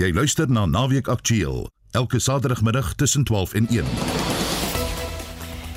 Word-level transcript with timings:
Jy 0.00 0.14
luister 0.16 0.48
na 0.48 0.62
Naweek 0.64 1.10
Aktueel 1.12 1.66
elke 1.92 2.16
Saterdagmiddag 2.24 2.94
tussen 2.96 3.24
12 3.28 3.52
en 3.54 3.66
1. 3.68 3.84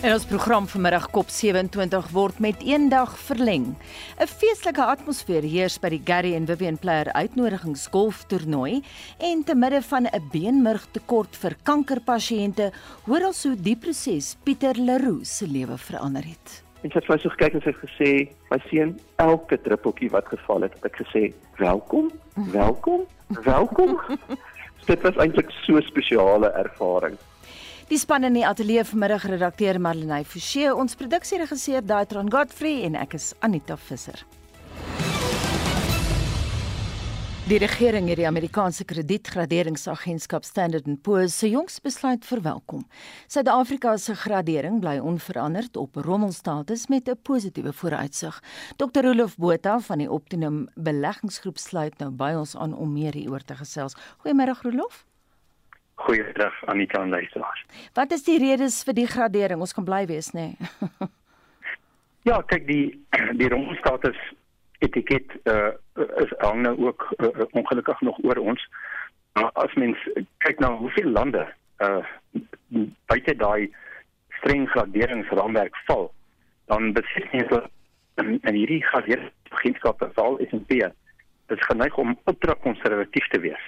En 0.01 0.13
ons 0.15 0.27
program 0.29 0.67
vanmiddag 0.67 1.09
Kop 1.11 1.27
27 1.27 2.07
word 2.15 2.39
met 2.39 2.63
een 2.63 2.88
dag 2.89 3.17
verleng. 3.20 3.75
'n 4.23 4.28
Feestelike 4.28 4.86
atmosfeer 4.86 5.44
heers 5.44 5.75
by 5.79 5.89
die 5.89 6.01
Gary 6.04 6.33
en 6.36 6.47
Vivian 6.47 6.79
Player 6.79 7.12
uitnodigingsgolftoernooi 7.12 8.83
en 9.20 9.44
te 9.44 9.55
midde 9.55 9.81
van 9.81 10.07
'n 10.07 10.30
beenmurg 10.32 10.88
tekort 10.92 11.36
vir 11.36 11.58
kankerpasiënte, 11.64 12.71
hoor 13.04 13.26
ons 13.28 13.44
hoe 13.44 13.55
die 13.55 13.76
proses 13.76 14.38
Pieter 14.44 14.76
Leroux 14.80 15.38
se 15.38 15.48
lewe 15.48 15.78
verander 15.78 16.24
het. 16.24 16.64
En 16.84 16.91
sy 16.91 17.00
het 17.00 17.05
vir 17.07 17.15
my 17.15 17.20
so 17.23 17.31
gekyk 17.31 17.54
en 17.55 17.61
sy 17.63 17.71
het 17.71 17.84
gesê, 17.84 18.09
"My 18.52 18.59
seun, 18.70 18.99
elke 19.16 19.57
druppeltjie 19.57 20.09
wat 20.11 20.27
geval 20.27 20.61
het, 20.68 20.73
het 20.73 20.86
ek 20.86 20.98
gesê, 21.04 21.34
"Welkom, 21.57 22.11
welkom, 22.52 23.05
welkom." 23.43 23.99
Dit 24.91 25.02
was 25.02 25.16
eintlik 25.16 25.49
so 25.63 25.77
'n 25.77 25.81
spesiale 25.81 26.52
ervaring. 26.52 27.17
Die 27.88 27.98
span 27.98 28.23
in 28.23 28.34
die 28.34 28.48
ateljee 28.48 28.84
vanmiddag 28.84 29.23
redakteur 29.23 29.80
Marlenae 29.80 30.25
Forsie, 30.25 30.75
ons 30.75 30.95
produksieregisseur 30.95 31.85
Daitron 31.85 32.31
Godfrey 32.31 32.84
en 32.84 32.95
ek 32.95 33.13
is 33.13 33.34
Anita 33.39 33.77
Visser. 33.77 34.25
Die 37.43 37.57
regering 37.59 38.05
het 38.07 38.21
die 38.21 38.27
Amerikaanse 38.27 38.85
kredietgraderingsagentskap 38.88 40.45
Standard 40.47 40.85
& 40.95 41.03
Poor's 41.03 41.33
se 41.35 41.49
jongs 41.52 41.81
besluit 41.83 42.23
verwelkom. 42.23 42.85
Suid-Afrika 43.27 43.97
se 43.99 44.13
gradering 44.16 44.77
bly 44.79 44.93
onveranderd 45.03 45.75
op 45.75 45.99
rommelstatus 46.05 46.88
met 46.88 47.09
'n 47.09 47.19
positiewe 47.21 47.73
vooruitsig. 47.73 48.39
Dr. 48.77 49.03
Rolof 49.03 49.35
Botha 49.35 49.79
van 49.79 49.97
die 49.97 50.09
Optimum 50.11 50.67
Beleggingsgroep 50.75 51.57
sluit 51.57 51.97
nou 51.97 52.11
by 52.11 52.33
ons 52.35 52.55
aan 52.55 52.73
om 52.73 52.93
meer 52.93 53.13
hieroor 53.13 53.44
te 53.44 53.55
gesels. 53.55 53.95
Goeiemôre 54.23 54.61
Rolof. 54.61 55.05
Goeiedag 55.95 56.66
Anita 56.66 57.02
en 57.02 57.09
luisteraars. 57.09 57.66
Wat 57.94 58.11
is 58.11 58.23
die 58.23 58.39
redes 58.39 58.83
vir 58.83 58.94
die 58.94 59.07
gradering? 59.07 59.59
Ons 59.59 59.73
kan 59.73 59.83
bly 59.83 60.05
wees, 60.05 60.31
nê? 60.31 60.55
Nee. 60.57 61.09
ja, 62.30 62.41
kyk 62.41 62.67
die 62.67 63.05
die 63.33 63.50
rommelstatus 63.50 64.17
etiket 64.86 65.36
uh, 65.44 65.72
is 66.23 66.34
hang 66.38 66.62
nou 66.66 66.76
ook 66.88 67.08
uh, 67.17 67.45
ongelukkig 67.52 68.02
nog 68.02 68.17
oor 68.23 68.42
ons. 68.42 68.67
Maar 69.34 69.52
as 69.66 69.73
mens 69.73 69.98
kyk 70.45 70.59
na 70.59 70.73
hoeveel 70.78 71.09
lande 71.09 71.48
uh 71.84 72.03
buite 73.09 73.36
daai 73.38 73.70
streng 74.40 74.66
graderingsraamwerk 74.70 75.75
val, 75.88 76.08
dan 76.72 76.94
besef 76.98 77.31
jy 77.31 77.44
dat 77.52 77.70
in, 78.22 78.40
in 78.42 78.56
hierdie 78.56 78.81
graderingsagentskappe 78.90 80.09
val 80.17 80.38
is 80.38 80.52
en 80.56 80.66
P 80.66 80.80
dit 81.52 81.66
geneig 81.70 81.97
om 81.97 82.18
ultra 82.30 82.56
konservatief 82.66 83.28
te 83.28 83.40
wees 83.40 83.64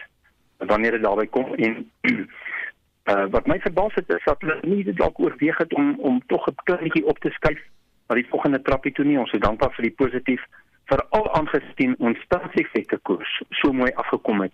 wanneer 0.58 0.92
dit 0.92 1.04
daarby 1.04 1.26
kom 1.28 1.54
en 1.54 1.92
uh, 2.02 3.26
wat 3.36 3.48
my 3.52 3.60
verbaas 3.60 3.98
het 4.00 4.10
is 4.10 4.24
dat 4.26 4.42
hulle 4.42 4.60
nie 4.64 4.84
dit 4.84 4.98
dalk 4.98 5.20
oorweeg 5.20 5.58
het 5.58 5.74
om 5.74 5.96
om 6.00 6.22
tog 6.28 6.48
'n 6.50 6.56
kleintjie 6.64 7.06
op 7.06 7.20
te 7.20 7.30
skuif 7.30 7.62
na 8.08 8.16
die 8.16 8.30
volgende 8.30 8.62
trappie 8.62 8.92
toe 8.92 9.06
nie 9.06 9.20
ons 9.20 9.32
is 9.32 9.44
dankbaar 9.48 9.74
vir 9.76 9.90
die 9.90 9.98
positief 10.04 10.46
veral 10.92 11.30
aangesien 11.40 11.96
ons 11.98 12.20
staatseffekte 12.28 13.00
koers 13.10 13.42
so 13.62 13.74
mooi 13.74 13.92
afgekom 14.04 14.46
het 14.46 14.54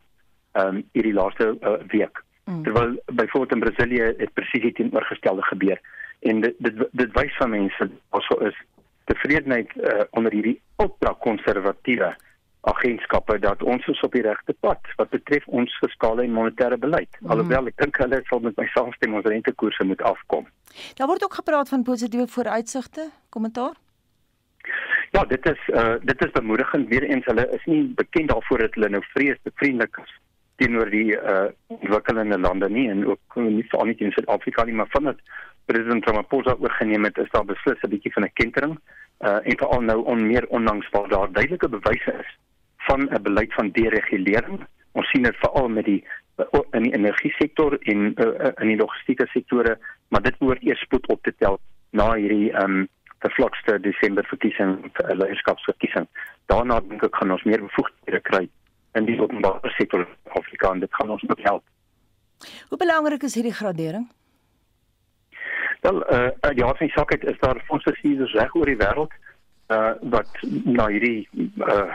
um 0.62 0.82
hierdie 0.96 1.16
laaste 1.16 1.54
uh, 1.54 1.78
week 1.94 2.24
mm. 2.46 2.64
terwyl 2.64 2.98
byvoorbeeld 3.06 3.52
in 3.58 3.64
Brasilië 3.66 4.10
het 4.18 4.34
presies 4.34 4.66
die 4.68 4.74
teenoorgestelde 4.80 5.46
gebeur 5.52 5.80
en 6.20 6.42
dit 6.42 6.56
dit 6.60 6.84
dit 6.92 7.16
wys 7.20 7.38
van 7.38 7.56
mense 7.56 7.90
also 8.10 8.40
is 8.50 8.58
tevredenheid 9.12 9.72
uh, 9.78 10.04
onder 10.12 10.32
hierdie 10.32 10.60
ultra 10.84 11.16
konservatiewe 11.20 12.16
agentskappe 12.62 13.40
dat 13.40 13.64
ons 13.64 13.86
is 13.88 14.02
op 14.06 14.14
die 14.14 14.22
regte 14.22 14.54
pad 14.60 14.92
wat 14.98 15.10
betref 15.10 15.48
ons 15.48 15.78
fiskale 15.82 16.24
en 16.24 16.36
monetêre 16.36 16.78
beleid. 16.78 17.10
Mm. 17.20 17.32
Alhoewel 17.34 17.72
ek 17.72 17.80
dink 17.82 17.98
hulle 18.04 18.20
sal 18.30 18.44
met 18.46 18.60
my 18.62 18.68
saamstem 18.76 19.16
ons 19.18 19.26
rentekoerse 19.26 19.88
moet 19.90 20.02
afkom. 20.06 20.46
Daar 21.00 21.10
word 21.10 21.24
ook 21.26 21.40
gepraat 21.42 21.70
van 21.74 21.84
positiewe 21.84 22.28
vooruitsigte. 22.28 23.10
Kommentaar? 23.34 23.74
Ja, 25.12 25.26
dit 25.26 25.50
is 25.50 25.62
uh 25.68 25.96
dit 26.02 26.26
is 26.26 26.32
bemoedigend. 26.32 26.90
Weereens 26.90 27.26
hulle 27.26 27.48
is 27.58 27.66
nie 27.66 27.84
bekend 27.96 28.30
daarvoor 28.30 28.58
dat 28.58 28.74
hulle 28.74 28.90
nou 28.90 29.04
vrees 29.14 29.40
bevriendelik 29.44 29.98
is 30.04 30.14
teenoor 30.56 30.90
die 30.90 31.16
uh 31.16 31.48
ontwikkelende 31.68 32.40
lande 32.40 32.70
nie 32.70 32.90
en 32.90 33.06
ook 33.08 33.36
nie 33.36 33.66
veral 33.70 33.86
nie 33.86 33.98
in 33.98 34.12
Suid-Afrika 34.12 34.64
nie, 34.64 34.74
maar 34.74 34.90
vandat 34.90 35.20
president 35.66 36.06
Ramaphosa 36.06 36.56
oorgeneem 36.60 37.04
het, 37.04 37.18
is 37.18 37.32
daar 37.32 37.46
beslis 37.46 37.82
'n 37.82 37.90
bietjie 37.90 38.14
van 38.14 38.24
'n 38.24 38.34
kentering. 38.34 38.80
Uh 39.20 39.40
en 39.44 39.58
veral 39.58 39.82
nou 39.82 40.04
on 40.06 40.28
meer 40.28 40.48
onlangs 40.48 40.90
waar 40.90 41.08
daar 41.10 41.32
duidelike 41.32 41.70
bewyse 41.70 42.14
is 42.20 42.38
van 42.78 43.10
'n 43.10 43.22
beleid 43.22 43.54
van 43.54 43.72
deregulering. 43.72 44.66
Ons 44.92 45.10
sien 45.10 45.24
dit 45.24 45.36
veral 45.36 45.70
met 45.70 45.86
die 45.86 46.04
in 46.72 46.84
die 46.84 46.94
energie 46.94 47.32
sektor 47.38 47.78
en 47.80 48.14
uh, 48.18 48.50
in 48.62 48.68
die 48.68 48.78
logistieke 48.78 49.28
sektore, 49.28 49.78
maar 50.08 50.22
dit 50.22 50.40
moet 50.40 50.64
eers 50.64 50.80
spoed 50.80 51.08
op 51.08 51.24
te 51.24 51.34
tel 51.38 51.60
na 51.92 52.14
hierdie 52.14 52.52
um 52.64 52.88
vervlakste 53.22 53.80
Desember 53.80 54.26
verkiesing 54.30 54.78
uh, 54.86 55.14
leierskapsverkiesing. 55.18 56.08
Daarna 56.52 56.80
dink 56.88 57.04
ek 57.08 57.16
gaan 57.20 57.34
ons 57.36 57.44
meer 57.48 57.62
bevoegdhede 57.68 58.22
kry 58.30 58.46
in 59.00 59.06
die 59.08 59.20
openbare 59.22 59.72
sektor 59.78 60.08
Afrika 60.36 60.72
en 60.72 60.82
dit 60.84 60.96
gaan 61.00 61.14
ons 61.16 61.24
ook 61.30 61.44
help. 61.48 61.64
Hoe 62.70 62.78
belangrik 62.78 63.24
is 63.24 63.38
hierdie 63.38 63.54
gradering? 63.54 64.10
Wel, 65.82 66.02
uh, 66.14 66.30
ja, 66.58 66.74
van 66.78 66.90
sakheid 66.94 67.24
is 67.24 67.40
daar 67.40 67.62
fondse 67.66 67.94
reg 68.02 68.56
oor 68.56 68.70
die 68.70 68.78
wêreld 68.78 69.14
uh 69.72 69.94
wat 70.14 70.42
na 70.66 70.88
hierdie 70.92 71.28
uh 71.66 71.88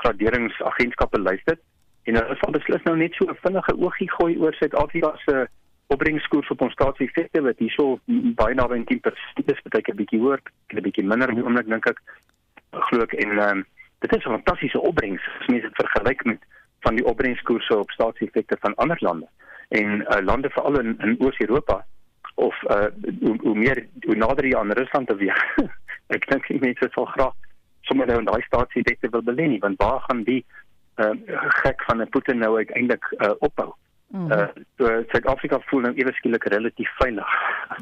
graderingsagentskappe 0.00 1.18
luister 1.18 1.56
en 2.04 2.18
hulle 2.18 2.36
sal 2.40 2.52
beslis 2.56 2.84
nou 2.84 2.96
net 2.96 3.14
so 3.14 3.24
'n 3.24 3.38
vinnige 3.44 3.74
oogie 3.76 4.10
gooi 4.16 4.36
oor 4.36 4.54
Suid-Afrika 4.54 5.12
se 5.24 5.46
opbrengskoers 5.86 6.50
op 6.50 6.60
ons 6.66 6.72
staatseffekte 6.72 7.42
wat 7.42 7.58
hierso 7.62 7.98
baie 8.38 8.54
naby 8.54 8.82
10% 8.90 9.52
is, 9.52 9.62
baie 9.70 9.82
'n 9.92 9.96
bietjie 9.96 10.20
hoër, 10.20 10.40
'n 10.74 10.82
bietjie 10.82 11.04
minder 11.04 11.30
op 11.30 11.38
die 11.38 11.44
oomblik 11.44 11.68
dink 11.68 11.86
ek 11.86 12.00
glo 12.88 13.02
ek 13.02 13.14
en 13.14 13.38
um, 13.38 13.64
dit 14.00 14.16
is 14.16 14.24
'n 14.24 14.36
fantastiese 14.38 14.80
opbrengs 14.80 15.22
as 15.40 15.46
mens 15.46 15.62
dit 15.62 15.74
vergelyk 15.74 16.24
met 16.24 16.40
van 16.80 16.94
die 16.94 17.04
opbrengskoerse 17.04 17.78
op 17.78 17.90
staatseffekte 17.90 18.56
van 18.60 18.74
ander 18.74 18.96
lande 19.00 19.28
en 19.68 20.00
uh, 20.00 20.20
lande 20.22 20.50
veral 20.50 20.78
in, 20.80 20.98
in 20.98 21.16
Oos-Europa 21.20 21.84
of 22.34 22.62
uh, 22.62 22.86
hoe, 23.20 23.36
hoe 23.40 23.56
meer 23.56 23.86
hoe 24.00 24.14
nader 24.14 24.46
jy 24.46 24.56
aan 24.58 24.72
Rusland 24.72 25.08
te 25.08 25.16
wees 25.16 25.40
ek 26.16 26.28
dink 26.30 26.46
die 26.46 26.60
mense 26.60 26.88
sal 26.92 27.08
graag 27.14 27.34
sommer 27.88 28.06
nou 28.06 28.18
in 28.18 28.28
daai 28.28 28.42
staatseffekte 28.42 29.10
wil 29.10 29.22
belê 29.22 29.48
nie 29.48 29.62
want 29.64 29.82
waar 29.82 30.00
gaan 30.08 30.22
die 30.28 30.44
uh, 30.96 31.14
gek 31.62 31.82
van 31.88 32.02
'n 32.02 32.08
Putin 32.08 32.38
nou 32.38 32.56
uiteindelik 32.56 33.04
uh, 33.18 33.34
ophou 33.38 33.72
Mm 34.16 34.30
-hmm. 34.30 34.64
uh, 34.76 34.96
Suid-Afrika 35.10 35.60
voel 35.60 35.80
nou 35.80 35.94
ewe 35.94 36.12
skielik 36.12 36.44
relatief 36.44 36.90
veilig. 36.96 37.28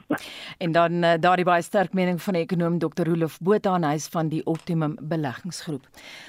en 0.64 0.72
dan 0.72 0.92
uh, 0.92 1.14
daardie 1.20 1.44
baie 1.44 1.62
sterk 1.62 1.92
mening 1.92 2.22
van 2.22 2.34
die 2.34 2.42
ekonom 2.42 2.78
Dr. 2.78 3.06
Rolof 3.06 3.38
Botha 3.38 3.70
aan 3.70 3.82
huis 3.82 4.08
van 4.08 4.28
die 4.28 4.44
Optimum 4.46 4.96
Beleggingsgroep. 5.00 5.86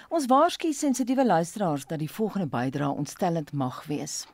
Ons 0.09 0.25
waarsku 0.25 0.71
sensitiewe 0.71 1.25
luisteraars 1.25 1.85
dat 1.85 1.99
die 1.99 2.11
volgende 2.11 2.47
bydrae 2.47 2.89
ontstellend 2.89 3.53
mag 3.53 3.83
wees. 3.85 4.27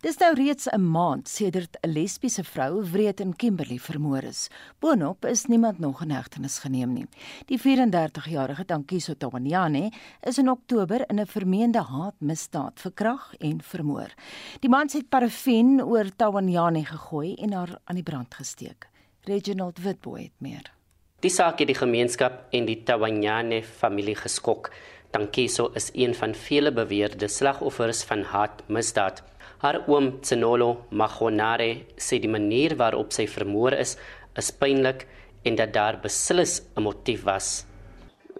Dis 0.00 0.18
nou 0.18 0.34
reeds 0.34 0.66
'n 0.68 0.80
maand 0.80 1.28
sedert 1.28 1.76
'n 1.82 1.92
lesbiese 1.92 2.44
vrou 2.44 2.82
wreed 2.82 3.20
in 3.20 3.36
Kimberley 3.36 3.78
vermoor 3.78 4.22
is. 4.22 4.48
Boonop 4.78 5.24
is 5.24 5.46
niemand 5.46 5.78
nog 5.78 6.02
in 6.02 6.10
hegtenis 6.10 6.58
geneem 6.58 6.92
nie. 6.92 7.06
Die 7.46 7.58
34-jarige 7.58 8.64
Tankiso 8.64 9.14
Tawanyane 9.14 9.92
is 10.22 10.38
in 10.38 10.50
Oktober 10.50 11.04
in 11.08 11.20
'n 11.20 11.26
vermeende 11.26 11.82
haatmisdaad 11.82 12.80
verkrag 12.80 13.34
en 13.38 13.62
vermoor. 13.62 14.14
Die 14.60 14.70
man 14.70 14.88
het 14.92 15.08
parafin 15.08 15.82
oor 15.82 16.04
Tawanyane 16.16 16.84
gegooi 16.84 17.34
en 17.34 17.52
haar 17.52 17.78
aan 17.84 17.94
die 17.94 18.02
brand 18.02 18.34
gesteek. 18.34 18.88
Reginald 19.24 19.78
Witboy 19.78 20.22
het 20.22 20.38
meer. 20.38 20.72
Die 21.20 21.30
saak 21.30 21.58
het 21.58 21.70
die 21.70 21.78
gemeenskap 21.78 22.52
en 22.52 22.66
die 22.68 22.82
Tawanyane 22.84 23.62
familie 23.62 24.14
geskok. 24.14 24.70
Tankiso 25.14 25.70
is 25.78 25.90
een 25.94 26.14
van 26.14 26.34
vele 26.34 26.72
beweerde 26.72 27.28
slagoffers 27.28 28.02
van 28.04 28.22
haatmisdaad. 28.22 29.22
Haar 29.64 29.78
oom 29.88 30.18
Tsenolo 30.20 30.66
Magonare 30.92 31.86
sê 31.96 32.18
die 32.20 32.28
manier 32.28 32.74
waarop 32.76 33.14
sy 33.16 33.24
vermoor 33.24 33.72
is, 33.72 33.94
is 34.36 34.50
pynlik 34.60 35.06
en 35.48 35.56
dat 35.56 35.72
daar 35.72 35.96
beslis 36.02 36.60
'n 36.76 36.82
motief 36.84 37.24
was. 37.24 37.64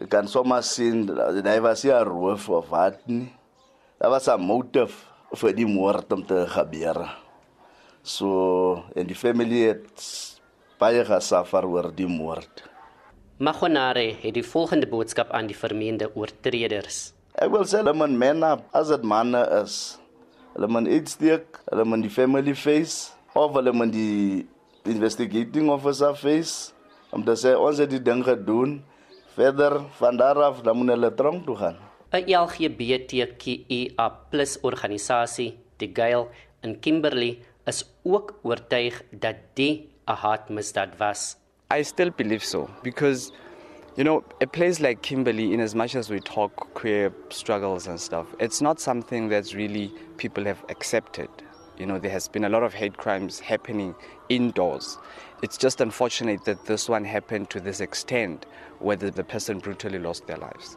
Ek 0.02 0.10
kan 0.12 0.28
sommer 0.28 0.60
sien 0.60 1.06
dat 1.06 1.48
hy 1.48 1.60
was 1.64 1.82
hier 1.82 2.04
roof 2.04 2.50
of 2.50 2.68
wat 2.68 3.00
nie. 3.08 3.32
Daar 3.98 4.10
was 4.10 4.28
'n 4.28 4.36
motief 4.40 5.08
vir 5.32 5.52
die 5.56 5.66
moord 5.66 6.12
om 6.12 6.26
te 6.26 6.44
gebeur. 6.46 7.08
So 8.02 8.84
en 8.94 9.06
die 9.06 9.16
familie 9.16 9.68
het 9.68 9.96
baie 10.78 11.04
gesuffer 11.04 11.64
oor 11.64 11.90
die 11.90 12.06
moord. 12.20 12.68
Magonare 13.38 14.12
het 14.12 14.34
die 14.34 14.44
volgende 14.44 14.86
boodskap 14.86 15.30
aan 15.30 15.46
die 15.46 15.56
vermeende 15.56 16.10
oortreders. 16.14 17.14
Ek 17.34 17.50
wil 17.50 17.64
sê 17.64 17.82
dat 17.82 17.96
men 17.96 18.18
menna 18.18 18.60
as 18.72 18.88
dit 18.88 19.02
manne 19.02 19.40
is 19.64 20.03
hulle 20.54 20.68
moet 20.70 20.88
iets 20.88 21.12
steek, 21.18 21.58
hulle 21.70 21.84
moet 21.84 22.02
die 22.06 22.12
family 22.12 22.54
face 22.54 23.12
of 23.34 23.54
hulle 23.58 23.72
moet 23.74 23.92
die 23.94 24.46
investigating 24.86 25.70
officer 25.74 26.14
face 26.14 26.72
om 27.14 27.24
te 27.26 27.34
sê 27.38 27.54
ons 27.58 27.78
het 27.82 27.90
die 27.90 28.02
ding 28.02 28.24
gedoen. 28.26 28.82
Verder 29.34 29.80
van 29.98 30.16
daar 30.18 30.38
af 30.46 30.62
dan 30.62 30.78
moet 30.78 30.94
hulle 30.94 31.10
tronk 31.18 31.46
toe 31.46 31.56
gaan. 31.58 31.76
'n 32.14 32.30
LGBTQIA+ 32.30 34.06
organisasie, 34.62 35.58
die 35.82 35.90
Gail 35.90 36.28
in 36.62 36.78
Kimberley 36.80 37.38
is 37.66 37.82
ook 38.04 38.34
oortuig 38.42 39.02
dat 39.10 39.36
die 39.58 39.90
'n 40.06 40.16
haatmisdaad 40.22 40.96
was. 40.98 41.36
I 41.74 41.82
still 41.82 42.12
believe 42.14 42.44
so 42.46 42.68
because 42.82 43.32
you 43.96 44.02
know 44.02 44.24
a 44.40 44.46
place 44.46 44.80
like 44.80 45.02
Kimberley 45.02 45.52
in 45.54 45.60
as 45.60 45.74
much 45.74 45.94
as 45.94 46.10
we 46.10 46.18
talk 46.18 46.74
queer 46.74 47.12
struggles 47.30 47.86
and 47.86 48.00
stuff 48.00 48.26
it's 48.40 48.60
not 48.60 48.80
something 48.80 49.28
that's 49.28 49.54
really 49.54 49.92
people 50.16 50.44
have 50.44 50.64
accepted. 50.68 51.28
You 51.78 51.86
know 51.86 51.98
there 51.98 52.10
has 52.10 52.28
been 52.28 52.44
a 52.44 52.48
lot 52.48 52.62
of 52.62 52.74
hate 52.74 52.96
crimes 52.96 53.40
happening 53.40 53.94
indoors. 54.28 54.98
It's 55.42 55.56
just 55.56 55.80
unfortunate 55.80 56.44
that 56.44 56.66
this 56.66 56.88
one 56.88 57.04
happened 57.04 57.50
to 57.50 57.60
this 57.60 57.80
extent 57.80 58.46
where 58.78 58.96
the, 58.96 59.10
the 59.10 59.24
person 59.24 59.58
brutally 59.58 59.98
lost 59.98 60.26
their 60.26 60.38
lives. 60.38 60.76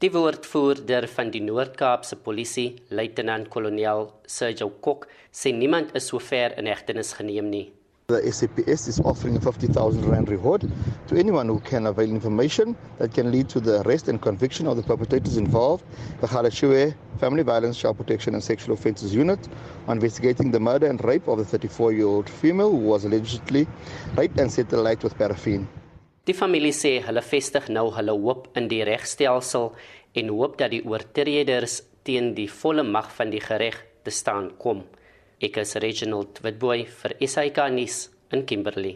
Die 0.00 0.10
woordvoerder 0.10 1.06
van 1.08 1.30
die 1.30 1.40
Noord-Kaapse 1.40 2.16
Polisie, 2.16 2.80
Luitenant-kolonel 2.90 4.12
Sergio 4.26 4.72
Kok, 4.82 5.06
sê 5.30 5.52
niemand 5.54 5.94
is 5.94 6.08
sover 6.10 6.58
in 6.58 6.66
hegtenis 6.66 7.14
geneem 7.14 7.50
nie. 7.50 7.68
The 8.12 8.30
SAPS 8.30 8.88
is 8.88 9.00
offering 9.00 9.40
50,000 9.40 10.04
Rand 10.04 10.28
reward 10.28 10.70
to 11.06 11.16
anyone 11.16 11.48
who 11.48 11.60
can 11.60 11.86
avail 11.86 12.10
information 12.10 12.76
that 12.98 13.14
can 13.14 13.32
lead 13.32 13.48
to 13.48 13.58
the 13.58 13.80
arrest 13.80 14.08
and 14.08 14.20
conviction 14.20 14.66
of 14.66 14.76
the 14.76 14.82
perpetrators 14.82 15.38
involved. 15.38 15.82
The 16.20 16.26
Khalashue 16.26 16.94
Family 17.18 17.42
Violence, 17.42 17.78
Child 17.78 17.96
Protection 17.96 18.34
and 18.34 18.44
Sexual 18.44 18.74
Offences 18.74 19.14
Unit 19.14 19.48
are 19.88 19.94
investigating 19.94 20.50
the 20.50 20.60
murder 20.60 20.88
and 20.88 21.02
rape 21.02 21.26
of 21.26 21.38
the 21.38 21.44
34 21.46 21.92
year 21.94 22.06
old 22.06 22.28
female 22.28 22.70
who 22.70 22.76
was 22.76 23.06
allegedly 23.06 23.66
raped 24.14 24.38
and 24.38 24.52
set 24.52 24.70
alight 24.74 25.02
with 25.02 25.16
paraffin. 25.16 25.66
Die 26.26 26.36
familie 26.36 26.76
sê 26.76 26.98
hulle 27.00 27.24
vestig 27.24 27.70
nou 27.72 27.88
hulle 27.96 28.12
hoop 28.12 28.50
in 28.60 28.68
die 28.68 28.84
regstelsel 28.84 29.72
en 30.20 30.28
hoop 30.36 30.60
dat 30.60 30.76
die 30.76 30.84
oortreders 30.84 31.80
teen 32.04 32.34
die 32.36 32.50
volle 32.60 32.84
mag 32.84 33.08
van 33.16 33.32
die 33.32 33.40
reg 33.40 33.80
te 34.04 34.12
staan 34.12 34.52
kom. 34.58 34.84
Ek 35.42 35.56
is 35.58 35.72
Reginald 35.82 36.38
Witboy 36.44 36.84
vir 36.86 37.16
SAK 37.26 37.64
nuus 37.74 37.96
in 38.30 38.44
Kimberley. 38.46 38.92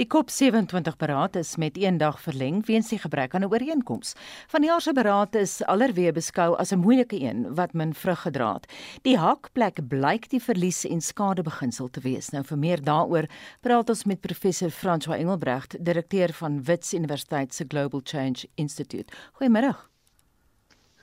Die 0.00 0.08
COP27 0.08 0.96
beraad 0.96 1.34
is 1.36 1.56
met 1.56 1.76
een 1.76 1.98
dag 2.00 2.20
verleng 2.20 2.62
weens 2.66 2.88
die 2.88 2.98
gebrek 2.98 3.34
aan 3.34 3.42
'n 3.44 3.52
ooreenkoms. 3.52 4.14
Van 4.48 4.60
die 4.60 4.70
jaar 4.70 4.80
se 4.80 4.92
beraad 4.92 5.34
is 5.34 5.62
allerweë 5.62 6.12
beskou 6.12 6.56
as 6.56 6.72
'n 6.72 6.78
moeilike 6.78 7.20
een 7.20 7.54
wat 7.54 7.72
min 7.72 7.94
vrug 7.94 8.20
gedra 8.20 8.52
het. 8.52 8.72
Die 9.02 9.18
hakplek 9.18 9.88
blyk 9.88 10.28
die 10.30 10.42
verlies 10.42 10.86
en 10.86 11.00
skade 11.00 11.42
beginsel 11.42 11.90
te 11.90 12.00
wees. 12.00 12.30
Nou 12.30 12.44
vir 12.44 12.58
meer 12.58 12.82
daaroor 12.82 13.26
praat 13.60 13.88
ons 13.88 14.04
met 14.04 14.20
professor 14.20 14.70
François 14.70 15.18
Engelbrecht, 15.18 15.84
direkteur 15.84 16.32
van 16.32 16.64
Wits 16.64 16.94
Universiteit 16.94 17.54
se 17.54 17.64
Global 17.68 18.00
Change 18.04 18.48
Institute. 18.54 19.12
Goeiemôre. 19.32 19.76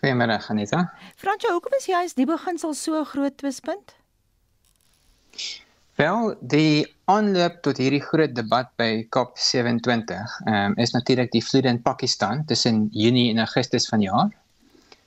Goeiemôre 0.01 0.47
Anita. 0.47 0.93
François, 1.15 1.51
hoekom 1.51 1.73
is 1.77 1.85
jy 1.85 2.03
as 2.03 2.13
die 2.13 2.25
beginsel 2.25 2.73
so 2.73 3.03
groot 3.03 3.37
twispunt? 3.37 3.95
Wel, 5.95 6.35
die 6.41 6.96
aanloop 7.07 7.61
tot 7.63 7.77
hierdie 7.79 8.01
groot 8.03 8.33
debat 8.35 8.67
by 8.79 9.05
COP27 9.15 10.17
um, 10.51 10.73
is 10.75 10.91
natuurlik 10.91 11.31
die 11.31 11.43
vloede 11.43 11.71
in 11.71 11.79
Pakistan 11.81 12.41
tussen 12.49 12.89
Junie 12.91 13.29
en 13.31 13.39
Augustus 13.39 13.87
vanjaar. 13.87 14.33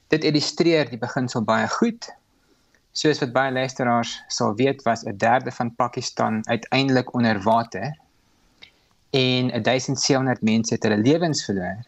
Dit 0.08 0.24
illustreer 0.24 0.88
die 0.88 1.00
beginsel 1.00 1.44
baie 1.44 1.68
goed. 1.68 2.08
Soos 2.96 3.20
wat 3.20 3.34
baie 3.34 3.52
luisteraars 3.52 4.14
sal 4.32 4.56
weet, 4.56 4.80
was 4.88 5.04
'n 5.04 5.18
derde 5.20 5.52
van 5.52 5.74
Pakistan 5.76 6.40
uiteindelik 6.48 7.12
onder 7.14 7.42
water 7.42 7.92
en 9.10 9.52
1700 9.62 10.42
mense 10.42 10.74
het 10.74 10.82
hulle 10.82 10.98
lewens 10.98 11.44
verloor. 11.44 11.84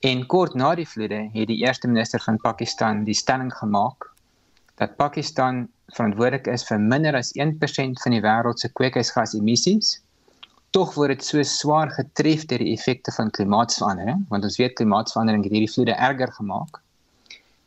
En 0.00 0.26
kort 0.26 0.54
na 0.54 0.74
die 0.74 0.88
vloede 0.88 1.28
het 1.32 1.48
die 1.50 1.60
eerste 1.66 1.88
minister 1.88 2.22
van 2.22 2.38
Pakistan 2.38 3.04
die 3.04 3.14
stelling 3.14 3.50
gemaak 3.54 4.12
dat 4.74 4.96
Pakistan 4.96 5.68
verantwoordelik 5.96 6.46
is 6.46 6.64
vir 6.68 6.78
minder 6.80 7.16
as 7.18 7.32
1% 7.36 8.02
van 8.04 8.14
die 8.14 8.22
wêreld 8.24 8.62
se 8.62 8.70
kweekhuisgasemissies. 8.78 9.98
Tog 10.76 10.94
word 10.94 11.16
dit 11.16 11.24
so 11.26 11.42
swaar 11.42 11.90
getref 11.94 12.46
deur 12.50 12.62
die 12.62 12.74
effekte 12.76 13.12
van 13.16 13.32
klimaatsverandering, 13.34 14.22
want 14.30 14.46
ons 14.46 14.58
weet 14.60 14.76
klimaatsverandering 14.78 15.42
het 15.46 15.56
hierdie 15.56 15.72
vloede 15.72 15.96
erger 15.98 16.30
gemaak. 16.36 16.78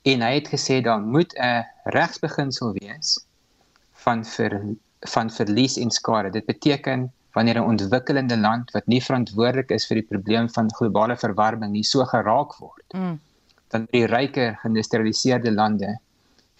En 0.08 0.24
hy 0.24 0.32
het 0.38 0.48
gesê 0.52 0.80
daar 0.84 1.02
moet 1.02 1.34
'n 1.36 1.64
regsbeginsel 1.96 2.74
wees 2.80 3.20
van 4.06 4.24
vir 4.26 4.76
van 5.16 5.30
verlies 5.30 5.78
en 5.78 5.92
skade. 5.92 6.32
Dit 6.32 6.46
beteken 6.46 7.12
wanneer 7.34 7.60
'n 7.60 7.70
ontwikkelende 7.74 8.38
land 8.38 8.72
wat 8.72 8.88
nie 8.88 9.02
verantwoordelik 9.02 9.70
is 9.70 9.88
vir 9.88 9.96
die 9.96 10.10
probleem 10.12 10.50
van 10.50 10.74
globale 10.74 11.18
verwarming 11.18 11.72
nie 11.72 11.84
so 11.84 12.06
geraak 12.06 12.56
word, 12.60 12.86
mm. 12.96 13.20
dan 13.68 13.88
die 13.92 14.06
ryker 14.06 14.56
geïndustrialiseerde 14.62 15.52
lande 15.52 15.98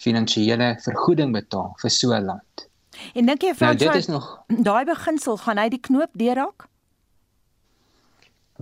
finansiële 0.04 0.74
vergoeding 0.84 1.32
betaal 1.32 1.72
vir 1.82 1.90
so 1.90 2.12
'n 2.12 2.24
land. 2.24 2.68
En 3.14 3.26
dink 3.26 3.42
jy 3.42 3.54
van 3.54 3.74
nou, 3.74 3.78
dit 3.78 3.94
is 3.94 4.06
nog 4.06 4.28
daai 4.46 4.84
beginsel 4.84 5.36
gaan 5.36 5.58
hy 5.58 5.68
die 5.68 5.82
knoop 5.88 6.12
deurraak? 6.12 6.66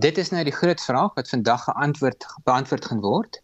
Dit 0.01 0.17
is 0.17 0.31
nou 0.33 0.43
die 0.43 0.55
groot 0.55 0.81
vraag 0.81 1.13
wat 1.13 1.29
vandag 1.29 1.63
geantwoord 1.63 2.25
beantwoord 2.43 2.85
gaan 2.85 3.01
word. 3.01 3.41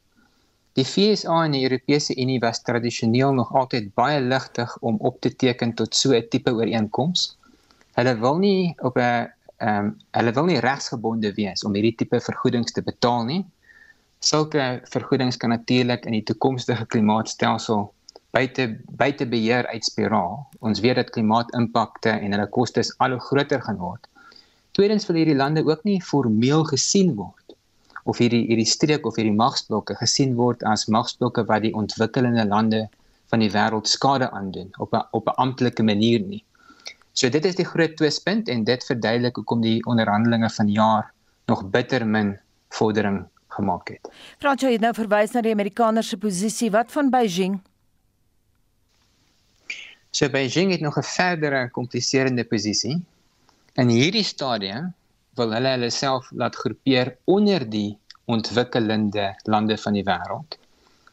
Die 0.78 0.86
FSA 0.86 1.44
en 1.46 1.52
die 1.52 1.64
Europese 1.66 2.16
Unie 2.16 2.40
was 2.40 2.62
tradisioneel 2.62 3.34
nog 3.34 3.54
altyd 3.54 3.94
baie 3.94 4.22
ligtig 4.22 4.78
om 4.80 4.98
op 5.00 5.20
te 5.22 5.36
teken 5.36 5.74
tot 5.74 5.96
so 5.96 6.14
'n 6.14 6.28
tipe 6.30 6.52
ooreenkoms. 6.52 7.38
Hulle 7.94 8.18
wil 8.20 8.38
nie 8.38 8.76
op 8.82 8.98
'n 8.98 9.30
ehm 9.60 9.86
um, 9.86 9.98
hulle 10.12 10.32
wil 10.32 10.46
nie 10.46 10.60
regsgebonde 10.60 11.34
wees 11.34 11.64
om 11.64 11.74
hierdie 11.74 11.96
tipe 11.96 12.20
vergoedings 12.20 12.72
te 12.72 12.82
betaal 12.82 13.26
nie. 13.26 13.46
Sulke 14.20 14.82
vergoedings 14.92 15.38
kan 15.40 15.54
natuurlik 15.54 16.04
in 16.06 16.12
die 16.12 16.26
toekomstige 16.28 16.84
klimaatstelsel 16.92 17.86
buite 18.36 18.66
buite 19.00 19.26
beheer 19.32 19.68
uitspiraal. 19.72 20.34
Ons 20.60 20.82
weet 20.84 21.00
dat 21.00 21.14
klimaatimpakte 21.16 22.12
en 22.12 22.36
hulle 22.36 22.48
kostes 22.58 22.92
al 23.00 23.16
hoe 23.16 23.22
groter 23.30 23.64
gaan 23.64 23.80
word. 23.80 24.10
Tweedens 24.76 25.08
wil 25.08 25.22
hierdie 25.22 25.38
lande 25.40 25.64
ook 25.64 25.88
nie 25.88 26.02
formeel 26.04 26.68
gesien 26.74 27.16
word 27.16 27.56
of 28.04 28.20
hierdie 28.20 28.44
hierdie 28.50 28.68
streek 28.68 29.08
of 29.08 29.16
hierdie 29.16 29.40
magsblokke 29.40 29.96
gesien 30.02 30.36
word 30.36 30.68
as 30.68 30.88
magsblokke 30.92 31.48
wat 31.48 31.64
die 31.64 31.74
ontwikkelende 31.84 32.44
lande 32.52 32.84
van 33.32 33.40
die 33.40 33.52
wêreld 33.56 33.88
skade 33.88 34.28
aandoen 34.36 34.76
op 34.84 34.94
'n 34.94 35.08
op 35.16 35.32
'n 35.32 35.40
amptelike 35.48 35.84
manier 35.94 36.20
nie. 36.20 36.44
So 37.14 37.30
dit 37.30 37.46
is 37.46 37.56
die 37.56 37.72
groot 37.72 37.96
twispunt 37.96 38.50
en 38.50 38.68
dit 38.68 38.84
verduidelik 38.84 39.36
hoekom 39.36 39.62
die 39.62 39.80
onderhandelinge 39.86 40.50
van 40.50 40.68
jaar 40.68 41.12
nog 41.48 41.70
bitter 41.72 42.06
min 42.06 42.38
vordering 42.70 43.24
gemaak 43.60 43.94
het. 43.96 44.10
Frans, 44.42 44.64
jy 44.64 44.74
het 44.78 44.86
nou 44.86 44.94
verwys 44.98 45.36
na 45.36 45.44
die 45.46 45.54
Amerikaners 45.56 46.12
se 46.14 46.18
posisie. 46.18 46.72
Wat 46.74 46.92
van 46.96 47.12
Beijing? 47.14 47.60
So 50.12 50.30
Beijing 50.34 50.72
het 50.72 50.82
nog 50.82 50.98
'n 50.98 51.04
verdere 51.04 51.70
kompliserende 51.70 52.44
posisie. 52.44 52.98
In 53.76 53.90
hierdie 53.90 54.24
stadium 54.24 54.94
wil 55.36 55.54
hulle 55.54 55.76
hulle 55.76 55.90
self 55.90 56.32
laat 56.32 56.56
groepeer 56.56 57.16
onder 57.26 57.70
die 57.70 57.98
ontwikkelende 58.26 59.36
lande 59.44 59.78
van 59.78 59.94
die 59.94 60.04
wêreld. 60.04 60.58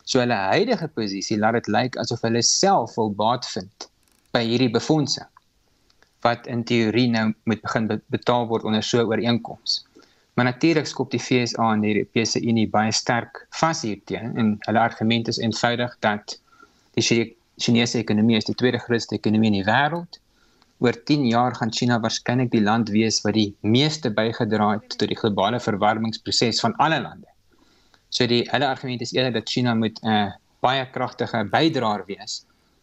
So 0.04 0.18
hulle 0.18 0.34
huidige 0.34 0.88
posisie 0.88 1.38
laat 1.38 1.52
dit 1.60 1.66
lyk 1.66 1.96
asof 1.96 2.20
hulle 2.26 2.42
self 2.42 2.94
wil 2.96 3.10
baat 3.14 3.46
vind 3.46 3.88
by 4.34 4.42
hierdie 4.44 4.70
befondsing 4.70 5.28
wat 6.26 6.46
in 6.50 6.64
teorie 6.64 7.08
nou 7.10 7.26
moet 7.44 7.60
begin 7.62 7.88
betaal 8.12 8.48
word 8.50 8.64
onder 8.64 8.82
so 8.82 8.98
'n 9.00 9.08
ooreenkoms. 9.12 9.84
Maar 10.36 10.44
natuurlik 10.44 10.86
skop 10.86 11.10
die 11.10 11.20
FSA 11.20 11.70
en 11.72 11.80
die 11.80 11.94
Europese 11.94 12.40
Unie 12.44 12.66
baie 12.68 12.92
sterk 12.92 13.38
vas 13.56 13.78
hierteen 13.86 14.34
en 14.36 14.50
hulle 14.66 14.80
argument 14.82 15.28
is 15.32 15.38
eenvoudig 15.40 15.94
dat 16.04 16.34
die 16.98 17.04
Chinese 17.56 18.02
ekonomie 18.02 18.36
is 18.36 18.44
die 18.44 18.54
tweede 18.60 18.78
grootste 18.78 19.16
ekonomie 19.16 19.48
in 19.48 19.56
die 19.62 19.64
wêreld. 19.64 20.18
Oor 20.84 20.98
10 21.08 21.24
jaar 21.30 21.56
gaan 21.56 21.72
China 21.72 21.96
waarskynlik 22.04 22.50
die 22.52 22.60
land 22.60 22.92
wees 22.92 23.22
wat 23.24 23.32
die 23.38 23.54
meeste 23.64 24.12
bygedra 24.12 24.74
het 24.74 24.98
tot 24.98 25.08
die 25.08 25.16
globale 25.16 25.60
verwarmingsproses 25.60 26.60
van 26.60 26.76
alle 26.84 27.00
lande. 27.00 27.32
So 28.12 28.28
die 28.28 28.42
hulle 28.50 28.68
argument 28.68 29.06
is 29.08 29.14
eerder 29.16 29.38
dat 29.38 29.48
China 29.48 29.74
moet 29.74 30.02
'n 30.04 30.12
uh, 30.12 30.34
baie 30.60 30.84
kragtige 30.90 31.46
bydraer 31.48 32.04
wees 32.12 32.42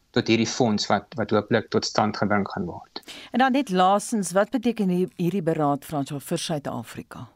tot 0.10 0.28
hierdie 0.28 0.50
fonds 0.50 0.90
wat 0.90 1.14
wat 1.22 1.30
hooplik 1.30 1.70
tot 1.70 1.86
stand 1.86 2.18
gebring 2.18 2.50
gaan 2.50 2.66
word. 2.66 3.04
En 3.32 3.46
dan 3.46 3.52
net 3.52 3.70
laasens, 3.70 4.32
wat 4.32 4.50
beteken 4.50 4.90
hierdie 4.90 5.46
beraad 5.46 5.86
Frans 5.86 6.10
vir 6.18 6.38
Suid-Afrika? 6.38 7.33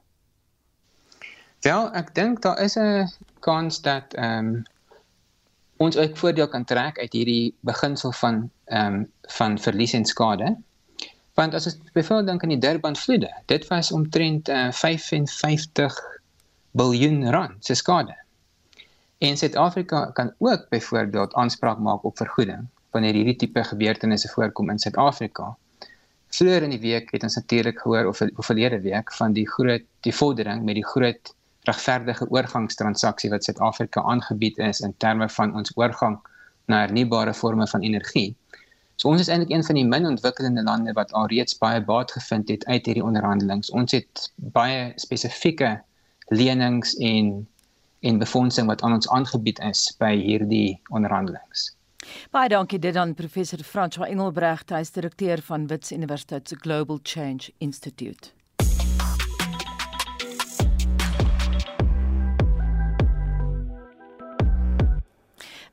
Wel, 1.65 1.93
ek 1.93 2.13
dink 2.15 2.41
daar 2.41 2.59
is 2.61 2.77
'n 2.77 3.07
kans 3.39 3.81
dat 3.81 4.13
ehm 4.13 4.45
um, 4.45 4.63
ons 5.77 5.97
ook 5.97 6.17
voordeel 6.17 6.47
kan 6.47 6.63
trek 6.63 6.99
uit 6.99 7.13
hierdie 7.13 7.55
beginsel 7.59 8.11
van 8.11 8.49
ehm 8.65 8.93
um, 8.93 9.11
van 9.21 9.59
verlies 9.59 9.93
en 9.93 10.05
skade. 10.05 10.55
Want 11.33 11.53
as 11.53 11.65
ons 11.65 11.77
byvoorbeeld 11.93 12.27
dink 12.27 12.43
aan 12.43 12.49
die 12.49 12.57
Durban 12.57 12.95
vloede, 12.95 13.33
dit 13.45 13.67
was 13.67 13.91
omtrent 13.91 14.49
uh, 14.49 14.71
55 14.71 15.97
miljard 16.71 17.33
rand 17.33 17.65
se 17.65 17.73
skade. 17.73 18.15
En 19.17 19.37
Suid-Afrika 19.37 20.05
kan 20.13 20.33
ook 20.37 20.69
byvoorbeeld 20.69 21.33
aanspraak 21.33 21.77
maak 21.77 22.03
op 22.03 22.17
vergoeding 22.17 22.67
wanneer 22.89 23.13
hierdie 23.13 23.35
tipe 23.35 23.63
gebeurtenisse 23.63 24.27
voorkom 24.27 24.69
in 24.69 24.79
Suid-Afrika. 24.79 25.55
Vroeger 26.27 26.63
in 26.63 26.69
die 26.69 26.79
week 26.79 27.11
het 27.11 27.23
ons 27.23 27.35
natuurlik 27.35 27.79
gehoor 27.79 28.05
of 28.05 28.21
of 28.21 28.45
verlede 28.45 28.81
week 28.81 29.13
van 29.13 29.33
die 29.33 29.49
groot 29.49 29.83
die 30.01 30.15
vordering 30.15 30.63
met 30.63 30.75
die 30.75 30.85
groot 30.85 31.33
regverdige 31.67 32.27
oorgangstransaksie 32.31 33.29
wat 33.33 33.43
Suid-Afrika 33.43 34.01
aangebied 34.01 34.57
is 34.57 34.79
in 34.79 34.93
terme 35.03 35.29
van 35.29 35.55
ons 35.55 35.71
oorgang 35.75 36.17
na 36.67 36.83
hernubare 36.85 37.33
forme 37.33 37.67
van 37.67 37.81
energie. 37.81 38.35
So 38.97 39.11
ons 39.11 39.21
is 39.21 39.29
eintlik 39.29 39.51
een 39.53 39.63
van 39.63 39.77
die 39.77 39.85
min 39.85 40.07
ontwikkelende 40.09 40.63
lande 40.65 40.93
wat 40.97 41.11
alreeds 41.13 41.57
baie 41.61 41.83
baat 41.85 42.11
gevind 42.11 42.49
het 42.49 42.65
uit 42.65 42.85
hierdie 42.89 43.03
onderhandelinge. 43.05 43.69
Ons 43.71 43.93
het 43.93 44.31
baie 44.35 44.91
spesifieke 44.95 45.77
lenings 46.33 46.95
en 46.97 47.47
en 48.05 48.19
befondsing 48.21 48.67
wat 48.69 48.81
aan 48.85 48.93
ons 48.93 49.09
aangebied 49.09 49.59
is 49.65 49.95
by 49.99 50.11
hierdie 50.21 50.79
onderhandelinge. 50.93 51.63
Baie 52.31 52.49
dankie 52.49 52.79
dit 52.79 52.95
aan 52.95 53.15
professor 53.17 53.63
François 53.65 54.09
Engelbrecht, 54.09 54.69
hy 54.69 54.83
is 54.85 54.93
direkteur 54.95 55.41
van 55.49 55.65
Wits 55.67 55.91
Universiteit 55.91 56.47
se 56.47 56.55
Global 56.61 56.99
Change 57.03 57.51
Institute. 57.57 58.36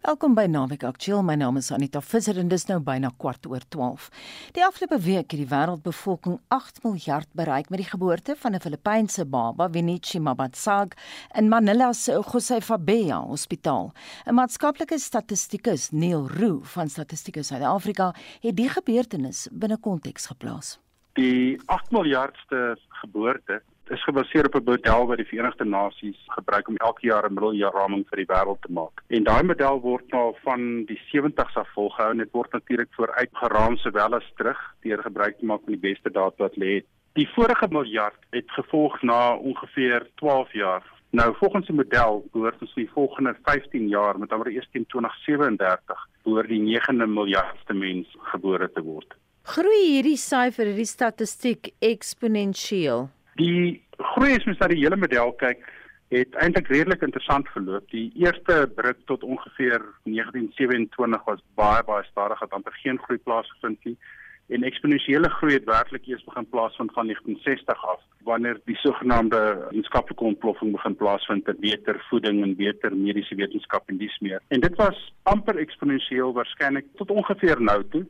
Welkom 0.04 0.34
by 0.36 0.42
Naweek 0.52 0.82
Aktueel. 0.84 1.22
My 1.24 1.32
naam 1.40 1.56
is 1.56 1.70
Anita 1.72 2.02
Visser 2.04 2.36
en 2.36 2.50
dis 2.52 2.66
nou 2.68 2.76
byna 2.84 3.08
kwart 3.16 3.46
oor 3.48 3.62
12. 3.72 4.10
Die 4.52 4.64
afgelope 4.66 4.98
week 5.00 5.32
het 5.32 5.40
die 5.40 5.46
wêreldbevolking 5.48 6.34
8 6.52 6.82
miljard 6.84 7.30
bereik 7.32 7.70
met 7.72 7.80
die 7.80 7.88
geboorte 7.88 8.36
van 8.36 8.52
'n 8.52 8.60
Filippynse 8.60 9.24
baba, 9.24 9.70
Winichi 9.70 10.20
Mabatsag, 10.20 10.92
in 11.32 11.48
Manila 11.48 11.92
se 11.92 12.20
Josefabea 12.20 13.22
Hospitaal. 13.24 13.92
'n 14.26 14.34
Maatskaplike 14.34 14.98
statistikus, 14.98 15.90
Neil 15.90 16.28
Roo 16.28 16.60
van 16.62 16.88
Statistiek 16.88 17.36
Suid-Afrika, 17.40 18.14
het 18.40 18.56
die 18.56 18.68
gebeurtenis 18.68 19.48
binne 19.52 19.78
konteks 19.78 20.26
geplaas. 20.26 20.78
Die 21.14 21.62
8 21.66 21.90
miljardste 21.90 22.76
geboorte 22.88 23.62
is 23.90 24.04
gebaseer 24.04 24.46
op 24.46 24.54
'n 24.54 24.64
model 24.64 25.06
wat 25.06 25.16
die 25.16 25.26
Verenigde 25.26 25.64
Nasies 25.64 26.20
gebruik 26.26 26.68
om 26.68 26.76
elke 26.76 27.06
jaar 27.06 27.26
'n 27.28 27.34
middeljaarraming 27.34 28.04
vir 28.08 28.16
die 28.16 28.32
wêreld 28.32 28.60
te 28.60 28.72
maak. 28.72 29.02
En 29.08 29.24
daai 29.24 29.42
model 29.42 29.80
word 29.80 30.10
nou 30.10 30.34
van 30.42 30.84
die 30.84 31.00
70s 31.12 31.56
af 31.56 31.68
volgehou 31.72 32.10
en 32.10 32.18
dit 32.18 32.32
word 32.32 32.52
natuurlik 32.52 32.88
vooruit 32.90 33.30
geraam 33.32 33.76
sowel 33.76 34.14
as 34.14 34.32
terug 34.36 34.74
deur 34.80 35.02
gebruik 35.02 35.38
te 35.38 35.44
maak 35.44 35.60
van 35.64 35.72
die 35.72 35.90
beste 35.90 36.10
data 36.10 36.34
wat 36.38 36.56
lê. 36.56 36.82
Die 37.12 37.28
vorige 37.28 37.68
miljard 37.70 38.18
het 38.30 38.50
gevolg 38.50 39.02
na 39.02 39.36
ongeveer 39.36 40.08
12 40.14 40.52
jaar. 40.52 40.82
Nou 41.10 41.34
volgens 41.36 41.66
die 41.66 41.76
model 41.76 42.24
behoort 42.32 42.60
ons 42.60 42.74
die 42.74 42.90
volgende 42.90 43.36
15 43.42 43.88
jaar 43.88 44.18
met 44.18 44.32
amper 44.32 44.50
eers 44.50 44.68
teen 44.72 44.86
2037 44.86 46.08
behoort 46.24 46.48
die 46.48 46.60
9de 46.60 47.06
miljardste 47.06 47.74
mens 47.74 48.16
gebore 48.18 48.70
te 48.72 48.82
word. 48.82 49.14
Groei 49.42 49.84
hierdie 49.92 50.16
syfer, 50.16 50.66
hierdie 50.66 50.88
statistiek 50.88 51.68
eksponensieel. 51.78 53.10
Die 53.40 53.82
groei 53.98 54.34
is 54.34 54.44
mens 54.46 54.58
na 54.60 54.68
die 54.70 54.82
hele 54.82 54.96
model 54.96 55.32
kyk, 55.40 55.62
het 56.14 56.36
eintlik 56.38 56.68
redelik 56.70 57.02
interessant 57.02 57.48
verloop. 57.50 57.86
Die 57.90 58.10
eerste 58.22 58.64
bruk 58.76 59.00
tot 59.10 59.24
ongeveer 59.26 59.82
1927 60.06 61.24
was 61.26 61.42
baie 61.58 61.82
baie 61.86 62.04
stadig, 62.10 62.40
het 62.40 62.54
amper 62.54 62.76
geen 62.82 63.00
groei 63.06 63.18
plaasgevind 63.18 63.84
nie. 63.84 63.96
En 64.52 64.62
eksponensiële 64.68 65.30
groei 65.38 65.54
het 65.54 65.64
werklik 65.64 66.06
eers 66.06 66.24
begin 66.24 66.46
plaasvind 66.52 66.92
van 66.92 67.08
1960 67.08 67.86
af, 67.94 68.00
wanneer 68.28 68.60
die 68.68 68.76
sogenaamde 68.76 69.40
wetenskaplike 69.70 70.24
ontploffing 70.24 70.72
begin 70.72 70.96
plaasvind 71.00 71.44
ter 71.44 71.56
beter 71.58 72.04
voeding 72.10 72.42
en 72.42 72.56
beter 72.56 72.96
mediese 72.96 73.34
wetenskap 73.34 73.88
en 73.88 73.98
dis 73.98 74.18
meer. 74.20 74.42
En 74.48 74.60
dit 74.60 74.76
was 74.76 75.00
amper 75.22 75.56
eksponensieel 75.56 76.32
waarskynlik 76.36 76.92
tot 77.00 77.10
ongeveer 77.10 77.62
nou 77.62 77.80
toe 77.90 78.04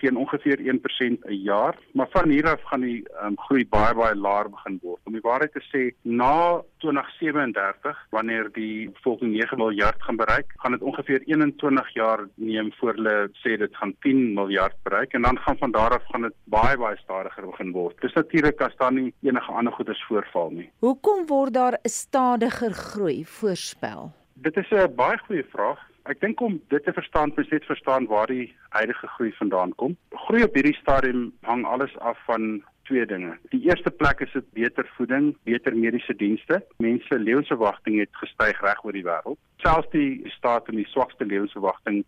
teen 0.00 0.16
ongeveer 0.16 0.58
1% 0.58 1.24
'n 1.26 1.42
jaar, 1.42 1.76
maar 1.92 2.08
van 2.10 2.28
hier 2.28 2.48
af 2.48 2.62
gaan 2.62 2.80
die 2.80 3.04
um, 3.22 3.36
groei 3.36 3.66
baie 3.68 3.94
baie 3.94 4.14
laer 4.14 4.50
begin 4.50 4.78
word. 4.82 5.00
Om 5.04 5.12
die 5.12 5.22
waarheid 5.22 5.52
te 5.52 5.62
sê, 5.72 5.94
na 6.02 6.62
2037, 6.78 8.06
wanneer 8.10 8.48
die 8.52 8.90
bevolking 8.90 9.32
9 9.32 9.58
miljard 9.58 10.02
gaan 10.02 10.16
bereik, 10.16 10.52
gaan 10.56 10.72
dit 10.72 10.82
ongeveer 10.82 11.22
21 11.26 11.94
jaar 11.94 12.26
neem 12.34 12.72
voor 12.78 12.94
hulle 12.94 13.30
sê 13.42 13.56
dit 13.58 13.76
gaan 13.76 13.94
10 14.00 14.34
miljard 14.34 14.76
bereik 14.82 15.12
en 15.12 15.22
dan 15.22 15.38
gaan 15.38 15.58
van 15.58 15.70
daar 15.70 15.90
af 15.90 16.04
gaan 16.10 16.22
dit 16.22 16.34
baie 16.44 16.76
baie 16.76 16.96
stadiger 16.96 17.46
begin 17.46 17.72
word. 17.72 18.00
Dis 18.00 18.12
natuurlik 18.12 18.60
as 18.60 18.76
daar 18.76 18.92
nie 18.92 19.12
enige 19.22 19.52
ander 19.52 19.72
goeders 19.72 20.04
voorval 20.08 20.50
nie. 20.50 20.70
Hoekom 20.78 21.26
word 21.26 21.54
daar 21.54 21.78
'n 21.82 21.88
stadiger 21.88 22.72
groei 22.72 23.24
voorspel? 23.24 24.12
Dit 24.34 24.56
is 24.56 24.70
'n 24.70 24.94
baie 24.94 25.18
goeie 25.18 25.44
vraag. 25.50 25.87
Ek 26.08 26.22
dink 26.24 26.40
om 26.40 26.54
dit 26.72 26.84
te 26.84 26.92
verstaan, 26.96 27.34
moet 27.36 27.50
net 27.52 27.64
verstaan 27.68 28.06
waar 28.08 28.30
die 28.32 28.46
huidige 28.72 29.06
groei 29.14 29.32
vandaan 29.36 29.74
kom. 29.76 29.96
Groei 30.24 30.42
op 30.46 30.54
hierdie 30.56 30.76
stadium 30.78 31.26
hang 31.44 31.66
alles 31.68 31.92
af 32.00 32.16
van 32.24 32.62
twee 32.88 33.04
dinge. 33.06 33.34
Die 33.52 33.60
eerste 33.68 33.90
plek 33.90 34.22
is 34.24 34.32
dit 34.32 34.46
beter 34.56 34.88
voeding, 34.96 35.34
beter 35.44 35.76
mediese 35.76 36.16
dienste. 36.16 36.62
Mense 36.80 37.18
lewensverwagting 37.18 37.98
het 38.00 38.22
gestyg 38.22 38.62
reg 38.64 38.80
oor 38.84 38.96
die 38.96 39.04
wêreld. 39.04 39.36
Selfs 39.60 39.92
die 39.92 40.32
staat 40.38 40.72
met 40.72 40.80
die 40.80 40.88
swakste 40.94 41.28
lewensverwagting 41.28 42.00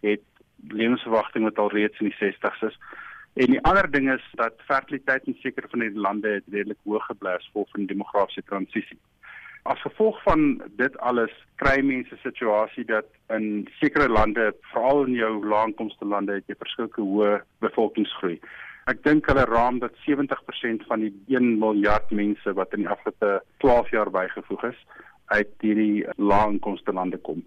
het 0.00 0.24
lewensverwagting 0.72 1.44
wat 1.44 1.60
al 1.60 1.72
reeds 1.76 2.00
in 2.00 2.08
die 2.08 2.18
60's 2.22 2.64
is. 2.70 2.80
En 3.36 3.52
die 3.52 3.62
ander 3.68 3.90
ding 3.92 4.08
is 4.12 4.24
dat 4.40 4.64
fertiliteit 4.64 5.28
in 5.28 5.36
sekere 5.44 5.68
van 5.68 5.84
die 5.84 5.92
lande 5.92 6.38
redelik 6.48 6.80
hoog 6.88 7.04
gebly 7.12 7.36
gevolg 7.44 7.68
van 7.76 7.84
die 7.84 7.92
demografiese 7.92 8.48
transisie. 8.48 8.98
As 9.62 9.80
gevolg 9.80 10.18
van 10.22 10.62
dit 10.76 10.96
alles 10.98 11.30
kry 11.62 11.76
mense 11.86 12.16
situasie 12.22 12.84
dat 12.88 13.06
in 13.30 13.68
sekere 13.78 14.08
lande, 14.08 14.50
veral 14.72 15.04
in 15.06 15.14
jou 15.14 15.32
laagkomste 15.46 16.04
lande, 16.04 16.40
het 16.40 16.50
jy 16.50 16.56
verskillike 16.58 17.04
hoë 17.04 17.36
bevolkingsgroei. 17.62 18.40
Ek 18.90 19.04
dink 19.06 19.28
hulle 19.30 19.44
raam 19.46 19.78
dat 19.78 19.94
70% 20.02 20.82
van 20.88 21.04
die 21.04 21.12
1 21.30 21.52
miljard 21.62 22.10
mense 22.10 22.54
wat 22.58 22.74
in 22.74 22.82
die 22.82 22.90
afgelope 22.90 23.38
12 23.62 23.92
jaar 23.94 24.10
bygevoeg 24.10 24.64
is, 24.72 24.80
uit 25.30 25.52
hierdie 25.62 26.02
laagkomste 26.18 26.92
lande 26.92 27.20
kom. 27.22 27.44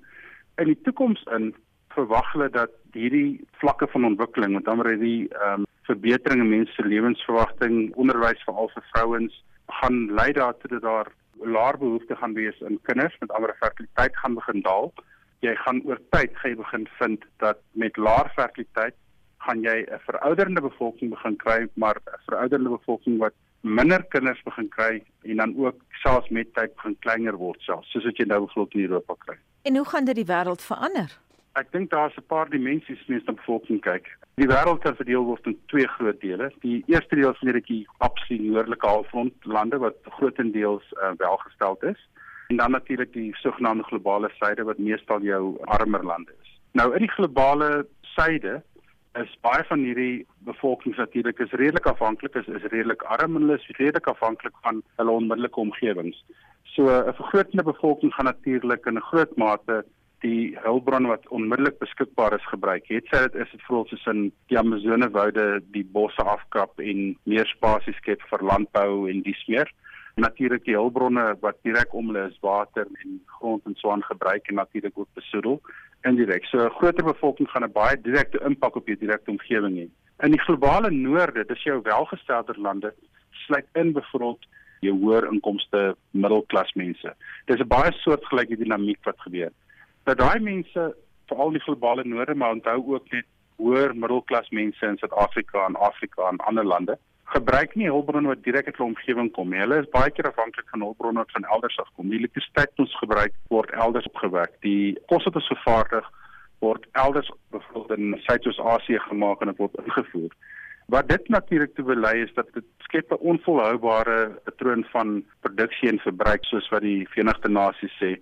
In 0.62 0.72
die 0.72 0.80
toekoms 0.88 1.26
in 1.36 1.52
verwag 1.96 2.32
hulle 2.32 2.48
dat 2.54 2.72
hierdie 2.96 3.44
vlakke 3.60 3.88
van 3.92 4.08
ontwikkeling, 4.08 4.56
met 4.56 4.72
ander 4.72 4.88
woorde 4.88 5.04
die 5.04 5.28
ehm 5.34 5.66
um, 5.66 5.72
verbetering 5.86 6.40
in 6.42 6.50
mense 6.50 6.74
se 6.74 6.82
lewensverwagting, 6.82 7.92
onderwys 7.94 8.40
veral 8.48 8.72
vir 8.74 8.86
vrouens, 8.94 9.36
gaan 9.82 10.00
lei 10.18 10.32
daartoe 10.34 10.72
dat 10.72 10.82
daar 10.82 11.12
laer 11.42 11.78
behoefte 11.78 12.16
gaan 12.16 12.34
wees 12.34 12.60
in 12.60 12.80
kinders 12.82 13.16
met 13.20 13.32
ander 13.32 13.56
fertiliteit 13.60 14.18
gaan 14.18 14.34
begin 14.34 14.62
daal. 14.62 14.94
Jy 15.40 15.56
gaan 15.56 15.82
oor 15.86 16.00
tyd 16.10 16.32
gaan 16.34 16.56
begin 16.56 16.88
vind 17.00 17.26
dat 17.38 17.58
met 17.72 17.98
laer 17.98 18.32
fertiliteit 18.36 18.96
gaan 19.38 19.62
jy 19.62 19.86
'n 19.86 20.00
verouderende 20.06 20.62
bevolking 20.62 21.10
begin 21.10 21.36
kry, 21.36 21.68
maar 21.74 21.96
'n 21.96 22.22
verouderende 22.26 22.70
bevolking 22.78 23.18
wat 23.18 23.34
minder 23.62 24.04
kinders 24.04 24.42
begin 24.44 24.70
kry 24.70 25.04
en 25.24 25.36
dan 25.36 25.58
ook 25.58 25.76
selfs 25.90 26.30
met 26.30 26.54
tyd 26.54 26.76
begin 26.76 26.98
kleiner 27.00 27.36
word 27.36 27.62
selfs, 27.62 27.92
soos 27.92 28.04
wat 28.04 28.18
jy 28.18 28.26
nou 28.26 28.40
bijvoorbeeld 28.46 28.74
in 28.74 28.90
Europa 28.90 29.14
kry. 29.26 29.38
En 29.62 29.76
hoe 29.76 29.86
gaan 29.86 30.06
dit 30.06 30.16
die 30.16 30.26
wêreld 30.26 30.62
verander? 30.62 31.10
Ek 31.54 31.72
dink 31.72 31.90
daar's 31.90 32.18
'n 32.18 32.28
paar 32.28 32.50
dimensies 32.50 33.06
mens 33.08 33.24
na 33.26 33.34
bevolking 33.34 33.82
kyk. 33.82 34.18
Die 34.36 34.48
wêreld 34.52 34.82
kan 34.84 34.98
verdeel 35.00 35.24
word 35.24 35.46
in 35.48 35.56
twee 35.72 35.88
groot 35.88 36.18
dele. 36.20 36.50
Die 36.60 36.84
eerste 36.92 37.16
deel 37.16 37.32
is 37.32 37.44
net 37.48 37.62
die 37.70 37.86
absoluut 38.04 38.42
noordelike 38.44 38.88
halfrond 38.88 39.48
lande 39.48 39.80
wat 39.80 39.96
grootendeels 40.18 40.90
uh, 40.98 41.14
welgesteld 41.22 41.84
is 41.84 42.02
en 42.52 42.60
dan 42.60 42.76
natuurlik 42.76 43.14
die 43.14 43.32
sogenaamde 43.40 43.84
globale 43.88 44.30
suide 44.36 44.64
wat 44.68 44.78
meestal 44.78 45.24
jou 45.24 45.56
armer 45.78 46.04
lande 46.04 46.36
is. 46.44 46.52
Nou 46.72 46.92
in 46.94 47.06
die 47.06 47.14
globale 47.16 47.88
suide 48.02 48.60
is 49.22 49.38
baie 49.48 49.64
van 49.70 49.88
hierdie 49.88 50.26
bevolkings 50.50 51.00
natuurlik 51.00 51.40
is 51.40 51.56
redelik 51.56 51.88
afhanklik 51.88 52.36
is 52.36 52.52
is 52.60 52.68
redelik 52.74 53.08
arm 53.16 53.40
en 53.40 53.48
hulle 53.48 53.56
is 53.62 53.72
redelik 53.80 54.12
afhanklik 54.12 54.60
van 54.68 54.84
hulle 55.00 55.16
onmiddellike 55.22 55.64
omgewings. 55.64 56.20
So 56.76 56.92
'n 56.92 57.16
vergrootende 57.22 57.64
bevolking 57.64 58.14
gaan 58.14 58.28
natuurlik 58.34 58.86
in 58.86 59.00
'n 59.00 59.08
groot 59.12 59.38
mate 59.38 59.86
die 60.26 60.58
hulpbronne 60.64 61.12
wat 61.12 61.28
onmiddellik 61.38 61.78
beskikbaar 61.80 62.34
is 62.38 62.48
gebruik. 62.50 62.88
Het 62.90 63.10
sy 63.12 63.22
dit 63.28 63.36
is 63.44 63.52
dit 63.54 63.64
vooral 63.68 63.88
soos 63.90 64.06
in 64.12 64.22
die 64.52 64.60
Amazone 64.60 65.10
woude 65.14 65.46
die 65.76 65.86
bosse 65.98 66.24
afkap 66.36 66.82
en 66.82 67.02
meer 67.30 67.50
spasie 67.52 67.94
skep 68.00 68.24
vir 68.32 68.46
landbou 68.52 69.06
en 69.12 69.22
dis 69.26 69.42
meer. 69.52 69.70
Natuurlik 70.26 70.64
die 70.66 70.78
hulpbronne 70.78 71.26
wat 71.44 71.60
direk 71.68 71.94
om 71.94 72.10
hulle 72.12 72.30
is 72.32 72.40
water 72.46 72.88
en 73.04 73.20
grond 73.40 73.68
en 73.70 73.76
so 73.82 73.92
aan 73.92 74.06
gebruik 74.08 74.48
en 74.50 74.62
natuurlik 74.62 74.98
ook 74.98 75.20
besoedel 75.20 75.60
indirek. 76.10 76.46
So 76.46 76.64
'n 76.66 76.78
groter 76.80 77.06
bevolking 77.12 77.50
gaan 77.50 77.66
'n 77.68 77.78
baie 77.82 78.02
direkte 78.02 78.40
impak 78.50 78.76
op 78.76 78.88
jou 78.88 78.98
direkte 78.98 79.32
omgewing 79.32 79.76
hê. 79.78 79.88
In 80.24 80.32
die 80.32 80.46
globale 80.48 80.92
noorde, 80.92 81.46
dis 81.46 81.64
jou 81.64 81.82
welgestelde 81.84 82.54
lande, 82.58 82.94
sluit 83.32 83.68
in 83.74 83.92
bevrot 83.92 84.48
jou 84.80 84.96
hoër 85.02 85.28
inkomste 85.34 85.96
middelklas 86.12 86.74
mense. 86.74 87.14
Dis 87.46 87.60
'n 87.60 87.68
baie 87.68 87.92
soortgelyke 87.92 88.58
dinamiek 88.58 89.04
wat 89.04 89.20
gebeur 89.20 89.52
dat 90.06 90.18
daai 90.22 90.40
mense 90.40 90.94
veral 91.30 91.52
die 91.52 91.66
globale 91.66 92.04
noorde 92.06 92.36
maar 92.36 92.56
onthou 92.58 92.78
ook 92.94 93.12
net 93.12 93.26
hoër 93.58 93.96
middelklas 93.96 94.50
mense 94.50 94.86
in 94.86 94.98
Suid-Afrika 94.98 95.66
en 95.66 95.76
Afrika 95.76 96.30
en 96.30 96.42
ander 96.50 96.66
lande 96.66 96.98
gebruik 97.34 97.74
nie 97.76 97.88
hulpbronne 97.90 98.30
wat 98.30 98.44
direk 98.46 98.68
uit 98.70 98.78
hulle 98.78 98.92
omgewing 98.94 99.32
kom 99.34 99.50
nie. 99.50 99.62
Hulle 99.64 99.82
is 99.82 99.90
baie 99.94 100.12
keer 100.14 100.30
afhanklik 100.30 100.68
van 100.72 100.84
hulpbronne 100.86 101.24
wat 101.24 101.34
van 101.34 101.48
elders 101.56 101.78
af 101.82 101.90
kom. 101.96 102.12
Die 102.12 102.20
elektrisiteit 102.22 102.72
wat 102.76 102.86
ons 102.86 102.98
gebruik 103.02 103.34
word 103.54 103.74
elders 103.86 104.10
opgewek. 104.12 104.54
Die 104.66 104.96
kos 105.12 105.26
wat 105.28 105.40
ons 105.42 105.52
vervaardig 105.54 106.10
word 106.64 106.86
elders 107.06 107.32
byvoorbeeld 107.54 108.00
in 108.00 108.20
Suidoos-Asië 108.28 109.02
gemaak 109.10 109.42
en 109.42 109.52
dit 109.52 109.64
word 109.64 109.82
ingevoer. 109.84 110.38
Wat 110.94 111.10
dit 111.10 111.30
natuurlik 111.34 111.74
te 111.76 111.84
belei 111.84 112.20
is 112.24 112.34
dat 112.38 112.52
dit 112.54 112.68
skep 112.86 113.12
'n 113.12 113.26
onvolhoubare 113.34 114.20
patroon 114.46 114.86
van 114.94 115.24
produksie 115.42 115.90
en 115.90 116.00
verbruik 116.00 116.46
soos 116.46 116.70
wat 116.70 116.82
die 116.82 117.08
Verenigde 117.10 117.50
Nasies 117.50 117.96
sê 118.02 118.16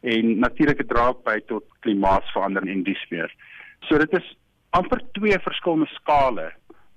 en 0.00 0.38
natuurlik 0.38 0.82
dra 0.88 1.12
by 1.24 1.38
tot 1.46 1.64
klimaatsverandering 1.80 2.70
en 2.70 2.82
dis 2.82 3.02
meer. 3.10 3.32
So 3.88 3.98
dit 3.98 4.12
is 4.12 4.36
amper 4.76 5.02
twee 5.12 5.38
verskillende 5.44 5.90
skale, 5.96 6.50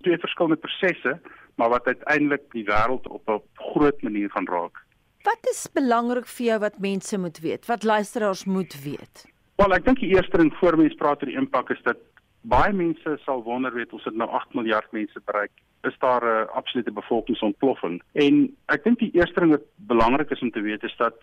twee 0.03 0.17
verskillende 0.17 0.60
prosesse, 0.62 1.17
maar 1.55 1.69
wat 1.69 1.88
uiteindelik 1.88 2.45
die 2.51 2.65
wêreld 2.65 3.07
op 3.07 3.29
'n 3.29 3.41
groot 3.74 4.01
manier 4.01 4.29
gaan 4.29 4.48
raak. 4.48 4.83
Wat 5.24 5.48
is 5.51 5.67
belangrik 5.74 6.27
vir 6.27 6.45
jou 6.45 6.60
wat 6.60 6.79
mense 6.79 7.17
moet 7.17 7.39
weet? 7.39 7.65
Wat 7.65 7.83
luisteraars 7.83 8.45
moet 8.45 8.74
weet? 8.83 9.25
Wel, 9.55 9.74
ek 9.74 9.86
dink 9.86 10.00
die 10.00 10.15
eerste 10.15 10.38
ding 10.38 10.53
voor 10.60 10.77
mense 10.77 10.95
praat 10.95 11.22
oor 11.22 11.29
die 11.29 11.38
impak 11.38 11.69
is 11.69 11.81
dat 11.83 11.98
baie 12.41 12.74
mense 12.74 13.17
sal 13.24 13.43
wonder 13.43 13.74
weet 13.74 13.93
ons 13.93 14.03
het 14.03 14.15
nou 14.15 14.29
8 14.29 14.53
miljard 14.53 14.91
mense 14.91 15.22
bereik. 15.25 15.51
Is 15.83 15.95
daar 16.00 16.24
'n 16.24 16.50
absolute 16.60 16.91
bevolkingsontploffing? 16.91 18.01
En 18.13 18.55
ek 18.67 18.83
dink 18.83 19.00
die 19.00 19.12
eerste 19.13 19.39
ding 19.39 19.51
wat 19.51 19.63
belangrik 19.75 20.29
is 20.31 20.41
om 20.41 20.51
te 20.51 20.62
weet 20.62 20.83
is 20.83 20.95
dat 20.98 21.15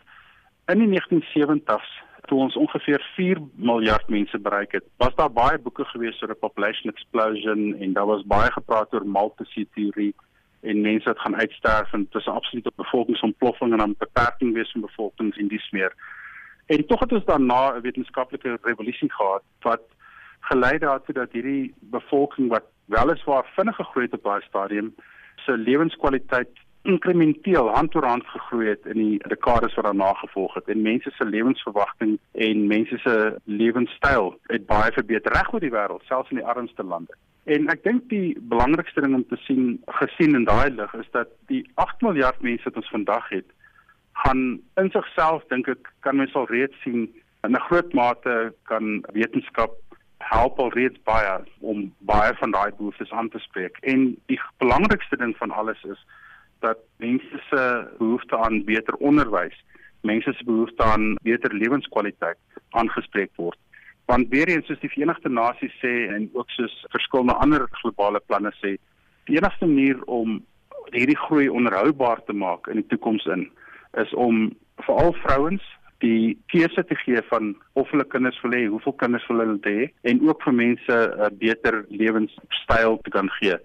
in 0.71 0.79
die 0.85 1.01
1970s 1.01 1.91
toe 2.29 2.39
ons 2.39 2.57
ongeveer 2.57 3.03
4 3.17 3.39
miljard 3.55 4.09
mense 4.09 4.39
bereik 4.39 4.73
het, 4.73 4.85
was 5.03 5.15
daar 5.19 5.33
baie 5.33 5.59
boeke 5.59 5.85
gewees 5.85 6.23
oor 6.23 6.31
'n 6.31 6.39
population 6.39 6.93
explosion 6.93 7.75
en 7.81 7.93
daar 7.93 8.07
was 8.07 8.27
baie 8.27 8.51
gepraat 8.53 8.95
oor 8.95 9.07
multisy 9.07 9.67
teorie 9.75 10.15
en 10.61 10.81
mense 10.81 11.09
wat 11.09 11.19
gaan 11.19 11.37
uitsterf 11.37 11.93
en 11.93 12.07
dis 12.11 12.27
'n 12.27 12.39
absolute 12.41 12.73
bevolkingsontploffing 12.77 13.73
en 13.73 13.79
dan 13.79 13.95
beperking 13.99 14.55
wees 14.55 14.71
van 14.73 14.81
bevolkings 14.81 15.37
en 15.37 15.49
dis 15.49 15.71
meer. 15.71 15.93
En 16.67 16.87
tog 16.87 17.01
het 17.01 17.13
ons 17.13 17.25
daarna 17.25 17.77
'n 17.77 17.81
wetenskaplike 17.81 18.59
revolusie 18.63 19.13
gehad 19.13 19.43
wat 19.61 19.83
gelei 20.41 20.79
daartoe 20.79 21.15
dat 21.15 21.33
hierdie 21.33 21.75
bevolking 21.81 22.49
wat 22.49 22.65
weliswaar 22.85 23.45
vinnig 23.57 23.77
gegroei 23.77 24.05
het 24.05 24.15
op 24.15 24.23
daai 24.23 24.43
stadium 24.43 24.95
se 25.37 25.57
lewenskwaliteit 25.57 26.51
inkrementeel 26.83 27.69
hand 27.69 27.95
oor 27.95 28.07
hand 28.07 28.27
gegroei 28.27 28.69
het 28.69 28.87
in 28.87 28.99
die 28.99 29.19
dekades 29.29 29.75
wat 29.75 29.85
daarna 29.85 30.13
gevolg 30.21 30.55
het 30.55 30.69
en 30.69 30.83
mense 30.83 31.11
se 31.11 31.25
lewensverwagting 31.25 32.19
en 32.33 32.67
mense 32.67 32.99
se 32.99 33.17
lewenstyl 33.45 34.33
het 34.53 34.67
baie 34.67 34.93
verbeter 34.93 35.33
reg 35.33 35.53
oor 35.53 35.61
die 35.61 35.75
wêreld 35.75 36.07
selfs 36.09 36.31
in 36.31 36.41
die 36.41 36.47
armste 36.47 36.83
lande. 36.83 37.17
En 37.45 37.69
ek 37.73 37.85
dink 37.85 38.09
die 38.09 38.37
belangrikste 38.53 39.05
ding 39.05 39.15
om 39.15 39.27
te 39.29 39.37
sien 39.45 39.81
gesien 40.01 40.35
in 40.35 40.49
daai 40.49 40.71
lig 40.71 40.95
is 40.95 41.11
dat 41.17 41.29
die 41.53 41.65
8 41.75 42.01
miljard 42.07 42.41
mense 42.41 42.65
wat 42.65 42.81
ons 42.81 42.95
vandag 42.97 43.29
het 43.29 43.49
gaan 44.23 44.61
in 44.81 44.91
sigself 44.93 45.45
dink 45.53 45.69
ek 45.69 45.93
kan 46.07 46.17
mens 46.17 46.35
al 46.35 46.49
reeds 46.51 46.77
sien 46.85 47.09
in 47.47 47.57
'n 47.57 47.67
groot 47.69 47.93
mate 47.93 48.55
kan 48.73 49.05
wetenskap 49.13 49.77
help 50.19 50.59
al 50.59 50.73
reeds 50.73 50.99
baie 51.05 51.41
om 51.61 51.95
baie 51.99 52.35
van 52.41 52.51
daai 52.51 52.71
behoeftes 52.77 53.11
aan 53.11 53.29
te 53.29 53.39
spreek. 53.39 53.77
En 53.81 54.17
die 54.27 54.41
belangrikste 54.59 55.17
ding 55.17 55.37
van 55.37 55.51
alles 55.51 55.83
is 55.85 56.07
dat 56.61 56.79
mense 56.97 57.41
se 57.49 57.63
behoefte 57.99 58.37
aan 58.37 58.65
beter 58.65 58.95
onderwys, 58.95 59.57
mense 60.01 60.33
se 60.33 60.45
behoefte 60.45 60.83
aan 60.83 61.15
beter 61.23 61.55
lewenskwaliteit 61.55 62.39
aangespreek 62.71 63.31
word. 63.37 63.59
Want 64.05 64.29
weer 64.29 64.49
eens 64.49 64.67
soos 64.67 64.81
die 64.81 64.91
Verenigde 64.91 65.29
Nasies 65.29 65.75
sê 65.83 65.95
en 66.15 66.31
ook 66.33 66.51
soos 66.51 66.75
verskillende 66.91 67.37
ander 67.43 67.67
globale 67.83 68.21
planne 68.27 68.53
sê, 68.61 68.77
die 69.29 69.37
enigste 69.39 69.67
manier 69.67 70.01
om 70.05 70.41
hierdie 70.91 71.19
groei 71.27 71.49
onderhoubaar 71.49 72.25
te 72.27 72.35
maak 72.35 72.67
in 72.71 72.81
die 72.81 72.89
toekoms 72.91 73.27
in 73.31 73.47
is 74.01 74.15
om 74.15 74.49
veral 74.87 75.13
vrouens 75.23 75.63
die 76.01 76.39
keuse 76.53 76.83
te 76.89 76.97
gee 77.05 77.21
van 77.29 77.53
of 77.79 77.91
hulle 77.93 78.07
kinders 78.09 78.39
wil 78.43 78.57
hê, 78.57 78.65
hoeveel 78.73 78.97
kinders 79.03 79.27
wil 79.29 79.43
hulle 79.45 79.61
hê 79.67 79.91
en 80.11 80.23
ook 80.27 80.43
vir 80.47 80.57
mense 80.63 80.97
'n 81.29 81.39
beter 81.39 81.85
lewenstyl 81.89 82.99
te 83.05 83.11
kan 83.11 83.29
gee 83.39 83.59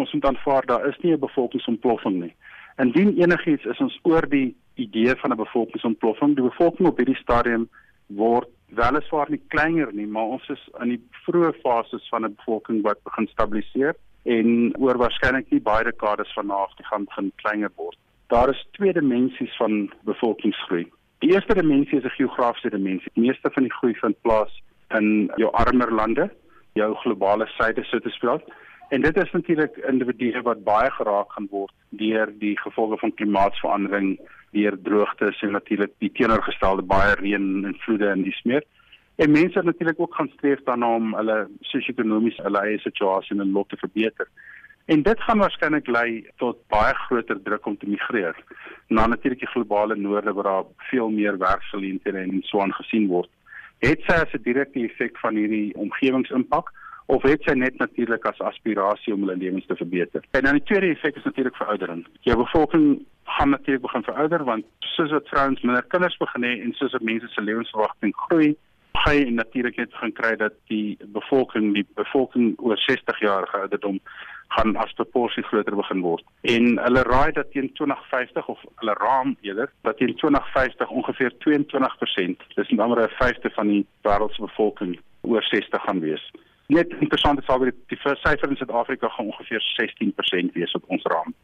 ons 0.00 0.12
moet 0.12 0.24
aanvaar 0.24 0.66
daar 0.66 0.86
is 0.88 0.98
nie 1.02 1.12
'n 1.12 1.18
bevolkingsontploffing 1.18 2.20
nie. 2.20 2.34
Indien 2.76 3.16
enigiets 3.18 3.64
is 3.64 3.78
ons 3.78 3.98
oor 4.02 4.28
die 4.28 4.56
idee 4.74 5.14
van 5.16 5.32
'n 5.32 5.36
bevolkingsontploffing. 5.36 6.34
Die 6.34 6.48
bevolking 6.48 6.88
op 6.88 6.96
hierdie 6.96 7.22
stadium 7.22 7.68
word 8.06 8.48
weliswaar 8.68 9.30
nie 9.30 9.42
kleiner 9.48 9.92
nie, 9.92 10.06
maar 10.06 10.36
ons 10.36 10.48
is 10.48 10.68
in 10.80 10.88
die 10.88 11.02
vroeë 11.26 11.52
fases 11.62 12.08
van 12.08 12.24
'n 12.24 12.34
bevolking 12.34 12.82
wat 12.82 13.02
begin 13.02 13.26
stabiliseer 13.26 13.94
en 14.24 14.76
oor 14.78 14.98
waarskynlik 14.98 15.50
nie 15.50 15.60
baie 15.60 15.84
dekades 15.84 16.32
van 16.34 16.46
na 16.46 16.54
af 16.54 16.74
die 16.76 16.86
gaan 16.86 17.04
begin 17.04 17.32
kleiner 17.36 17.70
word. 17.76 17.96
Daar 18.28 18.48
is 18.50 18.66
twee 18.72 18.92
dimensies 18.92 19.56
van 19.56 19.92
bevolkingsgroei. 20.04 20.86
Die 21.18 21.32
eerste 21.32 21.54
dimensie 21.54 21.98
is 21.98 22.04
'n 22.04 22.16
geografiese 22.16 22.70
dimensie. 22.70 23.10
Die 23.14 23.26
meeste 23.26 23.50
van 23.50 23.62
die 23.62 23.72
groei 23.72 23.94
vind 23.94 24.20
plaas 24.20 24.62
in 24.88 25.30
jou 25.36 25.50
armer 25.52 25.92
lande, 25.92 26.30
jou 26.72 26.94
globale 26.94 27.46
suide 27.46 27.84
so 27.84 27.98
te 27.98 28.08
spreek. 28.08 28.42
En 28.90 29.00
dit 29.00 29.16
is 29.16 29.30
natuurlik 29.30 29.76
individue 29.76 30.42
wat 30.42 30.64
baie 30.66 30.90
geraak 30.90 31.32
gaan 31.32 31.46
word 31.50 31.72
deur 31.88 32.32
die 32.38 32.56
gevolge 32.58 32.96
van 32.98 33.14
klimaatsverandering, 33.14 34.16
deur 34.50 34.76
droogtes 34.82 35.42
en 35.46 35.52
natuurlik 35.54 35.92
die 36.02 36.10
teenoorgestelde 36.18 36.82
baie 36.82 37.14
reën 37.20 37.64
en 37.68 37.76
vloede 37.84 38.08
en 38.10 38.24
dis 38.26 38.40
meer. 38.42 38.66
En 39.22 39.30
mense 39.30 39.62
natuurlik 39.62 40.00
ook 40.00 40.14
gaan 40.14 40.32
streef 40.32 40.64
daarna 40.66 40.88
om 40.94 41.14
hulle 41.14 41.36
sosio-ekonomiese 41.60 42.42
hulle 42.42 42.64
eie 42.66 42.80
situasie 42.82 43.38
en 43.38 43.52
lot 43.52 43.68
te 43.68 43.78
verbeter. 43.78 44.26
En 44.90 45.02
dit 45.06 45.22
gaan 45.22 45.38
waarskynlik 45.38 45.86
lei 45.86 46.26
tot 46.42 46.58
baie 46.74 46.94
groter 47.04 47.38
druk 47.42 47.66
om 47.66 47.78
te 47.78 47.86
migreer. 47.86 48.34
Na 48.88 49.06
natuurlik 49.06 49.44
die 49.46 49.52
globale 49.54 49.96
noorde 49.96 50.32
waar 50.32 50.50
daar 50.50 50.64
veel 50.90 51.14
meer 51.14 51.38
werksgeleenthede 51.38 52.18
en 52.18 52.42
so 52.42 52.58
aangesien 52.60 53.06
word. 53.06 53.30
Het 53.78 54.02
sy 54.02 54.18
as 54.18 54.34
'n 54.34 54.42
direkte 54.42 54.82
effek 54.82 55.18
van 55.18 55.34
hierdie 55.36 55.74
omgewingsimpak 55.74 56.74
of 57.10 57.22
het 57.26 57.42
sy 57.42 57.56
net 57.58 57.78
natuurlik 57.82 58.26
as 58.28 58.42
aspirasie 58.46 59.14
om 59.14 59.24
hulle 59.24 59.38
lewens 59.40 59.66
te 59.66 59.76
verbeter. 59.78 60.24
En 60.38 60.46
dan 60.46 60.58
die 60.58 60.66
tweede 60.68 60.92
effek 60.94 61.16
is 61.18 61.26
natuurlik 61.26 61.56
veroudering. 61.58 62.04
Jou 62.26 62.36
bevolking 62.38 62.86
gaan 63.36 63.50
natuurlik 63.50 63.82
begin 63.82 64.06
verouder 64.06 64.44
want 64.44 64.66
soos 64.94 65.10
wat 65.10 65.30
vrouens 65.32 65.62
minder 65.62 65.86
kinders 65.94 66.18
begin 66.22 66.46
hê 66.46 66.56
en 66.64 66.74
soos 66.78 66.92
wat 66.94 67.06
mense 67.08 67.30
se 67.32 67.42
lewensverwagting 67.42 68.14
groei, 68.26 68.50
gaan 69.02 69.16
jy 69.16 69.32
natuurlik 69.34 69.78
net 69.80 69.96
gaan 69.98 70.12
kry 70.12 70.30
dat 70.38 70.54
die 70.70 70.98
bevolking, 71.16 71.72
die 71.74 71.86
bevolking 71.98 72.52
oor 72.58 72.78
60 72.78 73.22
jaar 73.24 73.48
ouderdom 73.58 73.98
gaan 74.54 74.76
as 74.82 74.94
proporsie 74.98 75.44
groter 75.46 75.76
begin 75.78 76.02
word. 76.02 76.24
En 76.54 76.76
hulle 76.84 77.02
raai 77.06 77.30
dat 77.32 77.50
teen 77.54 77.70
2050 77.78 78.50
of 78.54 78.62
hulle 78.82 78.94
raam 78.98 79.34
eerder 79.46 79.70
dat 79.86 79.98
teen 79.98 80.14
2050 80.22 80.90
ongeveer 80.90 81.34
22%, 81.46 82.46
dis 82.54 82.70
'n 82.70 82.80
ander 82.86 83.02
'n 83.02 83.16
vyfde 83.22 83.50
van 83.58 83.68
die 83.74 83.86
wêreld 84.06 84.34
se 84.34 84.46
bevolking 84.46 84.98
oor 85.22 85.42
60 85.42 85.82
gaan 85.82 86.00
wees 86.00 86.30
net 86.70 86.92
interessant 87.00 87.40
is 87.42 87.50
alweer 87.52 87.74
die 87.92 87.98
syfer 88.00 88.48
in 88.48 88.58
Suid-Afrika 88.58 89.08
gaan 89.08 89.30
ongeveer 89.32 89.62
16% 89.76 90.52
wees 90.56 90.76
op 90.78 90.84
ons 90.86 91.06
raam. 91.12 91.34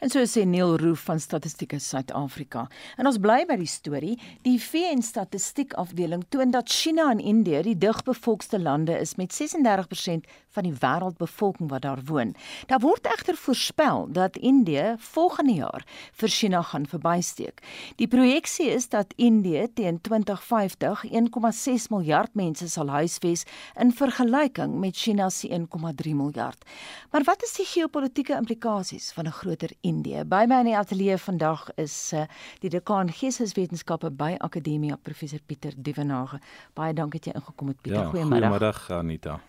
En 0.00 0.10
so 0.10 0.22
sê 0.26 0.44
Neil 0.44 0.76
Roof 0.76 1.00
van 1.08 1.20
Statistiek 1.20 1.74
Suid-Afrika. 1.78 2.66
En 2.96 3.06
ons 3.06 3.18
bly 3.20 3.44
by 3.48 3.56
die 3.60 3.68
storie. 3.68 4.16
Die 4.46 4.58
VN 4.58 5.02
Statistiek 5.04 5.74
Afdeling 5.78 6.24
toon 6.28 6.50
dat 6.54 6.70
China 6.72 7.10
en 7.10 7.20
Indië 7.20 7.62
die 7.62 7.76
digbevolkste 7.78 8.58
lande 8.58 8.98
is 8.98 9.14
met 9.20 9.34
36% 9.36 10.26
van 10.50 10.66
die 10.66 10.74
wêreldbevolking 10.74 11.70
wat 11.70 11.82
daar 11.82 12.02
woon. 12.04 12.34
Daar 12.66 12.82
word 12.82 13.06
egter 13.06 13.36
voorspel 13.36 14.08
dat 14.12 14.36
Indië 14.36 14.94
volgende 14.98 15.54
jaar 15.54 15.86
vir 16.12 16.28
China 16.28 16.62
gaan 16.62 16.86
verbysteek. 16.86 17.62
Die 17.96 18.08
projeksie 18.08 18.70
is 18.70 18.88
dat 18.88 19.14
Indië 19.16 19.68
teen 19.74 20.00
2050 20.00 21.04
1,6 21.04 21.88
miljard 21.90 22.34
mense 22.34 22.68
sal 22.68 22.88
huisves 22.88 23.44
in 23.78 23.92
vergelyking 23.92 24.78
met 24.80 24.96
China 24.96 25.28
se 25.28 25.48
1,3 25.48 26.14
miljard. 26.14 26.64
Maar 27.10 27.24
wat 27.24 27.42
is 27.42 27.52
die 27.52 27.66
geopolitiese 27.66 28.36
implikasies 28.36 29.12
van 29.12 29.26
'n 29.26 29.32
groter 29.50 29.76
Indië? 29.80 30.24
By 30.24 30.44
my 30.48 30.62
in 30.62 30.70
die 30.70 30.76
ateljee 30.78 31.18
vandag 31.18 31.68
is 31.80 31.94
uh, 32.14 32.24
die 32.62 32.70
dekaan 32.70 33.10
Geesteswetenskappe 33.10 34.10
by 34.10 34.34
Akademia 34.38 34.96
Professor 35.02 35.40
Pieter 35.46 35.74
Dievenage. 35.76 36.38
Baie 36.78 36.94
dankie 36.94 37.20
dat 37.20 37.32
jy 37.32 37.38
ingekom 37.40 37.74
het 37.74 37.80
Pieter. 37.82 38.04
Ja, 38.06 38.10
Goeiemôre. 38.12 38.50
Goeiemôre 38.50 38.98
Anita. 39.00 39.40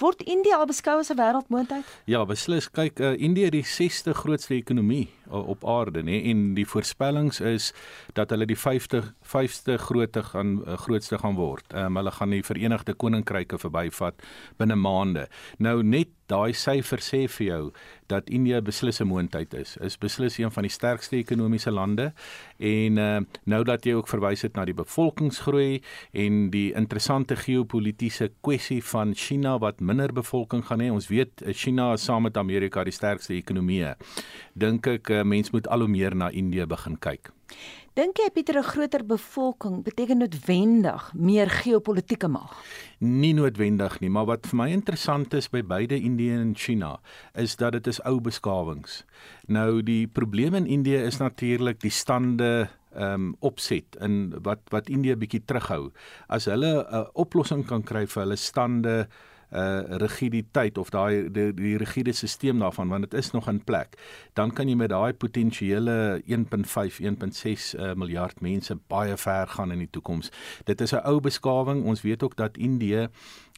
Word 0.00 0.22
Indië 0.22 0.46
Indië 0.46 0.54
al 0.54 0.66
beskou 0.66 0.98
as 0.98 1.10
'n 1.10 1.16
wêreldmoondheid? 1.16 1.84
Ja, 2.04 2.24
beslis. 2.24 2.70
Kyk, 2.70 3.00
uh, 3.00 3.18
Indië 3.18 3.44
het 3.44 3.52
die 3.52 3.64
6ste 3.64 4.12
grootste 4.14 4.54
ekonomie 4.54 5.08
uh, 5.26 5.48
op 5.48 5.64
aarde, 5.64 6.02
nê, 6.02 6.22
en 6.30 6.54
die 6.54 6.66
voorspellings 6.66 7.40
is 7.40 7.72
dat 8.12 8.30
hulle 8.30 8.46
die 8.46 8.58
50 8.58 9.14
vyfste 9.22 9.76
grootte 9.78 10.22
gaan 10.22 10.62
uh, 10.66 10.76
grootste 10.76 11.18
gaan 11.18 11.34
word. 11.34 11.72
Um, 11.74 11.96
hulle 11.96 12.10
gaan 12.10 12.30
die 12.30 12.42
Verenigde 12.42 12.94
Koninkryke 12.94 13.58
verbyvat 13.58 14.22
binne 14.56 14.74
maande. 14.74 15.28
Nou 15.58 15.82
net 15.82 16.08
daai 16.30 16.52
syfer 16.56 17.02
sê 17.02 17.24
vir 17.38 17.46
jou 17.46 17.62
dat 18.10 18.30
Indië 18.30 18.60
beslis 18.62 19.00
'n 19.00 19.06
moondheid 19.06 19.54
is. 19.54 19.76
Is 19.76 19.98
beslis 19.98 20.38
een 20.38 20.50
van 20.50 20.62
die 20.62 20.70
sterkste 20.70 21.16
ekonomiese 21.16 21.70
lande 21.70 22.12
en 22.58 22.98
uh, 22.98 23.20
nou 23.44 23.64
dat 23.64 23.84
jy 23.84 23.92
ook 23.94 24.08
verwys 24.08 24.42
het 24.42 24.54
na 24.54 24.64
die 24.64 24.74
bevolkingsgroei 24.74 25.82
en 26.12 26.50
die 26.50 26.72
interessante 26.74 27.36
geopolitiese 27.36 28.30
kwessie 28.40 28.82
van 28.84 29.14
China 29.14 29.58
wat 29.58 29.80
minder 29.80 30.12
bevolking 30.12 30.64
gaan 30.66 30.80
hê. 30.80 30.90
Ons 30.90 31.08
weet 31.08 31.42
eh, 31.42 31.54
China 31.54 31.92
is 31.92 32.04
saam 32.04 32.22
met 32.22 32.36
Amerika 32.36 32.84
die 32.84 32.92
sterkste 32.92 33.34
ekonomie. 33.34 33.94
Dink 34.54 34.86
ek 34.86 35.10
uh, 35.10 35.22
mens 35.22 35.50
moet 35.50 35.68
al 35.68 35.80
hoe 35.80 35.88
meer 35.88 36.14
na 36.16 36.30
Indië 36.30 36.66
begin 36.66 36.98
kyk. 36.98 37.30
Dink 37.96 38.18
jy 38.20 38.26
Pieter 38.28 38.58
'n 38.60 38.62
groter 38.62 39.00
bevolking 39.08 39.80
beteken 39.82 40.18
noodwendig 40.20 41.14
meer 41.14 41.48
geopolitiese 41.48 42.28
mag? 42.28 42.52
Nie 43.00 43.32
noodwendig 43.32 44.00
nie, 44.00 44.10
maar 44.10 44.26
wat 44.26 44.46
vir 44.46 44.56
my 44.56 44.68
interessant 44.68 45.32
is 45.32 45.48
by 45.48 45.62
beide 45.62 45.96
Indië 45.96 46.36
en 46.36 46.52
China 46.54 47.00
is 47.32 47.56
dat 47.56 47.72
dit 47.72 47.86
is 47.86 48.02
ou 48.04 48.20
beskawings. 48.20 49.04
Nou 49.48 49.82
die 49.82 50.06
probleem 50.06 50.54
in 50.54 50.66
Indië 50.66 51.06
is 51.06 51.16
natuurlik 51.16 51.80
die 51.80 51.90
stande 51.90 52.68
ehm 52.92 53.12
um, 53.12 53.36
opset 53.40 53.96
in 54.00 54.34
wat 54.42 54.60
wat 54.68 54.88
Indië 54.88 55.16
bietjie 55.16 55.44
terughou. 55.44 55.90
As 56.28 56.44
hulle 56.44 56.84
'n 56.84 56.94
uh, 56.94 57.06
oplossing 57.14 57.64
kan 57.66 57.82
kry 57.82 58.06
vir 58.06 58.22
hulle 58.22 58.36
stande 58.36 59.08
uh 59.52 59.98
rigiditeit 60.02 60.78
of 60.78 60.90
daai 60.90 61.30
die, 61.30 61.52
die 61.54 61.76
rigiede 61.76 62.12
stelsel 62.12 62.58
daarvan 62.58 62.88
want 62.88 63.10
dit 63.10 63.14
is 63.14 63.30
nog 63.30 63.48
in 63.48 63.64
plek 63.64 63.94
dan 64.34 64.52
kan 64.52 64.68
jy 64.68 64.74
met 64.74 64.90
daai 64.90 65.12
potensiële 65.14 66.22
1.5 66.26 67.00
1.6 67.00 67.78
uh, 67.78 67.92
miljard 67.94 68.40
mense 68.40 68.78
baie 68.88 69.16
ver 69.16 69.46
gaan 69.46 69.72
in 69.72 69.78
die 69.78 69.90
toekoms 69.90 70.32
dit 70.64 70.80
is 70.80 70.92
'n 70.92 71.04
ou 71.04 71.20
beskawing. 71.20 71.84
Ons 71.84 72.02
weet 72.02 72.22
ook 72.22 72.36
dat 72.36 72.56
Indië 72.56 73.08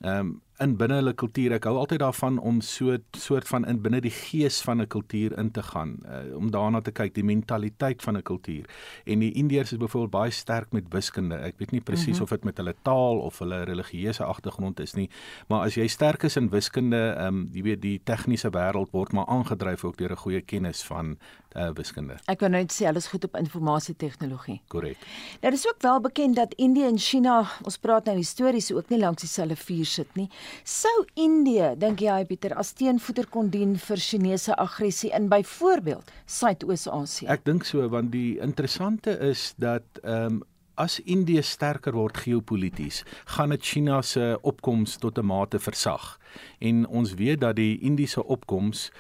ehm 0.01 0.19
um, 0.19 0.41
in 0.63 0.75
binne 0.79 0.99
hulle 0.99 1.15
kultuur. 1.15 1.55
Ek 1.59 1.67
hou 1.69 1.77
altyd 1.79 2.03
daarvan 2.03 2.39
om 2.43 2.61
so 2.65 2.97
soort 3.17 3.47
van 3.51 3.67
in 3.71 3.79
binne 3.83 4.01
die 4.03 4.13
gees 4.15 4.61
van 4.67 4.81
'n 4.83 4.87
kultuur 4.87 5.39
in 5.39 5.51
te 5.51 5.63
gaan, 5.63 5.99
uh, 6.05 6.37
om 6.37 6.51
daarna 6.51 6.81
te 6.81 6.91
kyk 6.91 7.15
die 7.15 7.25
mentaliteit 7.25 8.03
van 8.03 8.17
'n 8.17 8.23
kultuur. 8.23 8.65
En 9.05 9.19
die 9.19 9.33
Indiërs 9.33 9.73
is 9.73 9.79
byvoorbeeld 9.79 10.11
baie 10.11 10.31
sterk 10.31 10.73
met 10.73 10.85
wiskunde. 10.91 11.35
Ek 11.35 11.55
weet 11.59 11.71
nie 11.71 11.81
presies 11.81 12.07
mm 12.07 12.13
-hmm. 12.13 12.23
of 12.23 12.29
dit 12.29 12.45
met 12.45 12.57
hulle 12.57 12.75
taal 12.83 13.19
of 13.19 13.39
hulle 13.39 13.63
religieuse 13.65 14.25
agtergrond 14.25 14.81
is 14.81 14.95
nie, 14.95 15.11
maar 15.49 15.65
as 15.65 15.75
jy 15.75 15.87
sterk 15.87 16.23
is 16.23 16.37
in 16.37 16.51
wiskunde, 16.51 17.15
ehm 17.19 17.27
um, 17.27 17.49
jy 17.53 17.63
weet 17.63 17.83
die 17.83 18.01
tegniese 18.05 18.51
wêreld 18.51 18.91
word 18.91 19.13
maar 19.13 19.27
aangedryf 19.27 19.85
ook 19.85 19.97
deur 19.97 20.11
'n 20.11 20.17
goeie 20.17 20.41
kennis 20.41 20.83
van 20.83 21.19
uh, 21.57 21.71
wiskunde. 21.75 22.17
Ek 22.31 22.41
wou 22.41 22.51
net 22.51 22.73
sê 22.75 22.87
alles 22.89 23.07
goed 23.07 23.25
op 23.25 23.37
informasietegnologie. 23.37 24.61
Korrek. 24.69 24.99
Nou 25.43 25.53
dis 25.55 25.67
ook 25.69 25.83
wel 25.83 26.01
bekend 26.01 26.37
dat 26.37 26.55
Indië 26.55 26.85
en 26.85 26.99
China, 26.99 27.51
ons 27.63 27.79
praat 27.79 28.05
nou 28.05 28.17
histories 28.17 28.73
ook 28.73 28.89
nie 28.89 28.99
langs 28.99 29.21
dieselfde 29.21 29.57
vuur 29.57 29.85
sit 29.87 30.15
nie. 30.15 30.29
Sou 30.65 31.05
Indië, 31.15 31.75
dink 31.77 32.01
jy 32.01 32.25
Pieter, 32.29 32.55
as 32.55 32.73
teenvoeter 32.73 33.27
kon 33.27 33.51
dien 33.51 33.77
vir 33.77 33.97
Chinese 33.97 34.57
aggressie 34.57 35.11
in 35.17 35.29
byvoorbeeld 35.29 36.13
Suidoos-Asië? 36.27 37.27
Ek 37.27 37.45
dink 37.45 37.65
so 37.65 37.89
want 37.89 38.13
die 38.13 38.39
interessante 38.41 39.19
is 39.33 39.55
dat 39.59 39.85
ehm 40.03 40.39
um, 40.39 40.45
as 40.79 41.01
Indië 41.11 41.43
sterker 41.43 41.97
word 41.99 42.21
geopolities, 42.23 43.03
gaan 43.35 43.51
dit 43.51 43.65
China 43.67 44.03
se 44.03 44.39
opkoms 44.47 44.97
tot 44.97 45.19
'n 45.19 45.27
mate 45.27 45.59
versag. 45.59 46.19
En 46.59 46.87
ons 46.87 47.15
weet 47.15 47.41
dat 47.41 47.57
die 47.57 47.81
Indiese 47.81 48.25
opkoms 48.25 48.91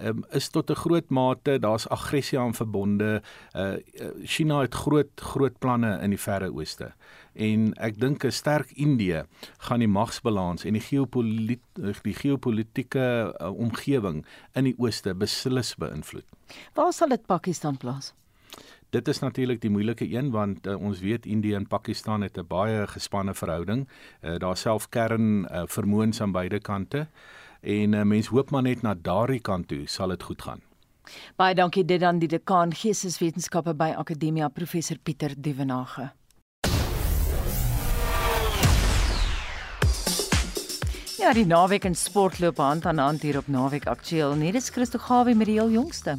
um, 0.00 0.24
is 0.30 0.48
tot 0.48 0.70
'n 0.70 0.74
groot 0.74 1.08
mate 1.10 1.58
daar's 1.58 1.88
aggressie 1.88 2.38
aan 2.38 2.54
verbonde. 2.54 3.22
Uh 3.54 3.74
China 4.22 4.60
het 4.60 4.74
groot 4.74 5.20
groot 5.20 5.58
planne 5.58 5.98
in 6.02 6.10
die 6.10 6.20
Verre 6.20 6.52
Ooste. 6.52 6.92
En 7.36 7.72
ek 7.76 7.98
dink 8.00 8.24
'n 8.24 8.32
sterk 8.32 8.70
Indië 8.72 9.24
gaan 9.58 9.78
die 9.78 9.88
magsbalans 9.88 10.64
en 10.64 10.72
die 10.72 10.82
geopolitiek 10.82 11.62
die 12.02 12.14
geopolitiese 12.14 13.34
uh, 13.40 13.50
omgewing 13.52 14.24
in 14.54 14.64
die 14.64 14.74
ooste 14.78 15.14
beslis 15.14 15.74
beïnvloed. 15.76 16.24
Waar 16.74 16.92
sal 16.92 17.08
dit 17.08 17.26
Pakistan 17.26 17.76
plaas? 17.76 18.14
Dit 18.90 19.08
is 19.08 19.18
natuurlik 19.18 19.60
die 19.60 19.70
moeilike 19.70 20.06
een 20.08 20.30
want 20.30 20.66
uh, 20.66 20.80
ons 20.80 21.00
weet 21.00 21.26
Indië 21.26 21.54
en 21.54 21.66
Pakistan 21.66 22.22
het 22.22 22.38
'n 22.38 22.46
baie 22.46 22.86
gespanne 22.86 23.34
verhouding. 23.34 23.88
Uh, 24.22 24.36
Daar 24.38 24.56
self 24.56 24.88
kern 24.88 25.44
uh, 25.44 25.62
vermoëns 25.66 26.20
aan 26.20 26.32
beide 26.32 26.60
kante. 26.60 27.08
En 27.60 27.92
uh, 27.92 28.02
mens 28.02 28.26
hoop 28.26 28.50
maar 28.50 28.62
net 28.62 28.82
na 28.82 28.94
daardie 28.94 29.40
kant 29.40 29.68
toe 29.68 29.86
sal 29.86 30.08
dit 30.08 30.22
goed 30.22 30.42
gaan. 30.42 30.60
Baie 31.36 31.54
dankie 31.54 31.84
dit 31.84 32.00
dan 32.00 32.18
die 32.18 32.28
dekaan 32.28 32.74
Geesteswetenskappe 32.74 33.74
by 33.74 33.92
Akademia 33.96 34.48
professor 34.48 34.98
Pieter 35.02 35.34
Duvenage. 35.36 36.10
Ja, 41.26 41.32
die 41.34 41.42
naweek 41.42 41.82
in 41.88 41.96
sport 41.98 42.36
loop 42.38 42.60
hand 42.62 42.84
aan 42.86 43.00
hand 43.02 43.24
hier 43.26 43.34
op 43.40 43.48
Naweek 43.50 43.88
Aktueel. 43.90 44.36
Net 44.38 44.54
is 44.54 44.68
Christo 44.70 45.00
Gawie 45.02 45.34
met 45.34 45.48
die 45.50 45.56
heel 45.56 45.72
jongste. 45.74 46.12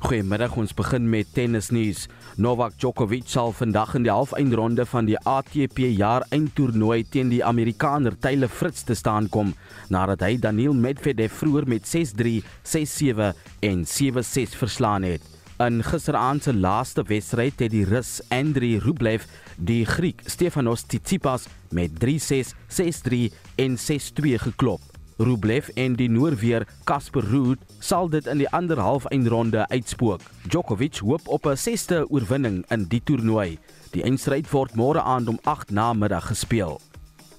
Goeiemiddag, 0.00 0.54
ons 0.56 0.72
begin 0.72 1.10
met 1.12 1.28
tennisnuus. 1.36 2.06
Novak 2.40 2.78
Djokovic 2.80 3.28
sal 3.28 3.52
vandag 3.52 3.92
in 3.98 4.06
die 4.06 4.12
halfeindronde 4.14 4.86
van 4.88 5.10
die 5.10 5.18
ATP 5.28 5.82
jaar 5.92 6.24
eindtoernooi 6.32 7.02
teen 7.12 7.28
die 7.28 7.42
Amerikaner 7.44 8.16
Taylor 8.16 8.48
Fritz 8.48 8.80
te 8.88 8.96
staan 8.96 9.28
kom 9.28 9.52
nadat 9.92 10.24
hy 10.24 10.38
Daniil 10.40 10.72
Medvedev 10.72 11.36
vroeër 11.42 11.68
met 11.68 11.84
6-3, 11.92 12.40
6-7 12.64 13.28
en 13.68 13.84
7-6 13.84 14.56
verslaan 14.62 15.04
het. 15.04 15.39
In 15.60 15.82
gisteraand 15.84 16.42
se 16.42 16.54
laaste 16.54 17.02
wedstryd 17.04 17.58
het 17.60 17.70
die 17.74 17.84
Rus 17.84 18.22
Andrei 18.32 18.78
Rublev 18.80 19.26
die 19.56 19.84
Griek 19.84 20.22
Stefanos 20.24 20.86
Tsitsipas 20.88 21.44
met 21.76 21.90
3-6, 22.00 22.54
6-3 22.72 23.18
en 23.60 23.76
6-2 23.76 24.40
geklop. 24.40 24.80
Rublev 25.18 25.68
en 25.76 25.98
die 26.00 26.08
Noorweer 26.08 26.64
Casper 26.88 27.28
Ruud 27.28 27.60
sal 27.78 28.08
dit 28.08 28.24
in 28.24 28.40
die 28.40 28.48
ander 28.56 28.80
halfeindronde 28.80 29.68
uitspook. 29.68 30.24
Djokovic 30.48 31.02
hoop 31.04 31.28
op 31.28 31.44
'n 31.46 31.60
6ste 31.60 32.06
oorwinning 32.08 32.64
in 32.70 32.88
die 32.88 33.02
toernooi. 33.04 33.58
Die 33.92 34.02
eindstryd 34.02 34.50
word 34.50 34.74
môre 34.74 35.02
aand 35.02 35.28
om 35.28 35.38
8 35.44 35.70
na 35.70 35.92
middag 35.92 36.26
gespeel. 36.26 36.80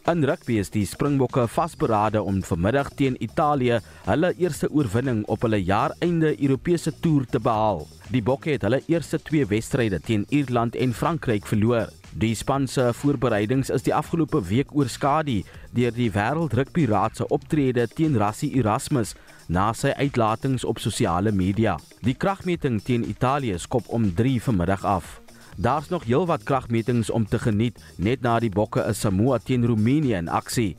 In 0.10 0.24
rugby 0.26 0.56
is 0.58 0.72
die 0.74 0.86
Springbokke 0.90 1.44
vasberade 1.46 2.24
om 2.26 2.40
vanmiddag 2.42 2.88
teen 2.98 3.14
Italië 3.22 3.76
hulle 4.08 4.32
eerste 4.42 4.66
oorwinning 4.74 5.20
op 5.30 5.46
hulle 5.46 5.60
jaareinde 5.62 6.32
Europese 6.42 6.90
toer 7.04 7.28
te 7.30 7.38
behaal. 7.40 7.84
Die 8.10 8.24
Bokke 8.26 8.56
het 8.56 8.66
hulle 8.66 8.82
eerste 8.90 9.20
twee 9.22 9.46
wedstryde 9.46 10.00
teen 10.02 10.26
Ierland 10.34 10.76
en 10.76 10.98
Frankryk 10.98 11.46
verloor. 11.46 11.94
Die 12.18 12.34
span 12.36 12.66
se 12.68 12.88
voorbereidings 12.98 13.70
is 13.70 13.86
die 13.86 13.94
afgelope 13.94 14.42
week 14.50 14.74
oorskadu 14.74 15.44
deur 15.78 15.94
die 15.94 16.10
Wêreld 16.12 16.58
Rugby 16.58 16.88
Raad 16.90 17.22
se 17.22 17.30
optrede 17.30 17.86
teen 17.94 18.18
Rassie 18.18 18.56
Erasmus 18.58 19.14
na 19.54 19.70
sy 19.78 19.94
uitlatings 20.02 20.66
op 20.66 20.82
sosiale 20.82 21.32
media. 21.32 21.78
Die 22.02 22.18
kragmeting 22.18 22.82
teen 22.82 23.06
Italië 23.06 23.62
skop 23.62 23.86
om 23.94 24.10
3 24.18 24.40
vanmiddag 24.50 24.84
af. 24.98 25.21
Daar's 25.62 25.90
nog 25.90 26.04
heelwat 26.04 26.44
kragmetings 26.44 27.10
om 27.10 27.26
te 27.26 27.40
geniet 27.40 27.84
net 27.96 28.22
na 28.26 28.40
die 28.42 28.50
bokke 28.50 28.82
is 28.90 29.00
Samoa 29.00 29.38
teen 29.38 29.66
Roemenië 29.66 30.16
in 30.18 30.30
aksie. 30.30 30.72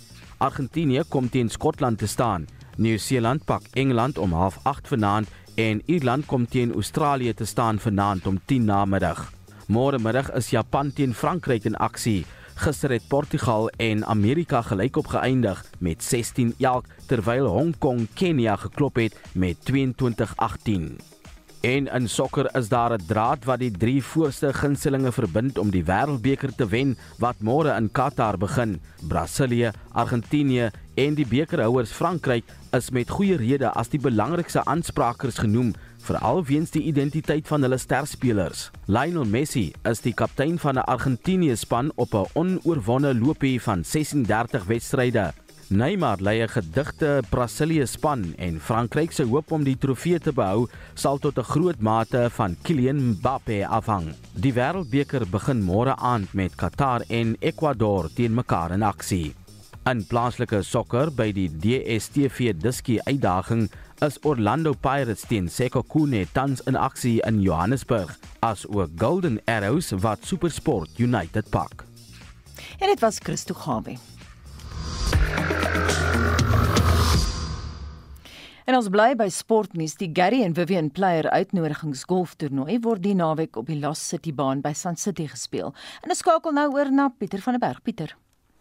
Argentinië 0.42 1.04
kom 1.08 1.28
teen 1.30 1.50
Skotland 1.50 1.98
te 1.98 2.06
staan. 2.06 2.48
Nieu-Seeland 2.76 3.44
pak 3.44 3.62
Engeland 3.78 4.18
om 4.18 4.34
08:30 4.34 4.88
vanaand 4.90 5.28
en 5.54 5.82
Ierland 5.86 6.26
kom 6.26 6.48
teen 6.48 6.72
Australië 6.74 7.34
te 7.34 7.44
staan 7.44 7.78
vanaand 7.78 8.26
om 8.26 8.40
10:00 8.46 8.64
na 8.64 8.84
middag. 8.84 9.32
Môre 9.68 9.98
middag 9.98 10.32
is 10.32 10.50
Japan 10.50 10.92
teen 10.92 11.14
Frankryk 11.14 11.64
in 11.64 11.76
aksie. 11.76 12.26
Gister 12.54 12.90
het 12.90 13.08
Portugal 13.08 13.68
en 13.68 14.04
Amerika 14.06 14.62
gelykop 14.62 15.06
geëindig 15.06 15.64
met 15.78 16.02
16 16.02 16.54
elk 16.58 16.84
terwyl 17.06 17.46
Hong 17.46 17.78
Kong 17.78 18.08
Kenia 18.14 18.56
geklop 18.56 18.96
het 18.96 19.20
met 19.32 19.56
22-18. 19.70 21.21
En 21.62 21.86
in 21.86 22.08
sokker 22.08 22.48
is 22.58 22.68
daar 22.68 22.92
'n 22.92 23.06
draad 23.06 23.44
wat 23.44 23.58
die 23.58 23.70
drie 23.70 24.02
voorste 24.02 24.52
gunstelinge 24.52 25.12
verbind 25.12 25.58
om 25.58 25.70
die 25.70 25.84
Wêreldbeker 25.84 26.54
te 26.56 26.66
wen 26.66 26.98
wat 27.18 27.36
môre 27.38 27.76
in 27.76 27.90
Qatar 27.92 28.38
begin. 28.38 28.80
Brasilië, 29.08 29.70
Argentinië 29.92 30.70
en 30.94 31.14
die 31.14 31.26
bekerhouers 31.26 31.92
Frankryk 31.92 32.44
is 32.72 32.90
met 32.90 33.10
goeie 33.10 33.36
rede 33.36 33.70
as 33.70 33.88
die 33.88 34.00
belangrikste 34.00 34.64
aansprakers 34.64 35.38
genoem 35.38 35.74
veral 35.98 36.44
weens 36.44 36.70
die 36.70 36.82
identiteit 36.82 37.46
van 37.46 37.62
hulle 37.62 37.78
sterspelers. 37.78 38.70
Lionel 38.86 39.24
Messi 39.24 39.72
is 39.84 40.00
die 40.00 40.14
kaptein 40.14 40.58
van 40.58 40.74
'n 40.74 40.88
Argentinië 40.94 41.56
span 41.56 41.92
op 41.94 42.14
'n 42.14 42.26
onoorwonde 42.32 43.14
loopie 43.14 43.62
van 43.62 43.84
36 43.84 44.64
wedstryde. 44.64 45.32
Neymar 45.72 46.20
lei 46.20 46.42
'n 46.42 46.48
gedigte 46.48 47.22
Brasilië 47.30 47.86
span 47.86 48.34
en 48.36 48.60
Frankryk 48.60 49.12
se 49.12 49.24
hoop 49.24 49.52
om 49.52 49.64
die 49.64 49.78
trofee 49.78 50.18
te 50.18 50.32
behou 50.32 50.68
sal 50.94 51.18
tot 51.18 51.38
'n 51.38 51.50
groot 51.52 51.80
mate 51.80 52.28
van 52.30 52.56
Kylian 52.62 53.00
Mbappé 53.08 53.64
afhang. 53.64 54.14
Die 54.32 54.52
Wêreldbeker 54.52 55.24
begin 55.30 55.62
môre 55.62 55.96
aand 55.96 56.32
met 56.34 56.54
Qatar 56.54 57.00
en 57.08 57.36
Ecuador 57.40 58.10
teen 58.14 58.34
mekaar 58.34 58.72
in 58.72 58.82
aksie. 58.82 59.34
In 59.86 60.04
plaaslike 60.04 60.62
sokker 60.62 61.10
by 61.10 61.32
die 61.32 61.48
DStv 61.48 62.52
Diskie 62.54 63.00
uitdaging 63.02 63.70
is 64.00 64.18
Orlando 64.22 64.72
Pirates 64.72 65.24
teen 65.26 65.48
Sekhukhune 65.48 66.26
tans 66.32 66.60
in 66.66 66.76
aksie 66.76 67.20
in 67.26 67.40
Johannesburg 67.40 68.18
as 68.40 68.66
ook 68.68 68.90
Golden 68.98 69.40
Arrows 69.46 69.90
wat 69.90 70.18
SuperSport 70.22 70.98
United 70.98 71.50
pak. 71.50 71.84
En 72.78 72.88
dit 72.88 73.00
was 73.00 73.18
Christo 73.18 73.54
Gawie. 73.54 74.11
En 78.72 78.78
ons 78.78 78.88
bly 78.88 79.10
by 79.18 79.26
sportnuus. 79.28 79.98
Die 80.00 80.10
Gary 80.14 80.42
en 80.46 80.54
Vivian 80.56 80.88
Player 80.94 81.26
uitnodigings 81.34 82.06
golftoernooi 82.08 82.78
word 82.84 83.02
die 83.04 83.16
naweek 83.18 83.58
op 83.60 83.66
die 83.68 83.76
Lost 83.82 84.06
City 84.08 84.32
baan 84.32 84.62
by 84.64 84.72
Sun 84.72 84.96
City 84.96 85.26
gespeel. 85.28 85.74
En 86.00 86.14
ons 86.14 86.22
skakel 86.22 86.54
nou 86.56 86.68
oor 86.76 86.92
na 86.94 87.10
Pieter 87.10 87.42
van 87.44 87.58
der 87.58 87.64
Berg. 87.66 87.82
Pieter 87.82 88.14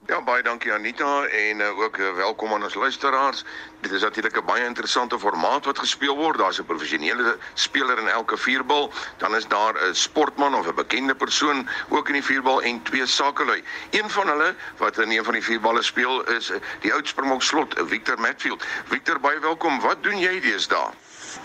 Ja, 0.09 0.17
baie 0.25 0.41
dankie 0.41 0.71
Anita 0.73 1.25
en 1.25 1.59
uh, 1.61 1.79
ook 1.79 1.97
uh, 1.97 2.13
welkom 2.17 2.53
aan 2.53 2.63
ons 2.63 2.73
luisteraars. 2.73 3.43
Dit 3.81 3.91
is 3.91 4.01
natuurlik 4.01 4.37
'n 4.37 4.45
baie 4.45 4.65
interessante 4.65 5.19
formaat 5.19 5.65
wat 5.65 5.79
gespeel 5.79 6.17
word. 6.17 6.37
Daar's 6.37 6.59
'n 6.59 6.65
professionele 6.65 7.37
speler 7.53 7.99
in 7.99 8.07
elke 8.07 8.37
vierbal, 8.37 8.93
dan 9.17 9.35
is 9.35 9.47
daar 9.47 9.73
'n 9.77 9.93
sportman 9.93 10.55
of 10.55 10.67
'n 10.67 10.75
bekende 10.75 11.15
persoon 11.15 11.69
ook 11.89 12.07
in 12.07 12.13
die 12.13 12.23
vierbal 12.23 12.61
en 12.61 12.81
twee 12.83 13.05
sakelui. 13.05 13.63
Een 13.91 14.09
van 14.09 14.27
hulle 14.27 14.55
wat 14.77 14.97
in 14.97 15.11
een 15.11 15.23
van 15.23 15.33
die 15.33 15.43
vierballe 15.43 15.81
speel 15.81 16.23
is 16.23 16.49
uh, 16.49 16.57
die 16.79 16.93
oud 16.93 17.07
Springbok 17.07 17.43
slot, 17.43 17.75
Victor 17.85 18.19
Matfield. 18.19 18.65
Victor, 18.85 19.19
baie 19.19 19.39
welkom. 19.39 19.79
Wat 19.79 20.03
doen 20.03 20.19
jy 20.19 20.39
deesdae? 20.39 20.89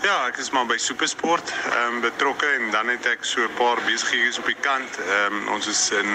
Ja, 0.02 0.26
ek 0.26 0.36
is 0.42 0.50
maar 0.50 0.66
by 0.66 0.76
Supersport 0.82 1.50
ehm 1.50 1.94
um, 1.94 2.00
betrokke 2.00 2.46
en 2.46 2.70
dan 2.70 2.88
het 2.90 3.06
ek 3.06 3.24
so 3.24 3.42
'n 3.42 3.54
paar 3.54 3.78
besighede 3.86 4.38
op 4.38 4.46
die 4.46 4.58
kant. 4.60 4.98
Ehm 4.98 5.34
um, 5.34 5.48
ons 5.48 5.66
is 5.66 5.90
in 5.90 6.10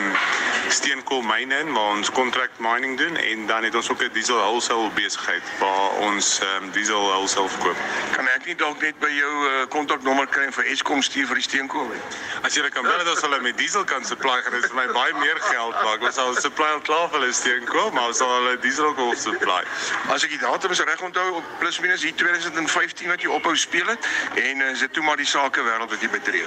steenkoolmyne 0.67 1.55
in 1.55 1.71
waar 1.73 1.91
ons 1.95 2.11
contract 2.11 2.59
mining 2.59 2.97
doen 2.97 3.15
en 3.15 3.47
dan 3.47 3.63
het 3.63 3.75
ons 3.75 3.89
ook 3.89 4.03
'n 4.03 4.09
diesel 4.13 4.37
wholesale 4.37 4.89
besigheid 4.89 5.43
waar 5.59 5.89
ons 6.07 6.39
ehm 6.39 6.63
um, 6.63 6.71
diesel 6.71 6.99
wholesale 6.99 7.49
verkoop. 7.49 7.77
Kan 8.15 8.27
ek 8.27 8.45
nie 8.45 8.55
dalk 8.55 8.81
net 8.81 8.99
by 8.99 9.11
jou 9.11 9.33
uh, 9.47 9.67
kontaknommer 9.67 10.27
kry 10.27 10.51
vir 10.51 10.65
Eskom 10.65 11.01
stuur 11.01 11.27
vir 11.27 11.35
die 11.35 11.47
steenkool 11.49 11.87
nie? 11.87 12.01
As 12.41 12.53
jy 12.55 12.69
kan 12.69 12.83
bel 12.83 13.03
dat 13.03 13.21
hulle 13.21 13.39
met 13.39 13.57
diesel 13.57 13.83
kan 13.83 14.05
supply, 14.05 14.41
gaan 14.41 14.51
dit 14.51 14.65
vir 14.65 14.75
my 14.75 14.87
baie 14.93 15.13
meer 15.13 15.39
geld 15.39 15.75
maak. 15.83 16.01
Ons 16.01 16.15
sal 16.15 16.35
supply 16.35 16.67
al 16.67 16.81
klaar 16.81 17.09
vir 17.09 17.19
hulle 17.19 17.33
steenkool, 17.33 17.91
maar 17.91 18.07
ons 18.07 18.17
sal 18.17 18.35
hulle 18.35 18.59
diesel 18.59 18.85
ook 18.85 19.15
supply. 19.15 19.63
As 20.09 20.23
ek 20.23 20.29
die 20.29 20.43
datum 20.43 20.71
reg 20.71 21.01
onthou 21.01 21.29
op 21.39 21.43
plus 21.59 21.79
minus 21.79 22.01
hier 22.01 22.15
2015 22.15 23.07
wat 23.07 23.21
jy 23.21 23.29
ophou 23.29 23.55
gespeel 23.61 23.87
het 23.93 24.07
en 24.33 24.59
uh, 24.59 24.69
is 24.69 24.79
dit 24.79 24.93
toe 24.93 25.03
maar 25.03 25.19
die 25.21 25.29
sake 25.29 25.61
wêreld 25.61 25.93
wat 25.93 26.01
jy 26.01 26.09
betree? 26.09 26.45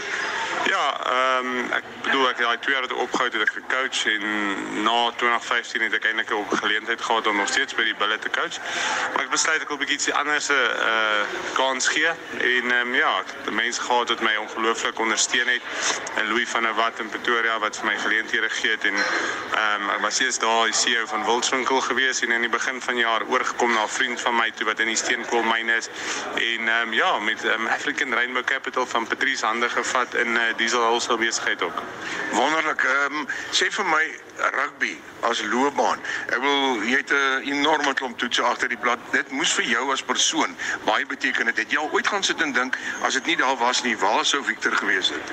Ja, 0.68 0.84
ehm 1.06 1.46
um, 1.46 1.72
ek 1.76 1.86
bedoel 2.02 2.28
ek 2.28 2.38
het 2.40 2.46
daai 2.46 2.58
2 2.66 2.74
jaar 2.74 2.86
het 2.86 2.92
opgehou 2.92 3.26
het 3.30 3.40
ek 3.46 3.54
gecoach 3.58 4.00
en 4.12 4.24
na 4.82 4.98
2015 5.22 5.82
het 5.86 5.94
ek 5.98 6.08
eintlik 6.10 6.30
'n 6.34 6.56
geleentheid 6.62 7.00
gehad 7.00 7.26
om 7.26 7.36
nog 7.36 7.48
steeds 7.48 7.74
by 7.74 7.84
die 7.84 7.96
bulle 8.02 8.18
te 8.18 8.30
coach. 8.30 8.56
Maar 9.12 9.24
ek 9.24 9.30
besluit 9.30 9.62
ek 9.62 9.68
wil 9.68 9.76
'n 9.76 9.84
bietjie 9.84 9.94
iets 9.94 10.10
anders 10.10 10.48
'n 10.48 10.52
uh, 10.52 10.84
eh, 10.90 11.26
kans 11.54 11.88
gee. 11.88 12.10
En 12.38 12.64
ehm 12.70 12.86
um, 12.86 12.94
ja, 12.94 13.22
die 13.44 13.52
mense 13.52 13.80
gehad 13.80 14.08
wat 14.08 14.20
my 14.20 14.34
ongelooflik 14.36 14.98
ondersteun 14.98 15.48
het. 15.48 15.62
En 16.14 16.28
Louis 16.28 16.48
van 16.48 16.62
der 16.62 16.74
Walt 16.74 16.98
in 16.98 17.08
Pretoria 17.08 17.58
wat 17.58 17.76
vir 17.76 17.86
my 17.86 17.96
geleenthede 17.98 18.48
gegee 18.50 18.70
het. 18.70 18.84
En 18.84 18.94
ehm 18.94 19.82
um, 19.82 19.90
ek 19.90 20.00
was 20.00 20.18
eers 20.18 20.38
daar 20.38 20.64
die 20.64 20.74
CEO 20.74 21.06
van 21.06 21.24
Wildswinkel 21.24 21.80
gewees 21.80 22.20
en 22.20 22.30
in 22.30 22.40
die 22.40 22.50
begin 22.50 22.80
van 22.80 22.94
die 22.94 23.04
jaar 23.04 23.22
oorgekom 23.26 23.72
na 23.72 23.82
'n 23.82 23.88
vriend 23.88 24.20
van 24.20 24.36
my 24.36 24.50
toe 24.50 24.66
wat 24.66 24.80
in 24.80 24.86
die 24.86 24.96
steenkoolmyne 24.96 25.76
is. 25.76 25.88
En 26.34 26.68
ehm 26.68 26.88
um, 26.88 26.92
ja, 26.92 27.03
met 27.12 27.44
um, 27.44 27.66
African 27.66 28.14
Rainbow 28.14 28.44
Capital 28.44 28.86
van 28.86 29.06
Patrice 29.06 29.46
hande 29.46 29.68
gevat 29.68 30.14
in 30.14 30.28
uh, 30.28 30.40
diesel 30.56 30.80
wholesale 30.80 31.18
besigheid 31.18 31.62
ook. 31.62 31.82
Wonderlik. 32.32 32.82
Ehm 32.82 33.14
um, 33.14 33.26
sê 33.50 33.68
vir 33.70 33.84
my 33.84 34.04
rugby 34.36 34.96
as 35.20 35.42
loopbaan. 35.42 36.00
Ek 36.28 36.40
wil 36.40 36.82
jy 36.84 36.96
het 36.96 37.12
'n 37.12 37.42
enorme 37.48 37.94
klomp 37.94 38.18
toetse 38.18 38.42
agter 38.42 38.68
die 38.68 38.76
blad. 38.76 38.98
Dit 39.10 39.30
moes 39.30 39.52
vir 39.52 39.64
jou 39.64 39.92
as 39.92 40.02
persoon 40.02 40.56
baie 40.84 41.06
beteken 41.06 41.46
het. 41.46 41.56
Het 41.56 41.70
jy 41.70 41.78
al 41.78 41.90
ooit 41.92 42.06
gaan 42.06 42.22
sit 42.22 42.40
en 42.40 42.52
dink 42.52 42.78
as 43.02 43.14
dit 43.14 43.26
nie 43.26 43.36
daar 43.36 43.56
was 43.56 43.82
nie, 43.82 43.96
waar 43.98 44.24
sou 44.24 44.44
Victor 44.44 44.76
gewees 44.76 45.08
het? 45.08 45.32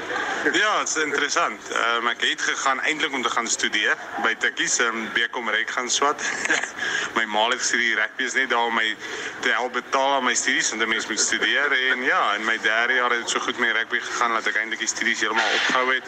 Ja, 0.54 0.80
dit 0.80 0.88
is 0.88 1.04
interessant. 1.04 1.62
Um, 1.72 2.08
ek 2.08 2.22
het 2.22 2.42
gegaan 2.42 2.82
eintlik 2.82 3.14
om 3.14 3.22
te 3.22 3.30
gaan 3.30 3.48
studeer 3.48 3.98
by 4.24 4.36
Tikkies 4.36 4.80
in 4.80 5.10
Bekom 5.14 5.50
Rek 5.50 5.70
gaan 5.70 5.90
swat. 5.90 6.22
my 7.18 7.26
ma 7.26 7.50
het 7.50 7.62
gesê 7.62 7.78
die 7.78 7.96
rugby 7.96 8.24
is 8.24 8.34
net 8.34 8.50
daar 8.50 8.66
om 8.66 8.74
my 8.74 8.96
te 9.40 9.50
help 9.50 9.74
betaal 9.74 10.14
aan 10.14 10.24
my 10.24 10.34
studies 10.34 10.72
en 10.72 10.80
dan 10.80 10.90
mens 10.90 11.08
moet 11.08 11.20
studeer 11.20 11.72
en 11.92 12.04
ja, 12.04 12.34
in 12.34 12.46
my 12.46 12.58
derde 12.62 12.94
jaar 12.94 13.10
het 13.10 13.20
dit 13.20 13.30
so 13.30 13.40
goed 13.40 13.58
met 13.58 13.76
rugby 13.76 14.00
gegaan 14.00 14.34
dat 14.34 14.48
ek 14.48 14.56
eintlik 14.56 14.80
die 14.80 14.88
studies 14.88 15.20
heeltemal 15.20 15.54
opgehou 15.56 15.94
het. 15.94 16.08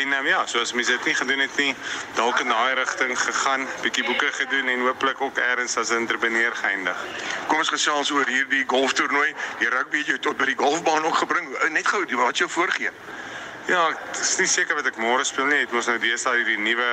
En 0.00 0.12
um, 0.12 0.26
ja, 0.26 0.46
soos 0.46 0.72
mense 0.72 0.92
dit 0.92 1.04
nie 1.04 1.14
gedoen 1.14 1.38
het 1.38 1.56
nie, 1.56 1.74
dalk 2.18 2.40
in 2.42 2.50
daai 2.50 2.74
rigting 2.74 3.14
gegaan, 3.20 3.66
bietjie 3.82 4.04
boeke 4.04 4.32
gedoen 4.40 4.68
en 4.72 4.80
hooplik 4.86 5.20
ook 5.22 5.38
eers 5.38 5.76
as 5.76 5.90
'n 5.90 6.02
entrepreneur 6.02 6.54
geëindig. 6.62 6.98
Kom 7.46 7.58
ons 7.58 7.68
gesels 7.68 8.10
oor 8.10 8.26
hierdie 8.26 8.64
golftoernooi. 8.66 9.34
Die 9.58 9.68
rugby 9.68 9.98
het 9.98 10.06
jou 10.06 10.18
tot 10.18 10.36
by 10.36 10.44
die 10.44 10.58
golfbaan 10.58 11.04
ook 11.04 11.18
gebring. 11.22 11.46
Net 11.70 11.86
gou, 11.86 12.04
wat 12.16 12.38
jou 12.38 12.50
voorgee? 12.50 12.90
Ja, 13.68 13.88
ek 13.88 14.16
is 14.20 14.38
nie 14.38 14.46
seker 14.48 14.74
wat 14.74 14.86
ek 14.86 14.96
môre 14.96 15.24
speel 15.24 15.44
nie. 15.46 15.58
Dit 15.58 15.72
mos 15.76 15.86
nou 15.86 15.98
deesdae 16.00 16.38
hierdie 16.38 16.58
nuwe 16.58 16.86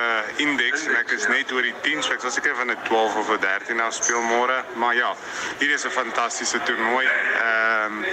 indeks 0.44 0.84
en 0.86 0.96
ek 0.96 1.10
is 1.16 1.26
net 1.32 1.52
oor 1.52 1.62
die 1.62 1.74
10, 1.82 2.02
so 2.02 2.12
ek 2.12 2.22
was 2.22 2.34
seker 2.36 2.54
van 2.58 2.70
'n 2.70 2.76
12 2.84 3.16
of 3.16 3.30
'n 3.30 3.40
13 3.40 3.76
nou 3.76 3.90
speel 3.90 4.22
môre. 4.22 4.64
Maar 4.74 4.94
ja, 4.94 5.16
hier 5.58 5.70
is 5.70 5.86
'n 5.86 5.90
fantastiese 5.90 6.60
toernooi. 6.62 7.06
Ehm 7.06 7.92
um, 7.92 8.04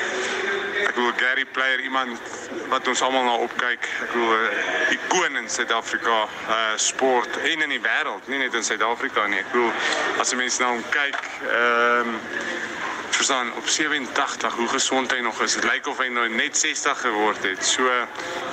ek 0.93 0.99
wil 0.99 1.13
Gary 1.17 1.45
Player 1.45 1.79
iemand 1.79 2.19
wat 2.69 2.87
ons 2.87 3.01
almal 3.01 3.23
na 3.25 3.33
opkyk. 3.41 3.87
Ek 4.05 4.11
wil 4.13 4.29
'n 4.29 4.45
uh, 4.45 4.93
ikoon 4.93 5.37
in 5.41 5.49
Suid-Afrika 5.49 6.17
uh 6.49 6.77
sport 6.77 7.37
en 7.37 7.61
in 7.65 7.69
die 7.73 7.81
wêreld, 7.81 8.27
nie 8.29 8.37
net 8.37 8.53
in 8.53 8.63
Suid-Afrika 8.63 9.25
nie. 9.27 9.39
Ek 9.41 9.49
wil 9.57 9.71
as 10.21 10.33
mense 10.37 10.61
nou 10.61 10.77
kyk, 10.93 11.17
ehm 11.49 12.13
um, 12.13 12.19
verstaan 13.15 13.53
op 13.53 13.67
87 13.67 14.53
hoe 14.53 14.67
gesond 14.67 15.11
hy 15.11 15.19
nog 15.19 15.41
is. 15.41 15.53
Dit 15.53 15.63
lyk 15.63 15.87
of 15.87 15.97
hy 15.97 16.07
nou 16.07 16.29
net 16.29 16.57
60 16.57 16.99
geword 16.99 17.43
het. 17.43 17.65
So 17.65 17.89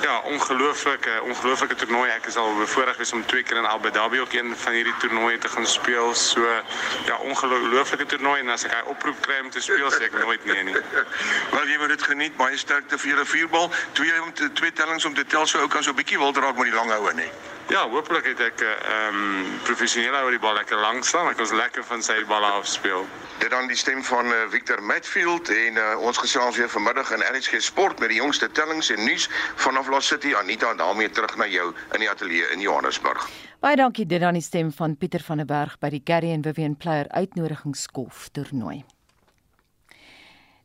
ja, 0.01 0.19
ongelooflike 0.19 1.21
ongelooflike 1.21 1.75
toernooi. 1.75 2.09
Ek 2.09 2.25
is 2.25 2.35
al 2.35 2.55
bevoorreg 2.57 2.95
gewees 2.95 3.13
om 3.13 3.25
twee 3.25 3.43
keer 3.43 3.57
in 3.57 3.67
Abu 3.67 3.91
Dhabi 3.91 4.19
ook 4.19 4.33
een 4.33 4.53
van 4.57 4.73
hierdie 4.73 4.93
toernooie 4.99 5.37
te 5.37 5.49
gaan 5.49 5.67
speel. 5.67 6.13
So 6.15 6.45
ja, 7.05 7.17
ongelooflike 7.17 8.05
toernooi 8.05 8.39
en 8.41 8.49
as 8.49 8.65
ek 8.65 8.75
hy 8.75 8.81
oproep 8.95 9.21
kry 9.21 9.39
om 9.43 9.49
te 9.49 9.61
speel, 9.61 9.91
sê 9.91 10.09
ek 10.09 10.19
nooit 10.19 10.45
nee 10.45 10.63
nie. 10.63 10.77
Wel 11.55 11.67
jy 11.73 11.77
moet 11.77 11.95
dit 11.95 12.03
geniet. 12.03 12.37
Baie 12.37 12.57
sterkte 12.57 12.97
vir 12.97 13.15
julle 13.15 13.25
vierbal. 13.25 13.71
Twee 13.97 14.21
om 14.21 14.33
te, 14.33 14.51
twee 14.53 14.73
tellings 14.73 15.05
om 15.05 15.13
te 15.17 15.25
tel 15.25 15.47
so 15.47 15.59
ou 15.59 15.67
kan 15.67 15.83
so 15.83 15.91
'n 15.91 15.99
bietjie 16.01 16.19
wil 16.19 16.31
draak 16.31 16.55
met 16.55 16.71
die 16.71 16.75
lang 16.75 16.91
houe, 16.91 17.13
nee. 17.13 17.31
Ja, 17.71 17.89
hopelik 17.89 18.25
het 18.25 18.39
ek 18.39 18.59
'n 18.59 18.65
ehm 18.65 19.15
um, 19.15 19.59
professionele 19.63 20.23
oor 20.23 20.33
die 20.35 20.39
bal 20.39 20.53
lekker 20.53 20.77
lank 20.77 21.05
staan. 21.05 21.29
Ek 21.29 21.37
was 21.37 21.51
lekker 21.51 21.83
van 21.83 22.03
sy 22.03 22.25
balle 22.27 22.45
afspeel. 22.45 23.07
Dit 23.39 23.49
dan 23.49 23.67
die 23.67 23.75
stem 23.75 24.03
van 24.03 24.25
uh, 24.25 24.35
Victor 24.49 24.83
Matfield 24.83 25.49
en 25.49 25.75
uh, 25.75 25.95
ons 25.99 26.17
gesels 26.17 26.57
weer 26.57 26.69
vanmiddag 26.69 27.11
in 27.11 27.23
RSG 27.35 27.61
Sport 27.61 27.99
met 27.99 28.09
die 28.09 28.17
jongste 28.17 28.51
tellings 28.51 28.89
en 28.89 29.03
nuus 29.03 29.29
vanaf 29.55 29.87
Lost 29.87 30.07
City. 30.07 30.35
Anita, 30.35 30.73
daarmee 30.73 31.09
terug 31.09 31.35
na 31.35 31.47
jou 31.47 31.73
in 31.93 31.99
die 31.99 32.09
ateljee 32.09 32.51
in 32.51 32.59
Johannesburg. 32.59 33.29
Baie 33.59 33.75
dankie 33.75 34.05
dit 34.05 34.19
dan 34.19 34.33
die 34.33 34.43
stem 34.43 34.71
van 34.71 34.97
Pieter 34.97 35.23
van 35.23 35.37
der 35.37 35.45
Berg 35.45 35.79
by 35.79 35.89
die 35.89 36.01
Gary 36.03 36.31
en 36.31 36.43
Vivian 36.43 36.75
Player 36.75 37.07
uitnodigingskolf 37.09 38.29
toernooi. 38.31 38.83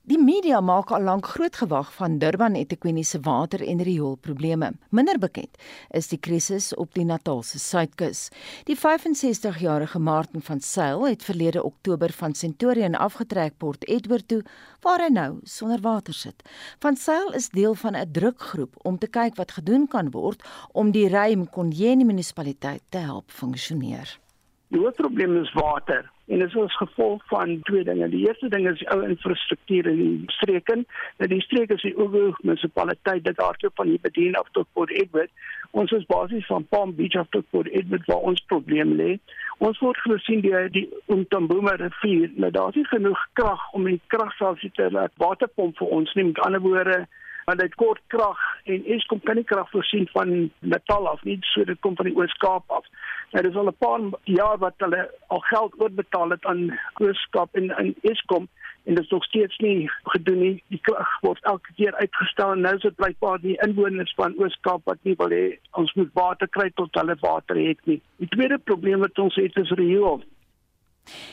Die 0.06 0.20
media 0.22 0.60
maak 0.62 0.92
al 0.94 1.02
lank 1.02 1.26
groot 1.26 1.56
gewag 1.58 1.88
van 1.96 2.20
Durban 2.22 2.54
eThekwini 2.54 3.02
se 3.02 3.18
water 3.20 3.58
en 3.66 3.80
rioolprobleme. 3.82 4.68
Minder 4.94 5.18
bekend 5.18 5.56
is 5.90 6.06
die 6.12 6.18
krisis 6.22 6.68
op 6.78 6.92
die 6.94 7.02
Natalse 7.04 7.58
suidkus. 7.58 8.28
Die 8.70 8.76
65-jarige 8.78 9.98
Martin 9.98 10.44
van 10.46 10.60
Sail 10.62 11.02
het 11.08 11.26
verlede 11.26 11.64
Oktober 11.66 12.14
van 12.14 12.34
Centurion 12.38 12.94
afgetrek 12.94 13.56
Port 13.58 13.82
Edward 13.88 14.28
toe 14.28 14.44
waar 14.86 15.02
hy 15.02 15.08
nou 15.10 15.40
sonder 15.42 15.82
water 15.82 16.14
sit. 16.14 16.46
Van 16.78 16.94
Sail 16.94 17.34
is 17.34 17.50
deel 17.50 17.74
van 17.74 17.96
'n 17.96 18.12
drukgroep 18.12 18.76
om 18.86 18.98
te 18.98 19.10
kyk 19.10 19.34
wat 19.34 19.58
gedoen 19.58 19.88
kan 19.88 20.10
word 20.10 20.42
om 20.72 20.94
die 20.94 21.08
Rym 21.08 21.50
Konjeni 21.50 22.04
munisipaliteit 22.04 22.82
te 22.90 22.98
help 22.98 23.30
funksioneer. 23.30 24.20
Die 24.68 24.80
hoofprobleem 24.80 25.36
is 25.42 25.52
water. 25.52 26.10
En 26.26 26.38
dit 26.38 26.48
is 26.48 26.56
as 26.56 26.76
gevolg 26.76 27.22
van 27.26 27.60
twee 27.62 27.84
dinge. 27.84 28.08
Die 28.08 28.26
eerste 28.26 28.48
ding 28.48 28.68
is 28.68 28.82
ou 28.90 29.02
infrastruktuur 29.06 29.86
in 29.86 29.98
die 29.98 30.32
streke. 30.34 30.80
Nou 31.16 31.28
die 31.30 31.40
streke 31.40 31.76
is 31.78 31.84
die 31.86 31.94
Ogu 31.94 32.32
munisipaliteit 32.40 33.24
dit 33.24 33.42
hardloop 33.42 33.76
van 33.78 33.86
hier 33.86 34.02
bedien 34.02 34.34
af 34.34 34.48
tot 34.50 34.66
Port 34.72 34.90
Edward. 34.90 35.30
Ons 35.70 35.94
is 35.94 36.06
basies 36.10 36.46
van 36.46 36.66
Palm 36.66 36.94
Beach 36.98 37.14
af 37.14 37.30
tot 37.30 37.46
Port 37.50 37.70
Edward 37.70 38.10
waar 38.10 38.26
ons 38.32 38.42
probleem 38.50 38.96
lê. 38.98 39.12
Ons 39.58 39.78
word 39.78 40.02
gesien 40.02 40.42
die 40.42 40.64
die 40.74 40.88
Umtamboom 41.14 41.68
rivier, 41.68 42.32
maar 42.36 42.50
daar 42.50 42.74
is 42.74 42.80
nie 42.82 42.90
genoeg 42.90 43.22
krag 43.38 43.62
om 43.72 43.86
die 43.86 44.00
kragstasie 44.06 44.72
te 44.74 44.90
laat 44.90 45.14
waterpomp 45.22 45.78
vir 45.78 45.94
ons 46.00 46.14
nie. 46.18 46.26
Met 46.32 46.42
ander 46.42 46.60
woorde, 46.60 47.04
want 47.46 47.60
dit 47.60 47.74
kort 47.78 48.00
krag 48.10 48.38
en 48.64 48.86
Eskom 48.90 49.20
kan 49.22 49.38
nie 49.38 49.46
krag 49.46 49.68
voorsien 49.70 50.08
van 50.10 50.30
Natal 50.58 51.06
af 51.06 51.20
nie, 51.22 51.36
so 51.52 51.62
dit 51.64 51.78
kom 51.80 51.94
van 51.94 52.08
die 52.08 52.14
Oos-Kaap 52.18 52.74
af. 52.74 52.88
Nou 53.30 53.42
dis 53.46 53.58
al 53.60 53.70
'n 53.70 53.76
paar 53.84 54.00
jaar 54.24 54.58
wat 54.58 54.74
hulle 54.82 55.02
al 55.26 55.42
geld 55.50 55.78
oorbetaal 55.78 56.30
het 56.30 56.44
aan 56.44 56.78
Ooskap 56.98 57.54
en 57.54 57.70
in 57.78 57.94
Eskom 58.02 58.48
en 58.84 58.94
dit 58.94 59.04
is 59.04 59.10
nog 59.10 59.24
steeds 59.24 59.58
nie 59.58 59.90
gedoen 60.04 60.38
nie. 60.38 60.62
Die 60.68 60.80
krag 60.82 61.20
word 61.20 61.44
elke 61.44 61.70
keer 61.76 61.94
uitgestel 61.94 62.52
en 62.52 62.60
nou 62.60 62.74
is 62.74 62.82
dit 62.82 62.96
blykbaar 62.96 63.40
die 63.40 63.58
inwoners 63.66 64.14
van 64.14 64.34
Ooskap 64.38 64.80
wat 64.84 64.98
nie 65.02 65.14
wil 65.16 65.30
hê 65.30 65.58
ons 65.70 65.94
moet 65.94 66.10
water 66.12 66.48
kry 66.48 66.70
tot 66.74 66.94
hulle 66.94 67.16
water 67.20 67.56
het 67.56 67.78
nie. 67.84 68.00
Die 68.16 68.28
tweede 68.28 68.58
probleem 68.58 68.98
wat 68.98 69.18
ons 69.18 69.34
het 69.34 69.56
is 69.56 69.70
riool. 69.70 70.22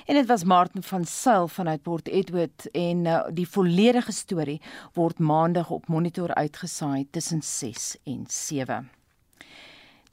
En 0.05 0.15
dit 0.15 0.25
was 0.25 0.43
Martin 0.43 0.83
van 0.83 1.05
Sail 1.05 1.47
vanuit 1.47 1.81
Port 1.81 2.07
Edward 2.07 2.71
en 2.71 3.05
uh, 3.05 3.23
die 3.33 3.47
volledige 3.49 4.11
storie 4.11 4.61
word 4.93 5.19
maandag 5.19 5.69
op 5.69 5.87
monitor 5.87 6.33
uitgesaai 6.33 7.07
tussen 7.11 7.41
6 7.41 7.97
en 8.03 8.23
7. 8.27 9.02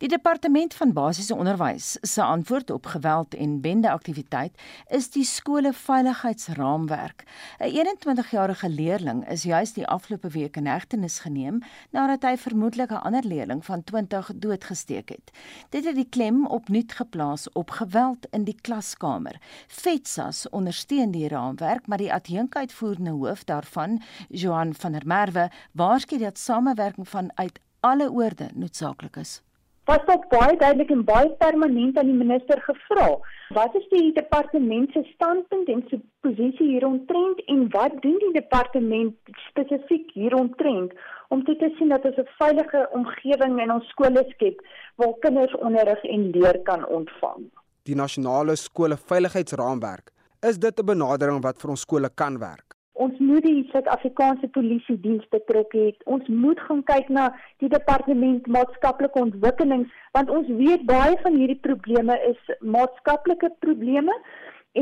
Die 0.01 0.09
departement 0.09 0.73
van 0.75 0.93
basiese 0.97 1.35
onderwys 1.37 1.99
se 2.01 2.23
antwoord 2.23 2.71
op 2.71 2.87
geweld 2.87 3.35
en 3.35 3.59
bendeaktiwiteit 3.61 4.61
is 4.89 5.11
die 5.13 5.25
skole 5.29 5.73
veiligheidsraamwerk. 5.77 7.25
'n 7.59 7.69
21-jarige 7.69 8.69
leerling 8.69 9.29
is 9.29 9.43
juis 9.43 9.73
die 9.73 9.87
afgelope 9.87 10.29
week 10.29 10.57
in 10.57 10.67
hegtenis 10.67 11.19
geneem 11.19 11.59
nadat 11.91 12.23
hy 12.23 12.37
vermoedelik 12.37 12.91
'n 12.91 13.03
ander 13.11 13.25
leerling 13.25 13.65
van 13.65 13.85
20 13.85 14.31
doodgesteek 14.35 15.09
het. 15.09 15.31
Dit 15.69 15.85
het 15.85 15.95
die 15.95 16.09
klem 16.09 16.47
opnuut 16.47 16.93
geplaas 16.93 17.53
op 17.53 17.71
geweld 17.71 18.27
in 18.31 18.45
die 18.45 18.57
klaskamer. 18.61 19.37
FETSAS 19.69 20.49
ondersteun 20.49 21.11
die 21.11 21.29
raamwerk, 21.29 21.87
maar 21.87 21.99
die 21.99 22.13
adjunkuitvoerende 22.13 23.11
hoof 23.11 23.45
daarvan, 23.45 24.01
Johan 24.29 24.75
van 24.75 24.93
der 24.93 25.07
Merwe, 25.07 25.51
waarsku 25.73 26.19
dat 26.19 26.39
samewerking 26.39 27.09
vanuit 27.09 27.61
alle 27.81 28.11
oorde 28.11 28.51
noodsaaklik 28.55 29.17
is 29.17 29.43
was 29.91 30.15
ook 30.15 30.29
baie 30.29 30.57
duidelik 30.57 30.91
en 30.91 31.05
baie 31.05 31.31
permanent 31.43 31.99
aan 31.99 32.11
die 32.11 32.19
minister 32.25 32.61
gevra. 32.67 33.09
Wat 33.57 33.75
is 33.79 33.87
die 33.91 34.13
departement 34.15 34.93
se 34.95 35.03
standpunt 35.15 35.69
en 35.75 35.83
se 35.91 35.99
posisie 36.27 36.69
hieromtrent 36.75 37.43
en 37.55 37.65
wat 37.75 37.97
doen 38.05 38.19
die 38.25 38.33
departement 38.37 39.33
spesifiek 39.49 40.13
hieromtrent 40.15 40.95
om 41.35 41.45
te 41.45 41.57
sien 41.79 41.91
dat 41.95 42.07
ons 42.11 42.23
'n 42.23 42.29
veilige 42.39 42.87
omgewing 43.01 43.61
in 43.63 43.73
ons 43.77 43.89
skole 43.95 44.25
skep 44.35 44.63
waar 44.97 45.15
kinders 45.27 45.55
onderrig 45.57 46.03
en 46.05 46.31
leer 46.31 46.59
kan 46.71 46.87
ontvang? 46.87 47.51
Die 47.83 47.95
nasionale 47.95 48.57
skole 48.57 48.97
veiligheidsraamwerk, 48.97 50.11
is 50.41 50.59
dit 50.59 50.81
'n 50.81 50.87
benadering 50.87 51.43
wat 51.43 51.61
vir 51.61 51.71
ons 51.71 51.81
skole 51.81 52.11
kan 52.15 52.39
werk? 52.39 52.80
Ons 53.01 53.17
moet 53.19 53.41
die 53.47 53.63
Suid-Afrikaanse 53.71 54.49
Polisie 54.53 54.99
diens 55.01 55.25
betrek 55.33 55.73
het. 55.73 56.03
Ons 56.05 56.27
moet 56.29 56.61
gaan 56.67 56.83
kyk 56.85 57.09
na 57.09 57.31
die 57.63 57.71
departement 57.73 58.49
maatskaplike 58.57 59.23
ontwikkeling 59.23 59.87
want 60.17 60.33
ons 60.37 60.51
weet 60.59 60.85
baie 60.91 61.17
van 61.23 61.39
hierdie 61.41 61.63
probleme 61.65 62.19
is 62.29 62.55
maatskaplike 62.77 63.49
probleme 63.65 64.17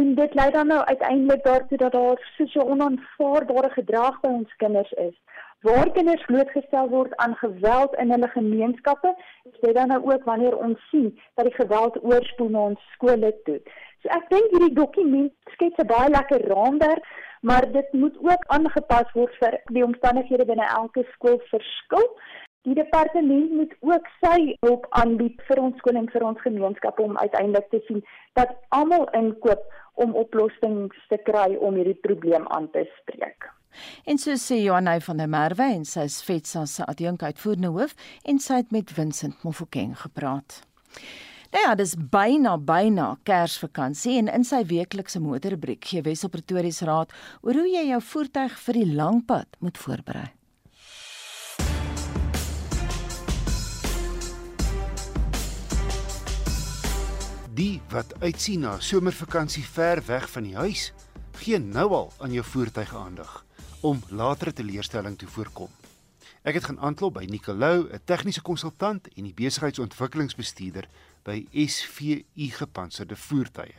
en 0.01 0.15
dit 0.19 0.35
lei 0.35 0.49
dan 0.57 0.67
nou 0.73 0.81
uiteindelik 0.91 1.45
daartoe 1.45 1.79
dat 1.85 1.95
daar 1.95 2.25
sosio 2.35 2.67
onaanvaarbare 2.75 3.71
gedrag 3.77 4.19
by 4.25 4.35
ons 4.41 4.57
kinders 4.65 4.91
is. 5.07 5.15
Waar 5.67 5.91
kinders 5.95 6.25
blootgestel 6.27 6.89
word 6.89 7.15
aan 7.23 7.39
geweld 7.39 7.95
in 8.03 8.11
hulle 8.11 8.29
gemeenskappe, 8.35 9.15
is 9.51 9.61
dit 9.61 9.75
dan 9.75 9.95
nou 9.95 10.03
ook 10.11 10.25
wanneer 10.25 10.59
ons 10.59 10.89
sien 10.91 11.09
dat 11.35 11.47
die 11.47 11.55
geweld 11.55 12.03
oorspoel 12.03 12.51
na 12.55 12.67
ons 12.73 12.91
skole 12.95 13.33
toe. 13.47 13.61
So 14.03 14.09
ek 14.15 14.29
dink 14.31 14.53
hierdie 14.53 14.75
dokument 14.75 15.33
skets 15.55 15.79
'n 15.79 15.87
baie 15.87 16.11
lekker 16.11 16.47
raamwerk 16.49 17.05
maar 17.41 17.73
dit 17.73 17.93
moet 17.93 18.17
ook 18.19 18.45
aangepas 18.47 19.13
word 19.13 19.35
vir 19.39 19.61
die 19.73 19.85
omstandighede 19.85 20.45
binne 20.45 20.67
elke 20.77 21.05
skool 21.15 21.41
verskil. 21.51 22.07
Die 22.67 22.75
departement 22.75 23.53
moet 23.55 23.75
ook 23.81 24.09
sy 24.21 24.57
hulp 24.67 24.87
aanbied 25.01 25.43
vir 25.49 25.61
ons 25.63 25.77
skole 25.81 26.03
en 26.03 26.11
vir 26.13 26.25
ons 26.27 26.41
gemeenskappe 26.43 27.03
om 27.03 27.19
uiteindelik 27.19 27.71
te 27.71 27.81
sien 27.87 28.03
dat 28.37 28.57
almal 28.75 29.07
inkoop 29.17 29.63
om 30.03 30.17
oplossings 30.19 30.99
te 31.13 31.21
kry 31.31 31.55
om 31.57 31.79
hierdie 31.79 31.99
probleem 32.03 32.47
aan 32.55 32.69
te 32.75 32.85
spreek. 32.99 33.49
En 34.05 34.19
so 34.19 34.35
sê 34.41 34.59
Johanay 34.59 35.01
van 35.07 35.23
der 35.23 35.31
Merwe 35.31 35.71
en 35.77 35.85
sy 35.87 36.09
is 36.11 36.21
Vetsa 36.25 36.67
se 36.67 36.85
adjunkuitvoerende 36.85 37.71
hoof 37.73 37.95
en 38.25 38.43
sy 38.43 38.63
het 38.63 38.75
met 38.75 38.91
Vincent 38.91 39.45
Mofokeng 39.45 39.95
gepraat. 40.03 40.63
Nou 41.49 41.63
ja, 41.65 41.75
dis 41.75 41.95
byna 41.97 42.59
byna 42.61 43.07
Kersvakansie 43.25 44.19
en 44.21 44.27
in 44.29 44.43
sy 44.45 44.59
weeklikse 44.69 45.21
motorrubriek 45.25 45.87
gee 45.89 46.03
Wessel 46.05 46.29
Pretoria 46.29 46.75
se 46.77 46.85
raad 46.85 47.15
oor 47.41 47.57
hoe 47.57 47.71
jy 47.71 47.87
jou 47.89 48.01
voertuig 48.05 48.59
vir 48.67 48.77
die 48.77 48.91
lang 48.99 49.23
pad 49.25 49.57
moet 49.65 49.81
voorberei. 49.81 50.27
Die 57.57 57.81
wat 57.97 58.13
uitsien 58.21 58.69
na 58.69 58.77
somervakansie 58.85 59.65
ver 59.65 60.05
weg 60.05 60.29
van 60.29 60.45
die 60.45 60.57
huis, 60.61 60.91
gee 61.41 61.57
nou 61.59 61.89
al 61.97 62.13
aan 62.21 62.37
jou 62.37 62.45
voertuig 62.45 62.93
aandag 62.93 63.41
om 63.81 64.05
latere 64.13 64.53
teleurstelling 64.53 65.17
te 65.17 65.27
voorkom. 65.27 65.73
Ek 66.45 66.61
het 66.61 66.69
gaan 66.69 66.79
aanklop 66.81 67.17
by 67.17 67.25
Nicolou, 67.25 67.89
'n 67.89 68.01
tegniese 68.05 68.43
konsultant 68.43 69.09
en 69.17 69.25
die 69.25 69.35
besigheidsontwikkelingsbestuurder 69.35 70.87
by 71.29 71.45
SVU 71.53 72.49
gepantserde 72.57 73.17
voertuie. 73.17 73.77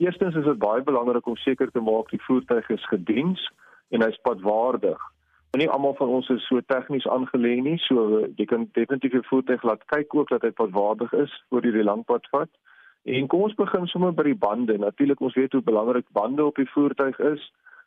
Eerstens 0.00 0.36
is 0.36 0.44
dit 0.44 0.58
baie 0.60 0.82
belangrik 0.84 1.26
om 1.26 1.36
seker 1.36 1.70
te 1.72 1.80
maak 1.80 2.08
die 2.12 2.20
voertuig 2.24 2.68
is 2.72 2.88
gediens 2.92 3.42
en 3.92 4.04
hy's 4.04 4.18
padwaardig. 4.28 5.00
Nie 5.56 5.68
almal 5.72 5.94
van 5.96 6.10
ons 6.18 6.28
is 6.34 6.44
so 6.48 6.60
tegnies 6.68 7.06
aangelê 7.08 7.54
nie, 7.64 7.78
so 7.86 8.24
jy 8.36 8.44
kan 8.48 8.66
definitief 8.76 9.16
jou 9.16 9.22
voertuig 9.28 9.62
laat 9.64 9.84
kyk 9.92 10.14
ook 10.18 10.32
dat 10.32 10.44
hy 10.44 10.52
padwaardig 10.56 11.12
is 11.16 11.32
voor 11.48 11.64
jy 11.64 11.72
die 11.78 11.86
lang 11.86 12.04
pad 12.08 12.28
vat. 12.32 12.50
En 13.08 13.28
kom 13.32 13.46
ons 13.46 13.56
begin 13.56 13.86
sommer 13.88 14.12
by 14.12 14.26
die 14.26 14.40
bande. 14.46 14.76
Natuurlik 14.82 15.22
ons 15.24 15.36
weet 15.38 15.54
hoe 15.56 15.62
belangrik 15.64 16.08
bande 16.16 16.44
op 16.44 16.58
die 16.60 16.68
voertuig 16.74 17.16
is. 17.32 17.44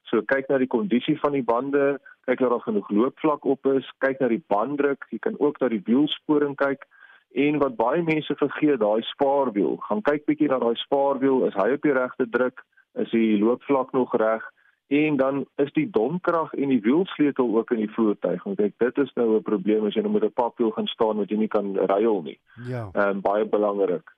So 0.10 0.24
kyk 0.26 0.50
na 0.50 0.58
die 0.58 0.70
kondisie 0.72 1.18
van 1.22 1.36
die 1.38 1.46
bande, 1.46 2.00
kyk 2.26 2.42
of 2.42 2.56
daar 2.56 2.66
genoeg 2.66 2.90
loopvlak 2.90 3.46
op 3.46 3.70
is, 3.76 3.86
kyk 4.02 4.22
na 4.24 4.32
die 4.32 4.42
banddruk, 4.50 5.06
jy 5.14 5.20
kan 5.22 5.38
ook 5.38 5.60
na 5.62 5.70
die 5.70 5.84
wielsporing 5.86 6.56
kyk 6.58 6.88
en 7.32 7.58
wat 7.58 7.76
baie 7.76 8.04
mense 8.04 8.36
vergeet, 8.36 8.80
daai 8.80 9.02
spaarwiel. 9.02 9.78
Gaan 9.88 10.02
kyk 10.02 10.26
bietjie 10.26 10.50
na 10.50 10.60
daai 10.60 10.76
spaarwiel, 10.76 11.46
is 11.48 11.58
hy 11.58 11.72
op 11.74 11.82
die 11.86 11.94
regte 11.94 12.30
druk? 12.30 12.64
Is 12.98 13.12
die 13.14 13.38
loopvlak 13.38 13.92
nog 13.94 14.16
reg? 14.18 14.46
En 14.90 15.18
dan 15.18 15.46
is 15.62 15.70
die 15.74 15.86
domkrag 15.94 16.54
en 16.54 16.72
die 16.74 16.82
wielsleutel 16.82 17.52
ook 17.58 17.72
in 17.72 17.84
die 17.84 17.92
voertuig. 17.94 18.44
Want 18.44 18.60
ek 18.60 18.74
dit 18.82 18.98
is 18.98 19.12
nou 19.14 19.36
'n 19.36 19.44
probleem 19.46 19.86
as 19.86 19.94
jy 19.94 20.02
nou 20.02 20.14
met 20.14 20.24
'n 20.24 20.34
papwiel 20.34 20.72
gaan 20.72 20.88
staan 20.88 21.18
wat 21.18 21.30
jy 21.30 21.38
nie 21.38 21.48
kan 21.48 21.76
ruil 21.76 22.22
nie. 22.22 22.40
Ja. 22.66 22.90
Ehm 22.94 23.10
um, 23.10 23.22
baie 23.22 23.46
belangrik. 23.46 24.10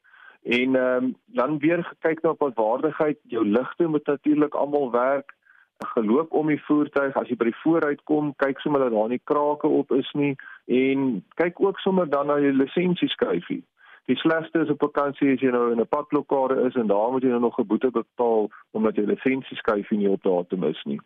En 0.43 0.76
ehm 0.76 1.04
um, 1.04 1.15
dan 1.26 1.60
weer 1.60 1.84
gekyk 1.84 2.21
na 2.21 2.30
op 2.30 2.56
waardigheid, 2.56 3.19
jou 3.24 3.45
ligte 3.45 3.88
moet 3.88 4.06
natuurlik 4.06 4.56
almal 4.56 4.91
werk 4.91 5.36
geloop 5.86 6.32
om 6.32 6.47
die 6.47 6.62
voertuig 6.63 7.15
as 7.17 7.30
jy 7.30 7.38
by 7.39 7.50
die 7.50 7.62
vooruit 7.63 8.04
kom 8.10 8.34
kyk 8.41 8.60
sommer 8.60 8.86
dat 8.86 8.93
daar 8.93 9.10
nie 9.10 9.21
krake 9.24 9.67
op 9.67 9.91
is 9.91 10.10
nie 10.17 10.36
en 10.65 11.24
kyk 11.36 11.62
ook 11.62 11.80
sommer 11.80 12.10
dan 12.10 12.28
na 12.28 12.39
jou 12.39 12.54
lisensieskyfie 12.54 13.63
die 14.06 14.17
slegste 14.17 14.60
is 14.60 14.69
op 14.69 14.80
vakansie 14.80 15.34
as 15.34 15.41
jy 15.41 15.52
nou 15.52 15.71
in 15.71 15.80
'n 15.80 15.88
padblokkade 15.88 16.65
is 16.67 16.76
en 16.76 16.88
daar 16.88 17.12
moet 17.12 17.24
jy 17.24 17.30
nou 17.30 17.39
nog 17.39 17.60
'n 17.60 17.67
boete 17.67 17.91
betaal 17.91 18.50
omdat 18.71 18.95
jy 18.95 19.06
lisensieskyfie 19.06 19.97
nie 19.97 20.10
op 20.10 20.24
datum 20.24 20.63
is 20.63 20.84
nie 20.84 21.00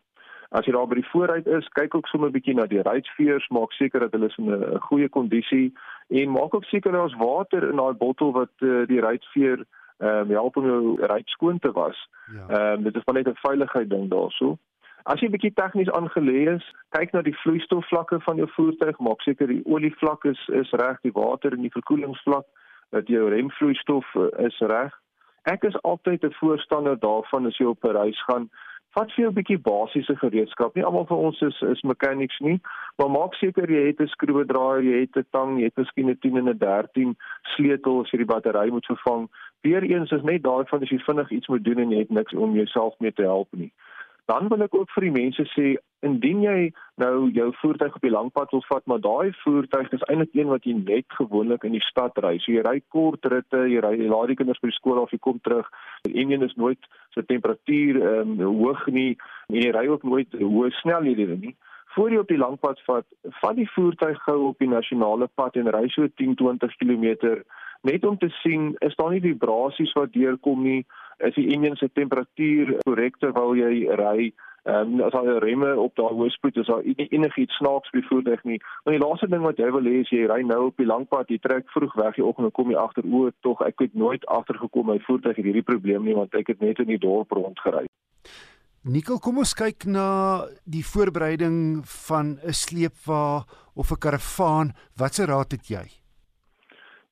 as 0.50 0.66
jy 0.66 0.72
daar 0.72 0.88
by 0.88 0.96
die 0.96 1.10
vooruit 1.12 1.48
is 1.48 1.68
kyk 1.68 1.96
ook 1.96 2.08
sommer 2.08 2.30
'n 2.30 2.38
bietjie 2.38 2.56
na 2.56 2.66
die 2.66 2.82
ruitveers 2.82 3.48
maak 3.50 3.72
seker 3.72 4.00
dat 4.00 4.12
hulle 4.12 4.26
is 4.26 4.38
in 4.38 4.52
'n 4.52 4.80
goeie 4.80 5.10
kondisie 5.10 5.74
en 6.10 6.32
maak 6.32 6.54
ook 6.54 6.66
seker 6.66 6.92
daar's 6.92 7.16
water 7.16 7.70
in 7.70 7.76
daai 7.76 7.94
bottel 7.94 8.32
wat 8.32 8.54
uh, 8.60 8.86
die 8.88 9.00
ruitveer 9.00 9.66
ehm 9.98 10.28
um, 10.28 10.30
help 10.30 10.58
om 10.58 10.66
jou 10.66 11.06
ry 11.08 11.22
skoon 11.26 11.60
te 11.60 11.72
was. 11.72 12.10
Ja. 12.34 12.48
Ehm 12.48 12.52
ja. 12.52 12.74
um, 12.74 12.84
dit 12.84 12.96
is 12.96 13.06
maar 13.06 13.16
net 13.16 13.28
'n 13.28 13.48
veiligheid 13.48 13.90
ding 13.90 14.10
daarso. 14.10 14.58
As 15.06 15.22
jy 15.22 15.28
bietjie 15.30 15.52
tegnies 15.54 15.90
aangelê 15.94 16.48
is, 16.56 16.64
kyk 16.96 17.12
na 17.14 17.22
die 17.22 17.36
vloeistofvlakke 17.44 18.18
van 18.26 18.40
jou 18.42 18.48
voertuig, 18.56 18.96
maak 19.06 19.22
seker 19.22 19.52
die 19.52 19.62
olievlak 19.70 20.24
is 20.26 20.40
is 20.60 20.72
reg, 20.82 20.98
die 21.06 21.14
water 21.14 21.54
en 21.54 21.62
die 21.62 21.74
verkoelingsvlak, 21.76 22.48
dat 22.96 23.12
jou 23.14 23.28
remvloeistof 23.30 24.16
eh, 24.18 24.32
is 24.48 24.58
reg. 24.72 24.96
Ek 25.46 25.68
is 25.70 25.78
altyd 25.84 26.26
'n 26.26 26.34
voorstander 26.40 26.98
daarvan 26.98 27.46
as 27.46 27.60
jy 27.62 27.68
op 27.70 27.86
'n 27.86 27.94
reis 28.00 28.24
gaan, 28.26 28.50
vat 28.98 29.14
vir 29.14 29.22
jou 29.22 29.30
'n 29.30 29.38
bietjie 29.38 29.62
basiese 29.62 30.16
gereedskap. 30.18 30.76
Nie 30.76 30.86
almal 30.86 31.06
van 31.06 31.18
ons 31.30 31.42
is 31.42 31.62
is 31.62 31.82
mechanics 31.84 32.40
nie, 32.40 32.60
maar 32.98 33.12
maak 33.12 33.34
seker 33.36 33.70
jy 33.70 33.86
het 33.88 34.02
'n 34.02 34.08
skroewedraaier, 34.08 34.84
jy 34.84 35.00
het 35.06 35.18
'n 35.18 35.28
tang, 35.32 35.60
jy 35.60 35.66
het 35.70 35.78
miskien 35.78 36.10
'n 36.10 36.18
10 36.18 36.38
en 36.38 36.50
'n 36.50 36.58
13 36.58 37.16
sleutel 37.56 38.02
as 38.02 38.10
jy 38.10 38.18
die 38.18 38.34
battery 38.34 38.70
moet 38.70 38.86
vervang. 38.86 39.30
Weereens 39.62 40.12
is 40.12 40.24
net 40.24 40.44
daai 40.44 40.66
van 40.66 40.82
as 40.82 40.90
jy 40.90 40.98
vinnig 40.98 41.30
iets 41.30 41.48
moet 41.48 41.64
doen 41.64 41.78
en 41.78 41.92
jy 41.92 42.00
het 42.00 42.10
niks 42.10 42.34
om 42.34 42.56
jouself 42.56 43.00
mee 43.00 43.14
te 43.14 43.22
help 43.22 43.48
nie. 43.52 43.72
Dan 44.26 44.48
wil 44.50 44.66
ek 44.66 44.74
ook 44.76 44.90
vir 44.96 45.06
die 45.06 45.14
mense 45.14 45.44
sê, 45.54 45.76
indien 46.06 46.42
jy 46.42 46.60
nou 47.02 47.28
jou 47.34 47.48
voertuig 47.60 47.98
op 47.98 48.06
die 48.06 48.14
langpad 48.14 48.54
wil 48.54 48.64
vat, 48.70 48.86
maar 48.90 49.02
daai 49.02 49.34
voertuig 49.44 49.92
is 49.94 50.06
eintlik 50.10 50.34
een 50.38 50.50
wat 50.50 50.66
jy 50.66 50.74
net 50.80 51.18
gewoonlik 51.18 51.66
in 51.68 51.76
die 51.78 51.84
stad 51.86 52.18
ry. 52.26 52.36
So 52.42 52.54
jy 52.54 52.64
ry 52.66 52.80
kort 52.94 53.26
ritte, 53.32 53.66
jy 53.70 53.84
ry 53.86 53.94
jy 54.00 54.10
laat 54.10 54.34
die 54.34 54.38
kinders 54.40 54.62
by 54.64 54.72
die 54.72 54.78
skool 54.78 55.02
af, 55.02 55.14
jy 55.14 55.22
kom 55.22 55.38
terug. 55.46 55.70
Die 56.08 56.16
enjin 56.24 56.46
is 56.46 56.58
nooit 56.62 56.90
so 57.14 57.22
temperatuur 57.22 58.02
ehm 58.02 58.34
um, 58.40 58.58
hoog 58.64 58.88
nie 58.98 59.14
en 59.52 59.62
jy 59.62 59.72
ry 59.78 59.86
ook 59.94 60.06
nooit 60.10 60.38
hoë 60.42 60.74
snelhede 60.82 61.38
nie. 61.38 61.54
Voor 61.96 62.12
jy 62.12 62.18
op 62.20 62.32
die 62.34 62.42
langpad 62.42 62.82
vat, 62.90 63.06
vat 63.42 63.56
die 63.56 63.70
voertuig 63.72 64.18
gou 64.26 64.40
op 64.50 64.60
die 64.60 64.72
nasionale 64.72 65.30
pad 65.40 65.56
en 65.62 65.70
ry 65.72 65.86
so 65.94 66.10
10-20 66.22 66.76
km 66.82 67.06
net 67.86 68.06
om 68.06 68.18
te 68.18 68.30
sien 68.42 68.74
is 68.86 68.96
daar 69.00 69.12
nie 69.14 69.24
vibrasies 69.24 69.94
wat 69.98 70.14
deurkom 70.14 70.64
nie 70.64 70.82
is 71.24 71.36
die 71.38 71.48
enjin 71.56 71.78
se 71.80 71.88
temperatuur 71.94 72.76
korrek 72.84 73.20
terwyl 73.22 73.56
jy 73.56 73.88
ry 74.02 74.34
Ehm 74.66 74.94
um, 74.94 75.02
as 75.06 75.14
al 75.14 75.28
die 75.30 75.40
remme 75.44 75.68
op 75.78 75.94
daai 75.94 76.16
hoë 76.18 76.32
spoed 76.34 76.56
is 76.58 76.70
daar 76.72 76.82
enigiets 76.90 77.58
snaaks 77.60 77.92
by 77.94 78.02
voertuig 78.08 78.40
nie. 78.50 78.56
Maar 78.84 78.96
die 78.96 79.02
laaste 79.04 79.28
ding 79.30 79.44
wat 79.46 79.60
jy 79.62 79.68
wil 79.76 79.86
hê 79.86 80.00
is 80.02 80.10
jy 80.10 80.24
ry 80.26 80.40
nou 80.42 80.72
op 80.72 80.82
die 80.82 80.88
lang 80.90 81.04
pad, 81.12 81.30
jy 81.30 81.38
trek 81.44 81.68
vroeg 81.70 81.94
weg 82.02 82.16
die 82.18 82.26
oggend 82.26 82.50
en 82.50 82.54
kom 82.58 82.72
jy 82.74 82.80
agter 82.82 83.06
o, 83.06 83.30
tog 83.46 83.62
ek 83.62 83.84
het 83.84 83.94
nooit 83.94 84.26
agtergekom 84.26 84.90
my 84.90 84.96
voertuig 85.06 85.38
het 85.38 85.46
hierdie 85.46 85.64
probleem 85.68 86.10
nie 86.10 86.16
want 86.18 86.34
ek 86.40 86.50
het 86.50 86.66
net 86.66 86.82
in 86.82 86.90
die 86.90 86.98
dorp 87.04 87.38
rondgery. 87.38 87.86
Nikkel, 88.90 89.20
kom 89.22 89.38
ons 89.44 89.54
kyk 89.54 89.86
na 89.86 90.08
die 90.66 90.82
voorbereiding 90.82 91.86
van 92.08 92.40
'n 92.42 92.58
sleepwa 92.64 93.46
of 93.76 93.94
'n 93.94 94.02
karavaan. 94.02 94.74
Watse 94.98 95.30
raad 95.30 95.52
het 95.52 95.70
jy? 95.70 96.05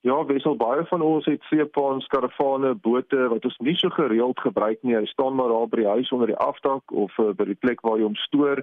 Ja, 0.03 0.17
wissel 0.27 0.57
baie 0.59 0.81
van 0.89 1.01
ons 1.01 1.27
het 1.31 1.45
sleepwaens, 1.47 2.05
karavane, 2.11 2.73
bote 2.75 3.27
wat 3.31 3.45
ons 3.47 3.55
nie 3.63 3.75
so 3.79 3.87
gereeld 3.95 4.41
gebruik 4.43 4.81
nie. 4.83 4.97
Hy 4.97 5.05
staan 5.07 5.37
maar 5.37 5.47
daar 5.47 5.69
by 5.71 5.77
die 5.79 5.93
huis 5.93 6.09
onder 6.11 6.27
die 6.27 6.41
afdak 6.43 6.91
of 6.91 7.15
uh, 7.23 7.29
by 7.31 7.45
die 7.47 7.55
plek 7.55 7.79
waar 7.87 8.01
jy 8.01 8.09
hom 8.09 8.17
stoor. 8.25 8.59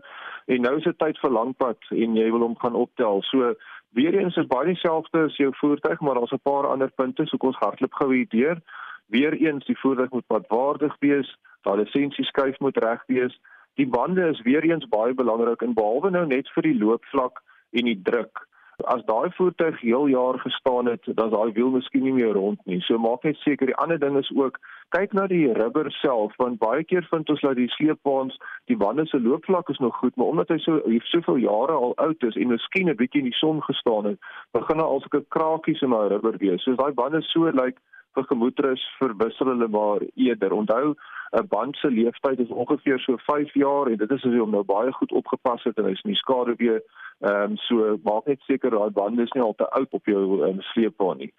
En 0.52 0.60
nou 0.66 0.74
is 0.76 0.84
dit 0.84 0.98
tyd 1.00 1.20
vir 1.22 1.32
langpad 1.32 1.88
en 1.96 2.18
jy 2.20 2.26
wil 2.34 2.44
hom 2.44 2.58
gaan 2.60 2.76
optel. 2.76 3.24
So 3.30 3.54
weer 3.96 4.18
eens 4.18 4.36
is 4.36 4.50
baie 4.52 4.68
dieselfde 4.68 5.22
as 5.30 5.38
jou 5.40 5.48
voertuig, 5.62 6.04
maar 6.04 6.20
daar's 6.20 6.36
'n 6.36 6.44
paar 6.44 6.68
ander 6.68 6.92
punte, 6.92 7.24
so 7.24 7.40
ons 7.40 7.62
hardloop 7.64 7.96
gou 8.02 8.10
hier 8.12 8.28
deur. 8.36 8.60
Weer 9.08 9.32
eens 9.32 9.64
die 9.64 9.80
voertuig 9.80 10.12
moet 10.12 10.26
padwaardig 10.28 10.92
wees, 11.00 11.32
daai 11.64 11.80
lisensie 11.80 12.24
skuif 12.24 12.60
moet 12.60 12.76
reg 12.76 13.00
wees. 13.06 13.40
Die 13.80 13.88
bande 13.88 14.28
is 14.28 14.44
weer 14.44 14.62
eens 14.62 14.88
baie 14.88 15.14
belangrik 15.14 15.62
en 15.62 15.72
behalwe 15.72 16.10
nou 16.10 16.26
net 16.26 16.52
vir 16.52 16.62
die 16.62 16.78
loopvlak 16.78 17.40
en 17.72 17.84
die 17.84 18.00
druk 18.02 18.49
As 18.84 19.04
daai 19.04 19.30
voertuig 19.36 19.80
heel 19.80 20.06
jaar 20.06 20.38
gestaan 20.38 20.86
het, 20.86 21.02
dan 21.04 21.30
daai 21.30 21.52
wiel 21.52 21.70
miskien 21.70 22.02
nie 22.02 22.12
meer 22.12 22.32
rond 22.32 22.60
nie. 22.64 22.80
So 22.80 22.98
maak 22.98 23.22
net 23.22 23.36
seker 23.36 23.66
die 23.66 23.76
ander 23.76 23.98
ding 23.98 24.16
is 24.18 24.30
ook 24.34 24.58
kyk 24.96 25.12
na 25.12 25.26
die 25.30 25.52
rubber 25.52 25.90
self 26.00 26.32
want 26.36 26.58
baie 26.58 26.84
keer 26.84 27.06
vind 27.10 27.30
ons 27.30 27.40
dat 27.40 27.56
die 27.56 27.68
sleepwaens 27.76 28.38
die 28.66 28.76
bande 28.76 29.06
se 29.06 29.20
loopvlak 29.20 29.68
is 29.68 29.78
nog 29.78 29.96
goed, 29.96 30.16
maar 30.16 30.32
omdat 30.32 30.48
hy 30.48 30.58
so 30.58 30.80
hier 30.86 31.04
soveel 31.12 31.36
jare 31.44 31.76
al 31.76 31.94
oud 31.96 32.22
is 32.30 32.36
en 32.36 32.54
miskien 32.54 32.90
'n 32.90 32.96
bietjie 32.96 33.22
in 33.22 33.30
die 33.30 33.40
son 33.42 33.62
gestaan 33.62 34.04
het, 34.04 34.18
begin 34.52 34.78
daar 34.78 34.86
al 34.86 35.00
sulke 35.00 35.24
krakies 35.28 35.82
in 35.82 35.90
daai 35.90 36.08
rubber 36.08 36.36
wees. 36.38 36.62
So 36.62 36.74
daai 36.74 36.92
bande 36.92 37.22
so 37.22 37.44
lyk 37.44 37.54
like, 37.64 37.80
vir 38.16 38.26
gemoedrus 38.30 38.82
verwissel 38.98 39.52
hulle 39.52 39.68
maar 39.68 40.02
eerder. 40.14 40.52
Onthou 40.52 40.94
'n 41.32 41.46
band 41.48 41.76
se 41.76 41.88
lewensduur 41.88 42.40
is 42.40 42.48
ongeveer 42.48 42.98
so 42.98 43.16
5 43.16 43.54
jaar 43.54 43.86
en 43.86 43.96
dit 43.96 44.10
is 44.10 44.24
as 44.24 44.32
jy 44.32 44.38
hom 44.38 44.50
nou 44.50 44.64
baie 44.64 44.92
goed 44.92 45.12
opgepas 45.12 45.64
het 45.64 45.78
en 45.78 45.84
hy's 45.84 46.02
nie 46.02 46.14
skade 46.14 46.54
weer 46.56 46.82
Ehm 47.20 47.52
um, 47.52 47.56
so 47.56 47.98
maak 48.02 48.26
net 48.26 48.40
seker 48.48 48.72
daai 48.72 48.90
bande 48.96 49.22
is 49.22 49.32
nie 49.36 49.42
al 49.44 49.54
te 49.54 49.66
oud 49.76 49.96
op 49.96 50.06
jou 50.08 50.20
um, 50.46 50.60
sleepbaan 50.72 51.18
nie. 51.20 51.32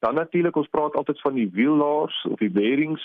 Dan 0.00 0.14
natuurlik 0.16 0.56
ons 0.56 0.70
praat 0.72 0.94
altyd 0.96 1.20
van 1.20 1.34
die 1.36 1.50
wiellaars 1.52 2.16
of 2.30 2.38
die 2.40 2.50
bearings 2.50 3.04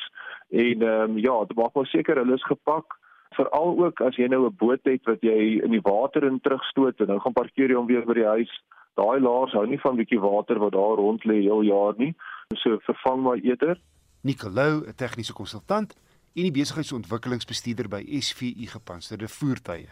en 0.49 0.85
ehm 0.87 1.09
um, 1.09 1.17
ja, 1.19 1.33
dit 1.49 1.57
maak 1.57 1.75
maar 1.75 1.89
seker 1.91 2.21
hulle 2.21 2.37
is 2.39 2.47
gepak 2.47 2.95
veral 3.35 3.75
ook 3.83 3.99
as 4.07 4.15
jy 4.15 4.29
nou 4.31 4.45
'n 4.47 4.55
boot 4.63 4.87
het 4.87 5.03
wat 5.11 5.27
jy 5.27 5.59
in 5.59 5.75
die 5.75 5.83
water 5.83 6.23
in 6.23 6.39
terugstoot 6.39 7.03
en 7.03 7.11
nou 7.11 7.19
gaan 7.19 7.35
parkeer 7.35 7.69
jy 7.69 7.75
hom 7.75 7.91
weer 7.91 8.07
by 8.07 8.15
die 8.21 8.31
huis. 8.35 8.53
Daai 8.95 9.19
laars 9.19 9.51
hou 9.51 9.67
nie 9.67 9.83
van 9.83 9.99
bietjie 9.99 10.19
water 10.19 10.59
wat 10.59 10.71
daar 10.71 10.95
rond 11.03 11.25
lê 11.25 11.41
heel 11.41 11.61
jaar 11.61 11.93
nie. 11.97 12.15
So 12.55 12.79
vervang 12.79 13.23
maar 13.23 13.43
eerder. 13.43 13.75
Nicolou, 14.23 14.87
'n 14.87 14.95
tegniese 14.95 15.33
konsultant 15.33 15.95
en 16.33 16.47
die 16.47 16.53
besigheidsontwikkelingsbestuurder 16.55 17.89
by 17.91 18.01
SVU 18.23 18.67
gepantserde 18.71 19.27
voertuie. 19.27 19.89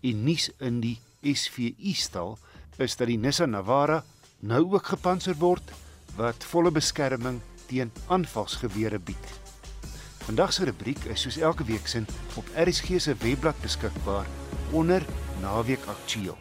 En 0.00 0.22
nuus 0.24 0.50
in 0.62 0.80
die 0.84 0.98
SVU 1.22 1.94
stal 1.98 2.36
is 2.78 2.96
dat 2.96 3.10
die 3.10 3.18
Nissan 3.18 3.50
Navara 3.50 4.04
nou 4.40 4.62
ook 4.76 4.92
gepantser 4.92 5.34
word 5.40 5.72
wat 6.18 6.46
volle 6.52 6.70
beskerming 6.70 7.40
teen 7.66 7.90
aanvalsgewere 8.06 8.98
bied. 8.98 9.34
Vandag 10.28 10.52
se 10.52 10.64
rubriek 10.68 11.04
is 11.10 11.24
soos 11.26 11.40
elke 11.42 11.64
week 11.64 11.88
sin 11.88 12.06
op 12.36 12.50
RSG 12.54 13.00
se 13.00 13.16
webblad 13.18 13.58
beskikbaar 13.64 14.26
onder 14.70 15.06
naweek 15.42 15.86
aktueel. 15.88 16.36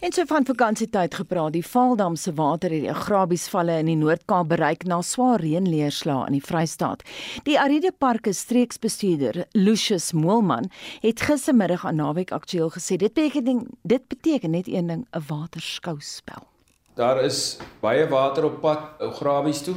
En 0.00 0.12
so 0.16 0.24
van 0.24 0.46
vakansietyd 0.48 1.14
gepraat, 1.14 1.52
die 1.52 1.66
Vaaldam 1.66 2.14
se 2.16 2.32
water 2.32 2.72
het 2.72 2.86
die 2.86 2.88
Agrabiesvalle 2.88 3.74
in 3.82 3.90
die 3.90 3.98
Noord-Kaap 4.00 4.46
bereik 4.48 4.86
na 4.88 5.02
swaar 5.04 5.42
reënleerslae 5.44 6.22
in 6.30 6.38
die 6.38 6.40
Vrystaat. 6.40 7.02
Die 7.44 7.58
Aride 7.60 7.92
Parke 7.92 8.32
streeksbestuurder, 8.32 9.42
Lucius 9.52 10.14
Moelman, 10.16 10.70
het 11.02 11.20
gistermiddag 11.20 11.84
aan 11.84 12.00
Naweek 12.00 12.32
Aktueel 12.32 12.72
gesê 12.72 12.96
dit 12.96 13.12
beteken 13.12 13.66
dit 13.82 14.08
beteken 14.08 14.56
net 14.56 14.72
een 14.72 14.88
ding, 14.88 15.04
'n 15.04 15.24
waterskouspel. 15.28 16.48
Daar 16.94 17.20
is 17.24 17.58
baie 17.80 18.08
water 18.08 18.44
op 18.44 18.60
pad 18.60 18.80
Agrabies 18.98 19.62
toe. 19.62 19.76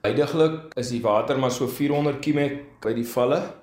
Heidiglik 0.00 0.74
is 0.74 0.88
die 0.88 1.02
water 1.02 1.38
maar 1.38 1.50
so 1.50 1.66
400 1.66 2.18
km 2.18 2.58
by 2.80 2.92
die 2.92 3.06
valle 3.06 3.61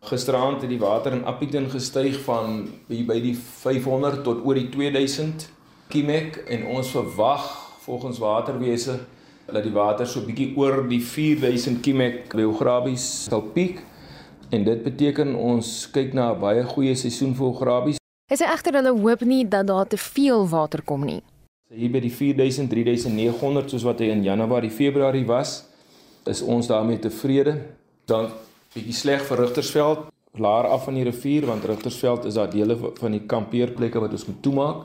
Gisteraand 0.00 0.60
het 0.60 0.70
die 0.70 0.78
water 0.80 1.12
in 1.12 1.24
Appington 1.24 1.68
gestyg 1.70 2.16
van 2.24 2.62
by 2.88 3.18
die 3.20 3.34
500 3.36 4.22
tot 4.24 4.40
oor 4.48 4.56
die 4.56 4.70
2000 4.72 5.44
km 5.92 6.40
en 6.48 6.64
ons 6.66 6.92
verwag 6.94 7.44
volgens 7.84 8.18
waterwese 8.18 8.96
dat 9.44 9.62
die 9.62 9.74
water 9.74 10.08
so 10.08 10.24
bietjie 10.24 10.54
oor 10.56 10.86
die 10.88 11.02
4000 11.04 11.82
km 11.84 12.22
geografies 12.32 13.06
sal 13.26 13.42
piek 13.52 13.82
en 14.50 14.64
dit 14.64 14.82
beteken 14.82 15.34
ons 15.36 15.90
kyk 15.92 16.14
na 16.16 16.32
'n 16.32 16.40
baie 16.40 16.64
goeie 16.64 16.94
seisoen 16.94 17.34
vir 17.34 17.52
geografies. 17.52 17.98
Is 18.32 18.38
dit 18.38 18.48
egter 18.48 18.74
hulle 18.74 18.94
hoop 19.00 19.20
nie 19.20 19.48
dat 19.48 19.66
daar 19.66 19.86
te 19.86 19.98
veel 19.98 20.48
water 20.48 20.82
kom 20.82 21.04
nie. 21.04 21.22
Hier 21.74 21.90
by 21.90 22.00
die 22.00 22.10
4000 22.12 22.70
3900 22.70 23.70
soos 23.70 23.82
wat 23.82 23.98
hy 23.98 24.06
in 24.10 24.22
Januarie 24.22 24.70
Februarie 24.70 25.26
was, 25.26 25.64
is 26.26 26.42
ons 26.42 26.66
daarmee 26.66 26.98
tevrede. 26.98 27.58
Dan 28.06 28.30
bietjie 28.70 28.94
sleg 28.94 29.22
vir 29.26 29.40
Rigtersveld, 29.42 30.02
laer 30.38 30.68
af 30.70 30.84
van 30.86 30.94
die 30.94 31.02
rivier 31.02 31.48
want 31.48 31.64
Rigtersveld 31.66 32.28
is 32.30 32.36
daar 32.38 32.50
dele 32.52 32.76
van 32.78 33.16
die 33.16 33.24
kampeerplekke 33.26 33.98
wat 33.98 34.12
ons 34.14 34.28
moet 34.28 34.42
toemaak. 34.44 34.84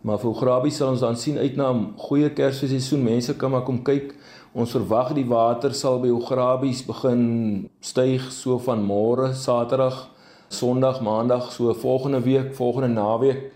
Maar 0.00 0.16
vir 0.22 0.32
Grabie 0.38 0.72
sal 0.72 0.94
ons 0.94 1.02
dan 1.04 1.18
sien 1.20 1.36
uit 1.36 1.56
na 1.56 1.68
'n 1.72 1.92
goeie 1.96 2.30
Kersfeesseisoen. 2.30 3.04
Mense 3.04 3.36
kan 3.36 3.50
maar 3.50 3.62
kom 3.62 3.82
kyk. 3.82 4.14
Ons 4.54 4.70
verwag 4.70 5.12
die 5.14 5.26
water 5.28 5.74
sal 5.74 6.00
by 6.00 6.08
Grabies 6.08 6.82
begin 6.86 7.68
styg 7.80 8.32
so 8.32 8.58
van 8.58 8.82
môre, 8.82 9.34
Saterdag, 9.34 10.08
Sondag, 10.48 11.00
Maandag, 11.00 11.52
so 11.52 11.74
volgende 11.74 12.20
week, 12.22 12.54
volgende 12.54 12.88
naweek 12.88 13.52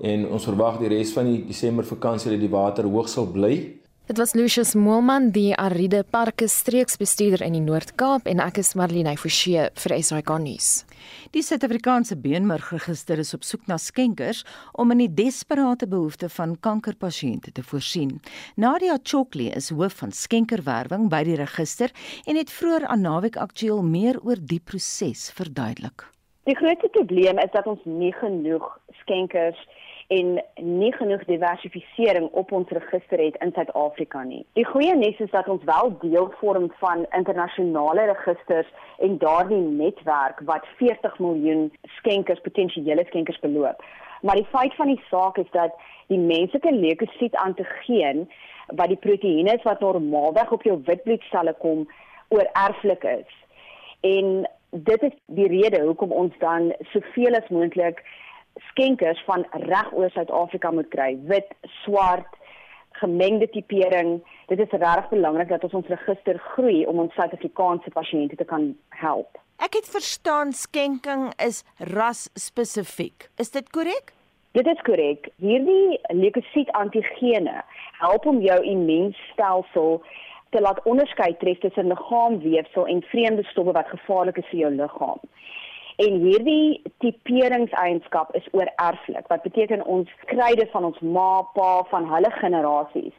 en 0.00 0.28
ons 0.28 0.44
verwag 0.44 0.78
die 0.78 0.88
res 0.88 1.12
van 1.12 1.24
die 1.24 1.44
Desember 1.46 1.84
vakansie 1.84 2.30
dat 2.30 2.40
die 2.40 2.48
water 2.48 2.84
hoog 2.84 3.08
sal 3.08 3.26
bly. 3.26 3.76
Dit 4.10 4.18
was 4.18 4.32
Lucius 4.34 4.74
Moelman, 4.74 5.28
die 5.30 5.52
Aride 5.54 6.00
Parke 6.02 6.48
streeksbestuurder 6.50 7.44
in 7.46 7.54
die 7.54 7.62
Noord-Kaap 7.62 8.26
en 8.26 8.40
ek 8.42 8.56
is 8.58 8.72
Marlene 8.74 9.12
Forsie 9.14 9.68
vir 9.84 9.92
SAK 10.02 10.32
nuus. 10.42 10.70
Die 11.30 11.44
Suid-Afrikaanse 11.46 12.16
Beenmergregister 12.18 13.22
is 13.22 13.30
op 13.38 13.46
soek 13.46 13.70
na 13.70 13.78
skenkers 13.78 14.42
om 14.74 14.90
in 14.90 15.04
die 15.04 15.08
desperate 15.22 15.86
behoefte 15.86 16.26
van 16.40 16.56
kankerpasiënte 16.58 17.54
te 17.54 17.62
voorsien. 17.62 18.16
Nadia 18.58 18.98
Chokli 18.98 19.46
is 19.54 19.70
hoof 19.70 20.00
van 20.02 20.10
skenkerwerwing 20.10 21.06
by 21.06 21.22
die 21.30 21.38
register 21.38 21.94
en 22.26 22.34
het 22.34 22.50
vroeër 22.50 22.90
aan 22.90 23.06
Naweek 23.06 23.38
Aktueel 23.38 23.86
meer 23.86 24.18
oor 24.26 24.42
die 24.42 24.58
proses 24.58 25.28
verduidelik. 25.38 26.10
Die 26.50 26.58
grootste 26.58 26.90
probleem 26.98 27.38
is 27.38 27.54
dat 27.54 27.70
ons 27.70 27.86
nie 27.86 28.10
genoeg 28.18 28.72
skenkers 29.04 29.62
en 30.10 30.30
nie 30.54 30.90
genoeg 30.92 31.22
diversifisering 31.28 32.26
op 32.40 32.52
ons 32.52 32.70
register 32.74 33.20
het 33.22 33.36
in 33.44 33.52
Suid-Afrika 33.54 34.22
nie. 34.26 34.40
Die 34.58 34.66
goeie 34.66 34.96
nuus 34.98 35.18
is 35.22 35.30
dat 35.30 35.48
ons 35.48 35.62
wel 35.68 35.92
deel 36.02 36.32
vorm 36.40 36.66
van 36.80 37.04
internasionale 37.14 38.08
registers 38.10 38.66
en 38.98 39.18
daardie 39.22 39.60
netwerk 39.62 40.40
wat 40.48 40.66
40 40.80 41.18
miljoen 41.22 41.68
skenkers 42.00 42.42
potensiële 42.42 43.04
skenkers 43.06 43.38
beloop. 43.38 43.84
Maar 44.26 44.40
die 44.42 44.48
feit 44.50 44.74
van 44.74 44.90
die 44.90 45.02
saak 45.10 45.38
is 45.38 45.50
dat 45.54 45.76
die 46.10 46.18
menslike 46.18 46.72
leukosiet 46.74 47.36
antigeen 47.36 48.26
wat 48.66 48.90
die 48.90 48.98
proteïene 49.04 49.54
is 49.54 49.62
wat 49.62 49.80
normaalweg 49.80 50.50
op 50.50 50.66
jou 50.66 50.80
witbloedselle 50.90 51.54
kom 51.62 51.86
oorerflik 52.34 53.06
is. 53.12 53.30
En 54.00 54.42
dit 54.70 55.06
is 55.06 55.14
die 55.38 55.46
rede 55.54 55.84
hoekom 55.86 56.10
ons 56.12 56.34
dan 56.42 56.72
soveel 56.90 57.38
as 57.38 57.54
moontlik 57.54 58.02
skenkers 58.70 59.22
van 59.24 59.46
reg 59.50 59.92
oor 59.92 60.10
Suid-Afrika 60.10 60.70
moet 60.70 60.88
kry, 60.88 61.18
wit, 61.30 61.52
swart, 61.82 62.38
gemengde 63.00 63.48
tipering. 63.48 64.20
Dit 64.46 64.58
is 64.58 64.70
regtig 64.70 65.08
belangrik 65.08 65.48
dat 65.48 65.64
ons 65.64 65.76
ons 65.80 65.92
register 65.92 66.38
groei 66.52 66.84
om 66.86 66.98
ons 66.98 67.14
Suid-Afrikaanse 67.14 67.90
pasiënte 67.94 68.36
te 68.36 68.44
kan 68.44 68.72
help. 69.02 69.38
Ek 69.60 69.76
het 69.76 69.88
verstaan 69.92 70.54
skenking 70.56 71.28
is 71.46 71.62
ras 71.92 72.28
spesifiek. 72.34 73.28
Is 73.36 73.52
dit 73.52 73.68
korrek? 73.70 74.14
Dit 74.56 74.66
is 74.66 74.80
korrek. 74.82 75.28
Hierdie 75.36 76.00
leukosiet 76.16 76.70
antigene 76.74 77.60
help 78.00 78.26
om 78.26 78.40
jou 78.42 78.56
immuunstelsel 78.64 80.00
te 80.50 80.60
laat 80.60 80.80
onderskei 80.90 81.36
tref 81.38 81.60
tussen 81.62 81.92
liggaamweefsel 81.92 82.86
en 82.86 83.02
vreemde 83.12 83.44
stowwe 83.52 83.76
wat 83.76 83.92
gevaarlik 83.92 84.40
is 84.42 84.48
vir 84.50 84.62
jou 84.64 84.72
liggaam. 84.74 85.20
En 86.00 86.14
hierdie 86.22 86.82
tiperingseienskap 86.98 88.34
is 88.34 88.46
oorerflik. 88.56 89.26
Wat 89.28 89.42
beteken 89.42 89.84
ons 89.84 90.08
kry 90.30 90.54
dit 90.56 90.70
van 90.72 90.86
ons 90.88 91.00
ma, 91.00 91.42
pa, 91.52 91.72
van 91.90 92.06
hulle 92.08 92.30
generasies. 92.38 93.16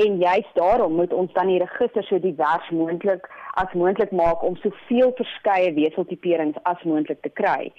En 0.00 0.16
juist 0.16 0.54
daarom 0.56 0.94
moet 0.96 1.12
ons 1.12 1.32
dan 1.32 1.50
die 1.52 1.58
register 1.60 2.04
so 2.08 2.20
divers 2.20 2.70
moontlik 2.70 3.28
as 3.60 3.74
moontlik 3.76 4.14
maak 4.16 4.44
om 4.48 4.56
soveel 4.56 5.12
verskeie 5.18 5.74
weseltiperings 5.76 6.56
as 6.62 6.86
moontlik 6.88 7.20
te 7.20 7.28
kry. 7.40 7.72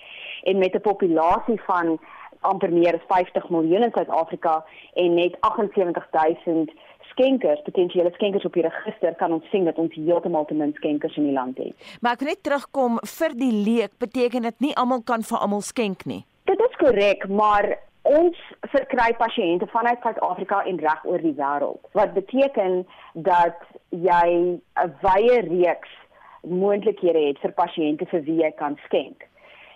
En 0.43 0.61
met 0.61 0.75
'n 0.75 0.85
populasie 0.85 1.61
van 1.65 1.97
amper 2.41 2.71
meer 2.73 2.93
as 2.93 3.07
50 3.07 3.49
miljoen 3.49 3.83
in 3.83 3.91
Suid-Afrika 3.91 4.65
en 4.93 5.13
net 5.13 5.37
78000 5.39 6.71
skenkers, 7.13 7.61
potensiële 7.65 8.11
skenkers 8.17 8.45
op 8.49 8.57
die 8.57 8.65
register 8.65 9.15
kan 9.21 9.31
ons 9.31 9.47
sien 9.53 9.65
dat 9.69 9.79
ons 9.81 9.95
heeltemal 9.95 10.45
te 10.49 10.57
min 10.57 10.75
skenkers 10.81 11.17
in 11.17 11.29
die 11.29 11.37
land 11.37 11.57
het. 11.61 11.73
Maar 12.01 12.17
ek 12.17 12.25
wil 12.25 12.33
net 12.33 12.43
terugkom 12.43 12.99
vir 13.15 13.39
die 13.39 13.53
leek, 13.53 13.95
beteken 14.03 14.49
dit 14.49 14.59
nie 14.67 14.75
almal 14.75 15.01
kan 15.01 15.23
vir 15.23 15.39
almal 15.39 15.65
skenk 15.65 16.05
nie. 16.09 16.23
Dit 16.49 16.59
is 16.59 16.79
korrek, 16.81 17.27
maar 17.29 17.75
Ons 18.03 18.35
verkry 18.67 19.13
pasiënte 19.15 19.63
vanuit 19.71 20.01
Suid-Afrika 20.03 20.57
en 20.67 20.79
reg 20.83 21.05
oor 21.07 21.21
die 21.23 21.37
wêreld. 21.37 21.79
Wat 21.95 22.11
beteken 22.13 22.81
dat 23.13 23.61
jy 23.89 24.59
'n 24.83 24.91
wye 25.05 25.37
reeks 25.47 25.93
moontlikhede 26.41 27.21
het 27.27 27.39
vir 27.39 27.53
pasiënte 27.55 28.05
vir 28.11 28.21
wie 28.27 28.41
jy 28.41 28.51
kan 28.51 28.75
skenk. 28.85 29.23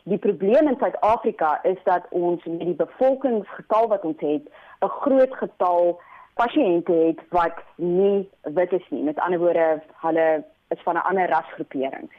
Die 0.03 0.17
probleem 0.17 0.67
in 0.67 0.77
Suid-Afrika 0.79 1.59
is 1.63 1.79
dat 1.83 2.03
ons 2.09 2.43
met 2.45 2.65
die 2.65 2.75
bevolkingsgetal 2.75 3.87
wat 3.87 4.03
ons 4.03 4.19
het, 4.19 4.43
'n 4.81 4.93
groot 5.03 5.33
getal 5.35 5.99
pasiënte 6.37 6.93
het 6.93 7.21
wat 7.35 7.59
nie 7.75 8.29
wit 8.41 8.73
is 8.73 8.85
nie. 8.89 9.03
Met 9.03 9.19
ander 9.19 9.39
woorde, 9.39 9.81
hulle 10.03 10.27
is 10.73 10.81
van 10.83 10.95
'n 10.95 11.07
ander 11.09 11.29
rasgroepering. 11.29 12.09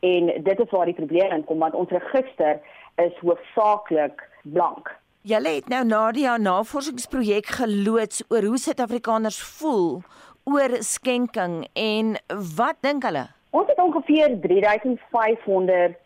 En 0.00 0.42
dit 0.42 0.60
is 0.60 0.70
waar 0.70 0.84
die 0.84 0.94
probleem 0.94 1.32
inkom 1.32 1.58
want 1.58 1.74
ons 1.74 1.90
register 1.90 2.60
is 2.96 3.18
hoofsaaklik 3.20 4.22
blank. 4.42 4.94
Julle 5.20 5.48
het 5.48 5.68
nou 5.68 5.84
na 5.84 6.12
die 6.12 6.28
navorsingsprojek 6.38 7.46
geloods 7.46 8.22
oor 8.28 8.42
hoe 8.42 8.58
Suid-Afrikaners 8.58 9.42
voel 9.42 10.02
oor 10.44 10.76
skenking 10.78 11.66
en 11.72 12.16
wat 12.56 12.76
dink 12.80 13.02
hulle? 13.02 13.26
Ons 13.50 13.66
het 13.66 13.78
ongeveer 13.82 14.40
3500 14.40 15.96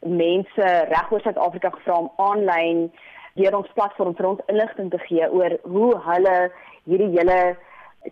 mense 0.00 0.86
regoor 0.88 1.20
Suid-Afrika 1.20 1.70
gevra 1.70 1.98
om 1.98 2.10
aanlyn 2.16 2.92
deur 3.34 3.56
ons 3.56 3.70
platform 3.74 4.14
vir 4.18 4.28
ons 4.32 4.42
inligting 4.50 4.90
te 4.90 4.98
gee 5.06 5.30
oor 5.30 5.56
hoe 5.62 5.90
hulle 6.08 6.36
hierdie 6.84 7.12
hele 7.18 7.56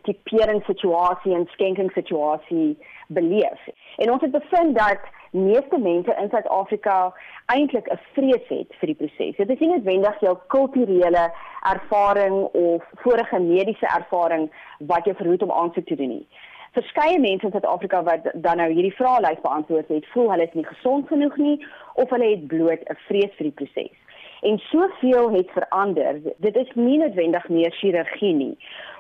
tipering 0.07 0.63
situasie 0.65 1.35
en 1.37 1.49
skenking 1.53 1.91
situasie 1.93 2.77
beleef. 3.07 3.69
En 3.97 4.13
ons 4.13 4.23
het 4.25 4.33
bevind 4.33 4.77
dat 4.79 5.01
meeste 5.33 5.79
mense 5.79 6.17
in 6.21 6.29
Suid-Afrika 6.31 7.13
eintlik 7.47 7.89
'n 7.89 8.01
vrees 8.13 8.49
het 8.49 8.71
vir 8.81 8.87
die 8.87 8.95
proses. 8.95 9.37
Dit 9.37 9.51
is 9.51 9.59
nie 9.59 9.69
noodwendig 9.69 10.21
jou 10.21 10.37
kulturele 10.47 11.33
ervaring 11.75 12.37
of 12.53 12.85
vorige 13.05 13.39
mediese 13.39 13.87
ervaring 13.87 14.51
wat 14.79 15.05
jou 15.05 15.17
verhoed 15.17 15.43
om 15.43 15.51
aansoek 15.51 15.87
te 15.87 15.97
doen 15.97 16.09
nie. 16.09 16.27
Verskeie 16.73 17.19
mense 17.21 17.45
in 17.47 17.51
Suid-Afrika 17.51 18.03
wat 18.03 18.31
dan 18.35 18.57
nou 18.57 18.73
hierdie 18.73 18.95
vraelys 18.95 19.41
beantwoord 19.41 19.89
het, 19.89 20.07
voel 20.07 20.31
hulle 20.31 20.43
is 20.43 20.53
nie 20.53 20.65
gesond 20.65 21.09
genoeg 21.09 21.37
nie 21.37 21.67
of 21.95 22.11
hulle 22.11 22.31
het 22.31 22.47
bloot 22.47 22.81
'n 22.89 22.97
vrees 23.09 23.35
vir 23.37 23.45
die 23.51 23.59
proses. 23.61 23.97
En 24.43 24.59
soveel 24.59 25.31
het 25.33 25.51
verander. 25.55 26.21
Dit 26.37 26.57
is 26.57 26.71
nie 26.75 26.99
noodwendig 26.99 27.49
meer 27.49 27.73
chirurgie 27.79 28.35
nie. 28.35 28.55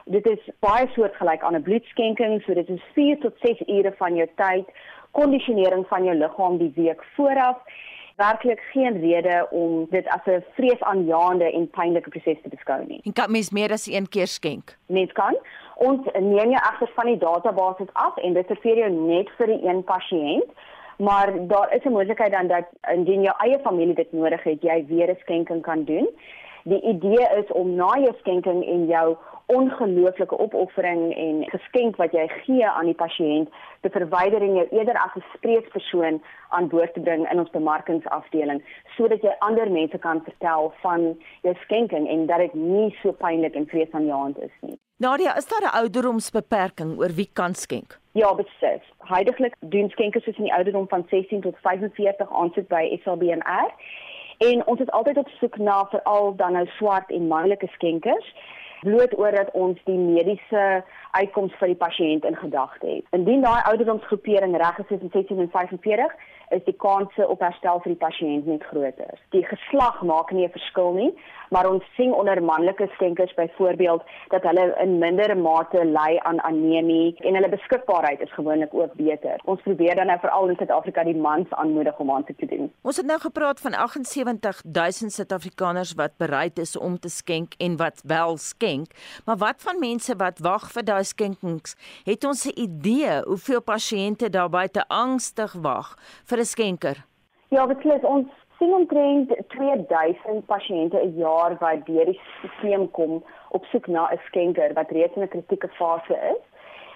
Dit 0.05 0.26
is 0.26 0.51
baie 0.62 0.86
soortgelyk 0.95 1.43
aan 1.43 1.57
'n 1.59 1.62
bloedskenking, 1.62 2.43
so 2.43 2.55
dit 2.55 2.68
is 2.68 2.82
4 2.95 3.18
tot 3.18 3.34
6 3.43 3.62
ure 3.66 3.93
van 3.99 4.14
jou 4.14 4.28
tyd 4.36 4.66
kondisionering 5.11 5.86
van 5.88 6.05
jou 6.05 6.16
liggaam 6.16 6.59
die 6.59 6.72
week 6.74 7.05
vooraf 7.16 7.59
werklik 8.16 8.61
geen 8.72 9.01
rede 9.01 9.47
om 9.51 9.86
dit 9.90 10.09
as 10.09 10.24
'n 10.24 10.45
vreesaanjaende 10.55 11.53
en 11.53 11.70
pynlike 11.70 12.09
proses 12.09 12.43
te 12.43 12.49
beskou 12.49 12.84
nie. 12.86 13.01
En 13.05 13.12
kan 13.12 13.30
mens 13.30 13.51
meer 13.51 13.70
as 13.72 13.86
een 13.86 14.09
keer 14.09 14.26
skenk? 14.26 14.76
Mens 14.86 15.12
kan. 15.12 15.36
Ons 15.76 16.01
neem 16.12 16.51
jou 16.51 16.62
agter 16.70 16.90
van 16.95 17.07
die 17.07 17.18
database 17.18 17.86
af 17.93 18.16
en 18.16 18.32
dit 18.32 18.49
reserveer 18.49 18.76
jou 18.76 18.90
net 18.90 19.30
vir 19.36 19.47
die 19.47 19.68
een 19.68 19.84
pasiënt. 19.84 20.51
Maar 21.07 21.46
daar 21.46 21.74
is 21.74 21.84
'n 21.84 21.92
moontlikheid 21.92 22.32
dan 22.32 22.46
dat 22.46 22.66
indien 22.94 23.22
jou 23.22 23.34
eie 23.38 23.59
familie 23.59 23.94
dit 23.94 24.12
nodig 24.12 24.42
het, 24.42 24.62
jy 24.62 24.84
weer 24.88 25.11
'n 25.11 25.18
skenking 25.20 25.62
kan 25.62 25.84
doen. 25.84 26.09
Die 26.64 26.80
idee 26.80 27.26
is 27.38 27.52
om 27.52 27.74
na 27.74 27.90
jou 27.98 28.14
skenking 28.18 28.64
en 28.66 28.86
jou 28.86 29.16
ongelooflike 29.46 30.38
opoffering 30.38 31.14
en 31.14 31.42
geskenk 31.50 31.96
wat 31.96 32.12
jy 32.12 32.28
gee 32.44 32.68
aan 32.68 32.88
die 32.88 32.96
pasiënt 32.96 33.50
te 33.82 33.90
verwyder 33.90 34.44
en 34.44 34.54
jou 34.60 34.66
eerder 34.70 34.96
as 34.96 35.16
'n 35.16 35.24
spreekspersoon 35.34 36.22
aan 36.48 36.68
boord 36.68 36.94
te 36.94 37.00
bring 37.00 37.30
in 37.30 37.38
ons 37.38 37.50
bemarkingsafdeling 37.50 38.62
sodat 38.96 39.22
jy 39.22 39.34
ander 39.38 39.70
mense 39.70 39.98
kan 39.98 40.22
vertel 40.24 40.72
van 40.82 41.18
jou 41.42 41.54
skenking 41.64 42.08
en 42.08 42.26
dat 42.26 42.38
dit 42.38 42.54
nie 42.54 42.96
so 43.02 43.12
pynlik 43.12 43.54
en 43.54 43.66
vreesaanjaend 43.66 44.38
is 44.38 44.56
nie. 44.60 44.78
Nadia, 44.96 45.36
is 45.36 45.48
daar 45.48 45.62
'n 45.62 45.76
ouderdomsbeperking 45.80 46.98
oor 46.98 47.12
wie 47.14 47.30
kan 47.32 47.54
skenk? 47.54 47.98
Ja, 48.12 48.34
beslis. 48.34 48.82
Heidiglik 48.98 49.54
doen 49.58 49.90
skenkers 49.90 50.24
tussen 50.24 50.44
die 50.44 50.54
ouderdom 50.54 50.88
van 50.88 51.06
16 51.08 51.40
tot 51.40 51.56
45 51.58 52.32
aansoek 52.32 52.68
by 52.68 53.00
SABMR. 53.04 53.70
En 54.43 54.66
ons 54.66 54.80
is 54.80 54.90
altyd 54.90 55.18
op 55.18 55.28
soek 55.38 55.57
na 55.59 55.86
veral 55.90 56.34
dan 56.36 56.53
nou 56.53 56.66
swart 56.66 57.11
en 57.11 57.26
manlike 57.30 57.66
skenkers. 57.76 58.34
Bloot 58.80 59.18
oor 59.18 59.30
dat 59.30 59.51
ons 59.55 59.78
die 59.84 59.99
mediese 59.99 60.62
uitkoms 61.12 61.54
vir 61.60 61.72
die 61.72 61.80
pasiënt 61.80 62.24
in 62.28 62.36
gedagte 62.40 62.86
het. 62.86 63.04
Indien 63.16 63.44
daai 63.44 63.60
ouderdomsgroepering 63.70 64.56
reg 64.56 64.78
is 64.78 64.88
tussen 64.88 65.12
16 65.12 65.44
en 65.44 65.50
45, 65.52 66.14
is 66.56 66.64
die 66.64 66.76
kanse 66.76 67.26
op 67.28 67.40
herstel 67.44 67.80
vir 67.84 67.94
die 67.94 68.00
pasiënt 68.00 68.48
net 68.48 68.64
groter. 68.70 69.20
Die 69.36 69.44
geslag 69.48 70.02
maak 70.08 70.32
nie 70.32 70.44
'n 70.46 70.56
verskil 70.56 70.92
nie, 70.92 71.12
maar 71.50 71.68
ons 71.68 71.84
sien 71.96 72.12
onder 72.12 72.42
manlike 72.42 72.88
skenkers 72.94 73.34
byvoorbeeld 73.34 74.02
dat 74.28 74.42
hulle 74.42 74.74
in 74.80 74.98
minder 74.98 75.36
mate 75.36 75.84
ly 75.84 76.18
aan 76.28 76.40
anemie 76.40 77.16
en 77.20 77.34
hulle 77.34 77.48
beskikbaarheid 77.48 78.20
is 78.20 78.32
gewoonlik 78.32 78.74
ook 78.74 78.94
beter. 78.94 79.40
Ons 79.44 79.60
probeer 79.62 79.94
dan 79.94 80.06
nou 80.06 80.18
veral 80.18 80.48
in 80.48 80.56
Suid-Afrika 80.56 81.04
die 81.04 81.16
mans 81.16 81.50
aanmoedig 81.50 81.98
om 81.98 82.10
aan 82.10 82.24
te 82.24 82.46
doen. 82.46 82.72
Ons 82.82 82.96
het 82.96 83.06
nou 83.06 83.18
gepraat 83.20 83.60
van 83.60 83.74
78000 84.04 85.12
Suid-Afrikaners 85.12 85.94
wat 85.94 86.16
bereid 86.16 86.58
is 86.58 86.76
om 86.78 86.98
te 86.98 87.08
skenk 87.08 87.52
en 87.58 87.76
wat 87.76 88.02
wel 88.04 88.36
skenk, 88.36 88.86
maar 89.24 89.36
wat 89.36 89.62
van 89.62 89.78
mense 89.78 90.16
wat 90.16 90.38
wag 90.38 90.70
vir 90.72 90.84
daai 90.84 91.01
skenkings? 91.05 91.76
Het 92.05 92.24
ons 92.24 92.46
'n 92.46 92.61
idee 92.61 93.22
hoeveel 93.24 93.62
pasiënte 93.62 94.30
daar 94.30 94.50
buite 94.50 94.84
angstig 94.88 95.53
wag 95.53 95.96
vir 96.24 96.38
'n 96.38 96.44
skenker? 96.44 96.96
Ja, 97.48 97.66
beslis 97.66 98.03
ons 98.03 98.28
sien 98.59 98.74
omtrent 98.74 99.34
2000 99.48 100.46
pasiënte 100.46 100.98
'n 101.03 101.16
jaar 101.16 101.57
wat 101.59 101.86
deur 101.86 102.05
die 102.05 102.20
stelsel 102.32 102.88
kom 102.88 103.24
op 103.50 103.64
soek 103.64 103.86
na 103.86 104.09
'n 104.11 104.20
skenker 104.26 104.72
wat 104.72 104.90
reeds 104.90 105.16
in 105.16 105.22
'n 105.22 105.28
kritieke 105.28 105.68
fase 105.68 106.16
is. 106.32 106.42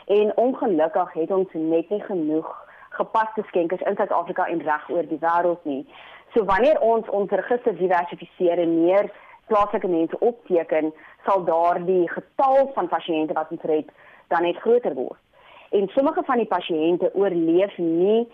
En 0.07 0.37
ongelukkig 0.37 1.13
het 1.13 1.31
ons 1.31 1.49
net 1.53 1.91
nie 1.91 2.03
genoeg 2.03 2.67
gepaste 2.91 3.43
skenkers 3.47 3.81
in 3.81 3.97
Suid-Afrika 3.97 4.47
en 4.47 4.63
reg 4.63 4.89
oor 4.91 5.07
die 5.09 5.19
wêreld 5.21 5.65
nie. 5.65 5.87
So 6.35 6.45
wanneer 6.45 6.81
ons 6.81 7.09
ons 7.09 7.31
register 7.31 7.77
diversifiseer 7.77 8.59
en 8.59 8.85
meer 8.85 9.11
plaaslike 9.47 9.89
mense 9.89 10.19
opteken, 10.19 10.93
sal 11.25 11.45
daardie 11.45 12.09
getal 12.11 12.71
van 12.75 12.89
pasiënte 12.89 13.35
wat 13.35 13.51
ons 13.51 13.63
red 13.63 13.91
dan 14.29 14.43
net 14.43 14.59
groter 14.65 14.95
word. 14.95 15.21
En 15.71 15.89
sommige 15.95 16.23
van 16.27 16.39
die 16.43 16.51
pasiënte 16.51 17.11
oorleef 17.15 17.79
nie 17.79 18.27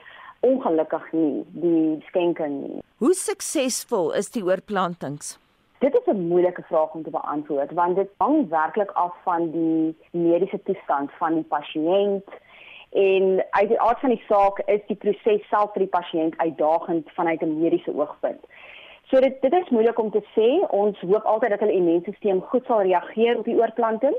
ongelukkig 0.43 1.13
nie 1.13 1.45
die 1.63 2.03
skenking 2.09 2.59
nie. 2.63 2.83
Hoe 3.03 3.15
suksesvol 3.15 4.13
is 4.19 4.31
die 4.35 4.45
oorplantings? 4.45 5.39
Dit 5.83 5.95
is 5.95 6.07
'n 6.07 6.29
moeilike 6.29 6.63
vraag 6.63 6.95
om 6.95 7.03
te 7.03 7.11
beantwoord 7.11 7.73
want 7.73 7.97
dit 7.97 8.11
hang 8.17 8.49
werklik 8.49 8.91
af 8.91 9.15
van 9.23 9.51
die 9.51 9.97
mediese 10.11 10.63
toestand 10.63 11.11
van 11.19 11.35
die 11.35 11.49
pasiënt 11.55 12.29
en 12.91 13.45
uit 13.51 13.69
die 13.69 13.81
aard 13.81 14.01
van 14.01 14.11
die 14.11 14.25
saak 14.29 14.59
is 14.59 14.81
die 14.87 14.97
proses 14.97 15.49
self 15.49 15.73
vir 15.73 15.83
die 15.87 15.95
pasiënt 15.99 16.37
uitdagend 16.37 17.11
vanuit 17.11 17.43
'n 17.43 17.61
mediese 17.61 17.95
oogpunt. 17.95 18.45
So 19.13 19.21
dit 19.21 19.35
dit 19.45 19.53
is 19.53 19.69
moeilik 19.69 19.99
om 20.01 20.09
te 20.11 20.23
sê. 20.33 20.47
Ons 20.73 21.01
hoop 21.05 21.27
altyd 21.29 21.53
dat 21.53 21.61
hulle 21.61 21.75
immuunstelsel 21.77 22.39
goed 22.49 22.65
sal 22.65 22.81
reageer 22.87 23.43
op 23.43 23.45
die 23.45 23.59
oorplanting, 23.59 24.15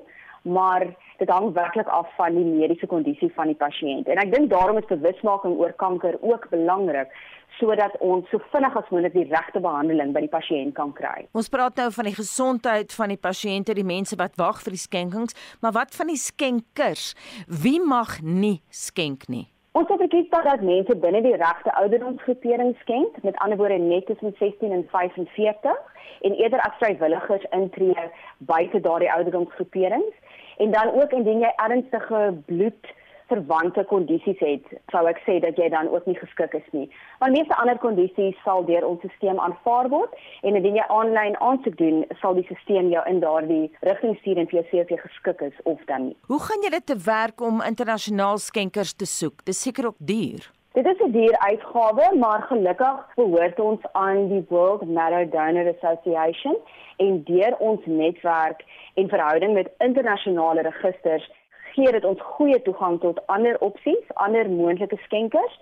maar 0.46 0.86
dit 1.18 1.32
hang 1.34 1.48
werklik 1.56 1.88
af 1.90 2.12
van 2.18 2.36
die 2.38 2.44
mediese 2.46 2.86
kondisie 2.92 3.32
van 3.34 3.50
die 3.50 3.58
pasiënt. 3.58 4.06
En 4.06 4.22
ek 4.22 4.30
dink 4.36 4.52
daarom 4.52 4.78
is 4.78 4.92
bewusmaking 4.92 5.56
oor 5.58 5.74
kanker 5.82 6.20
ook 6.22 6.46
belangrik 6.52 7.10
sodat 7.58 7.98
ons 8.06 8.30
so 8.30 8.42
vinnig 8.52 8.78
as 8.78 8.92
moontlik 8.94 9.14
die 9.18 9.26
regte 9.30 9.62
behandeling 9.66 10.14
by 10.14 10.24
die 10.26 10.30
pasiënt 10.30 10.74
kan 10.78 10.94
kry. 10.98 11.26
Ons 11.38 11.50
praat 11.54 11.78
nou 11.82 11.90
van 11.98 12.10
die 12.10 12.16
gesondheid 12.18 12.94
van 12.98 13.14
die 13.14 13.22
pasiënte, 13.22 13.78
die 13.78 13.86
mense 13.86 14.18
wat 14.22 14.38
wag 14.42 14.62
vir 14.66 14.78
die 14.78 14.84
skenkings, 14.84 15.38
maar 15.62 15.74
wat 15.78 15.94
van 15.98 16.14
die 16.14 16.22
skenkers? 16.22 17.14
Wie 17.50 17.80
mag 17.82 18.20
nie 18.22 18.60
skenk 18.70 19.26
nie? 19.30 19.53
Ons 19.74 19.88
het 19.90 20.02
gekry 20.02 20.28
dat 20.30 20.62
mense 20.62 20.96
binne 21.02 21.20
die 21.26 21.36
regte 21.36 21.72
ouderdomsgroepering 21.82 22.76
skenk, 22.82 23.16
met 23.26 23.38
ander 23.42 23.58
woorde 23.58 23.80
net 23.82 24.06
tussen 24.06 24.36
16 24.38 24.72
en 24.72 24.84
45 24.92 25.80
en 26.22 26.36
eerder 26.38 26.62
as 26.62 26.76
vrywilligers 26.78 27.46
intree 27.58 28.06
buite 28.38 28.80
daardie 28.80 29.10
ouderdomsgroeperings. 29.12 30.14
En 30.58 30.72
dan 30.72 30.94
ook 31.02 31.12
indien 31.12 31.42
jy 31.42 31.52
ernstige 31.56 32.22
bloed 32.46 32.94
verwante 33.28 33.84
kondisies 33.90 34.40
het, 34.40 34.66
sou 34.92 35.04
ek 35.10 35.20
sê 35.26 35.40
dat 35.44 35.58
jy 35.58 35.70
dan 35.74 35.90
ook 35.92 36.06
nie 36.10 36.18
geskik 36.20 36.54
is 36.54 36.70
nie. 36.72 36.88
Maar 37.20 37.32
meeste 37.32 37.56
ander 37.56 37.78
kondisies 37.78 38.40
sal 38.44 38.66
deur 38.66 38.88
ons 38.88 39.06
stelsel 39.16 39.42
aanvaar 39.44 39.90
word 39.90 40.16
en 40.42 40.56
indien 40.56 40.80
jy 40.80 40.88
aanlyn 40.88 41.38
aansoek 41.40 41.78
doen, 41.78 42.04
sal 42.22 42.38
die 42.40 42.46
stelsel 42.50 42.92
jou 42.94 43.04
in 43.10 43.22
daardie 43.24 43.72
rigting 43.82 44.18
stuur 44.22 44.42
en 44.44 44.50
vir 44.52 44.60
jou 44.62 44.66
sê 44.72 44.82
of 44.84 44.92
jy 44.96 45.00
geskik 45.04 45.46
is 45.50 45.62
of 45.64 45.86
dan 45.92 46.10
nie. 46.10 46.18
Hoe 46.28 46.42
gaan 46.48 46.66
julle 46.66 46.82
te 46.84 46.98
werk 47.06 47.42
om 47.42 47.64
internasionaal 47.64 48.38
skenkers 48.38 48.94
te 48.94 49.10
soek? 49.10 49.46
Dis 49.46 49.62
seker 49.62 49.92
ook 49.92 50.00
duur. 50.00 50.52
Dit 50.74 50.86
is 50.86 51.00
'n 51.06 51.12
duur 51.12 51.38
uitgawe, 51.38 52.16
maar 52.18 52.42
gelukkig 52.42 53.16
behoort 53.16 53.60
ons 53.60 53.82
aan 53.92 54.28
die 54.28 54.46
World 54.50 54.82
Marrow 54.90 55.32
Donor 55.32 55.76
Association 55.76 56.58
en 56.98 57.24
deur 57.24 57.56
ons 57.58 57.82
netwerk 57.86 58.64
en 58.94 59.10
verhouding 59.10 59.54
met 59.54 59.72
internasionale 59.78 60.62
registers 60.62 61.32
gee 61.76 61.92
dit 61.92 62.06
ons 62.06 62.22
goeie 62.38 62.60
toegang 62.62 63.00
tot 63.02 63.22
ander 63.34 63.58
opsies, 63.66 64.06
ander 64.26 64.50
moontlike 64.50 64.98
skenkers 65.06 65.56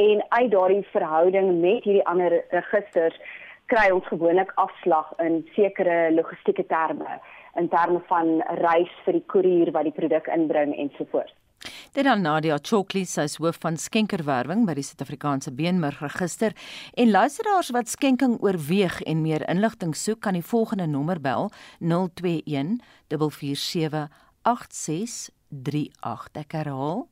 en 0.00 0.24
uit 0.28 0.50
daardie 0.50 0.86
verhouding 0.92 1.60
met 1.60 1.84
hierdie 1.84 2.06
ander 2.08 2.40
registers 2.54 3.18
kry 3.70 3.90
ons 3.94 4.06
gewoonlik 4.10 4.50
afslag 4.58 5.12
in 5.22 5.42
sekere 5.54 6.08
logistieke 6.14 6.66
terme 6.66 7.20
in 7.58 7.68
terme 7.68 8.00
van 8.08 8.40
reis 8.62 8.90
vir 9.04 9.18
die 9.18 9.26
koerier 9.26 9.70
wat 9.74 9.86
die 9.88 9.94
produk 9.94 10.28
inbring 10.30 10.74
ensovoorts. 10.78 11.34
Dit 11.92 12.06
dan 12.06 12.22
Nadia 12.22 12.56
Chokli, 12.62 13.02
sy 13.04 13.26
is 13.28 13.34
hoof 13.42 13.58
van 13.60 13.76
skenkerwerwing 13.76 14.62
by 14.68 14.76
die 14.78 14.84
Suid-Afrikaanse 14.86 15.50
Beenmergregister 15.58 16.54
en 16.94 17.10
luisteraars 17.10 17.72
wat 17.76 17.90
skenking 17.90 18.38
oorweeg 18.40 19.00
en 19.02 19.20
meer 19.26 19.44
inligting 19.50 19.92
soek 19.98 20.22
kan 20.24 20.38
die 20.38 20.46
volgende 20.46 20.86
nommer 20.88 21.20
bel 21.20 21.50
021 21.82 22.78
447 23.10 24.08
8638. 25.50 26.40
Ek 26.40 26.58
herhaal 26.58 27.06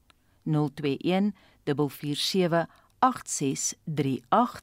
021 0.47 1.33
447 1.65 2.67
8638 2.99 4.63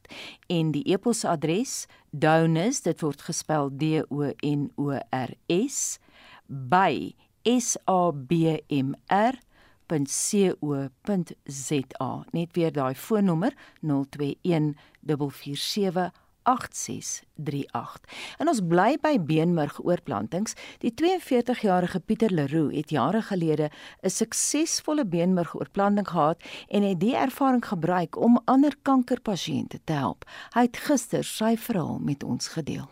en 0.52 0.72
die 0.74 0.84
e-posadres 0.92 1.86
donors 2.10 2.82
dit 2.84 3.00
word 3.00 3.22
gespel 3.24 3.70
D 3.72 4.02
O 4.10 4.32
N 4.44 4.68
O 4.76 4.92
R 4.98 5.32
S 5.48 5.96
by 6.46 7.14
sabmr 7.46 9.40
www.co.za. 9.88 12.24
Net 12.30 12.52
weer 12.52 12.72
daai 12.72 12.94
foonnommer 12.94 13.54
021 13.80 14.76
447 15.06 16.12
8638. 16.46 18.00
En 18.38 18.48
ons 18.48 18.62
bly 18.62 18.96
by 19.02 19.14
beenmerg 19.18 19.78
oorplantings. 19.82 20.54
Die 20.84 20.94
42-jarige 20.94 22.00
Pieter 22.00 22.32
Leroux 22.32 22.74
het 22.76 22.90
jare 22.90 23.22
gelede 23.22 23.70
'n 24.02 24.10
suksesvolle 24.10 25.06
beenmerg 25.06 25.54
oorplanting 25.54 26.08
gehad 26.08 26.42
en 26.68 26.82
het 26.82 27.00
die 27.00 27.16
ervaring 27.16 27.66
gebruik 27.66 28.16
om 28.16 28.40
ander 28.44 28.74
kankerpasiënte 28.82 29.78
te 29.84 29.92
help. 29.92 30.24
Hy 30.54 30.60
het 30.60 30.76
gister 30.76 31.24
sy 31.24 31.56
verhaal 31.56 31.98
met 31.98 32.22
ons 32.22 32.48
gedeel. 32.48 32.88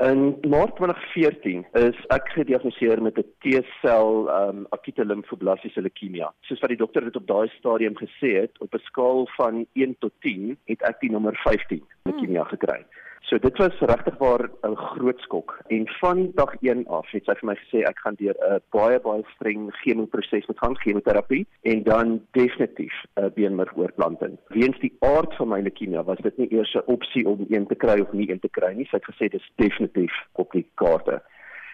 In 0.00 0.38
Maart 0.48 0.76
2014 0.76 1.66
is 1.76 1.96
ek 2.08 2.30
gediagnoseer 2.32 3.02
met 3.04 3.18
'n 3.20 3.26
T-sel 3.44 4.30
um, 4.32 4.62
akute 4.72 5.04
limfoblastiese 5.04 5.82
leukemie. 5.84 6.24
Soos 6.48 6.62
wat 6.64 6.72
die 6.72 6.80
dokter 6.80 7.04
dit 7.04 7.16
op 7.20 7.26
daai 7.28 7.52
stadium 7.58 7.96
gesê 7.98 8.30
het, 8.40 8.56
op 8.64 8.72
'n 8.74 8.86
skaal 8.88 9.28
van 9.36 9.66
1 9.72 9.96
tot 9.98 10.12
10 10.20 10.56
het 10.72 10.82
ek 10.88 11.00
die 11.00 11.10
nommer 11.10 11.36
15 11.44 11.84
leukemie 12.08 12.44
gekry. 12.44 12.80
Hmm. 12.80 13.09
So 13.20 13.38
dit 13.38 13.56
was 13.58 13.78
regtig 13.78 14.16
waar 14.18 14.50
'n 14.62 14.76
groot 14.76 15.20
skok 15.20 15.58
en 15.66 15.88
van 15.88 16.30
dag 16.34 16.54
1 16.60 16.86
af 16.86 17.10
het 17.10 17.24
sy 17.24 17.34
vir 17.34 17.48
my 17.48 17.54
gesê 17.54 17.78
ek 17.88 17.98
gaan 17.98 18.14
deur 18.14 18.36
'n 18.40 18.60
baie 18.70 19.00
baie 19.00 19.22
streng 19.34 19.70
chemoproses 19.82 20.46
met 20.46 20.58
gaan 20.58 20.76
chemoterapie 20.76 21.46
en 21.62 21.82
dan 21.82 22.26
definitief 22.30 22.94
'n 23.16 23.32
beenmergoorplanting. 23.34 24.38
Weens 24.48 24.78
die 24.80 24.96
aard 24.98 25.34
van 25.36 25.48
my 25.48 25.60
leukemie 25.60 26.02
was 26.02 26.18
dit 26.18 26.38
nie 26.38 26.52
eers 26.52 26.74
'n 26.74 26.82
opsie 26.86 27.28
om 27.28 27.46
een 27.48 27.66
te 27.66 27.74
kry 27.74 28.00
of 28.00 28.12
nie 28.12 28.30
een 28.30 28.40
te 28.40 28.48
kry 28.48 28.72
nie. 28.74 28.86
Sy 28.86 28.96
het 28.96 29.10
gesê 29.12 29.28
dis 29.28 29.52
definitief 29.56 30.14
op 30.32 30.52
die 30.52 30.66
kaarte. 30.74 31.22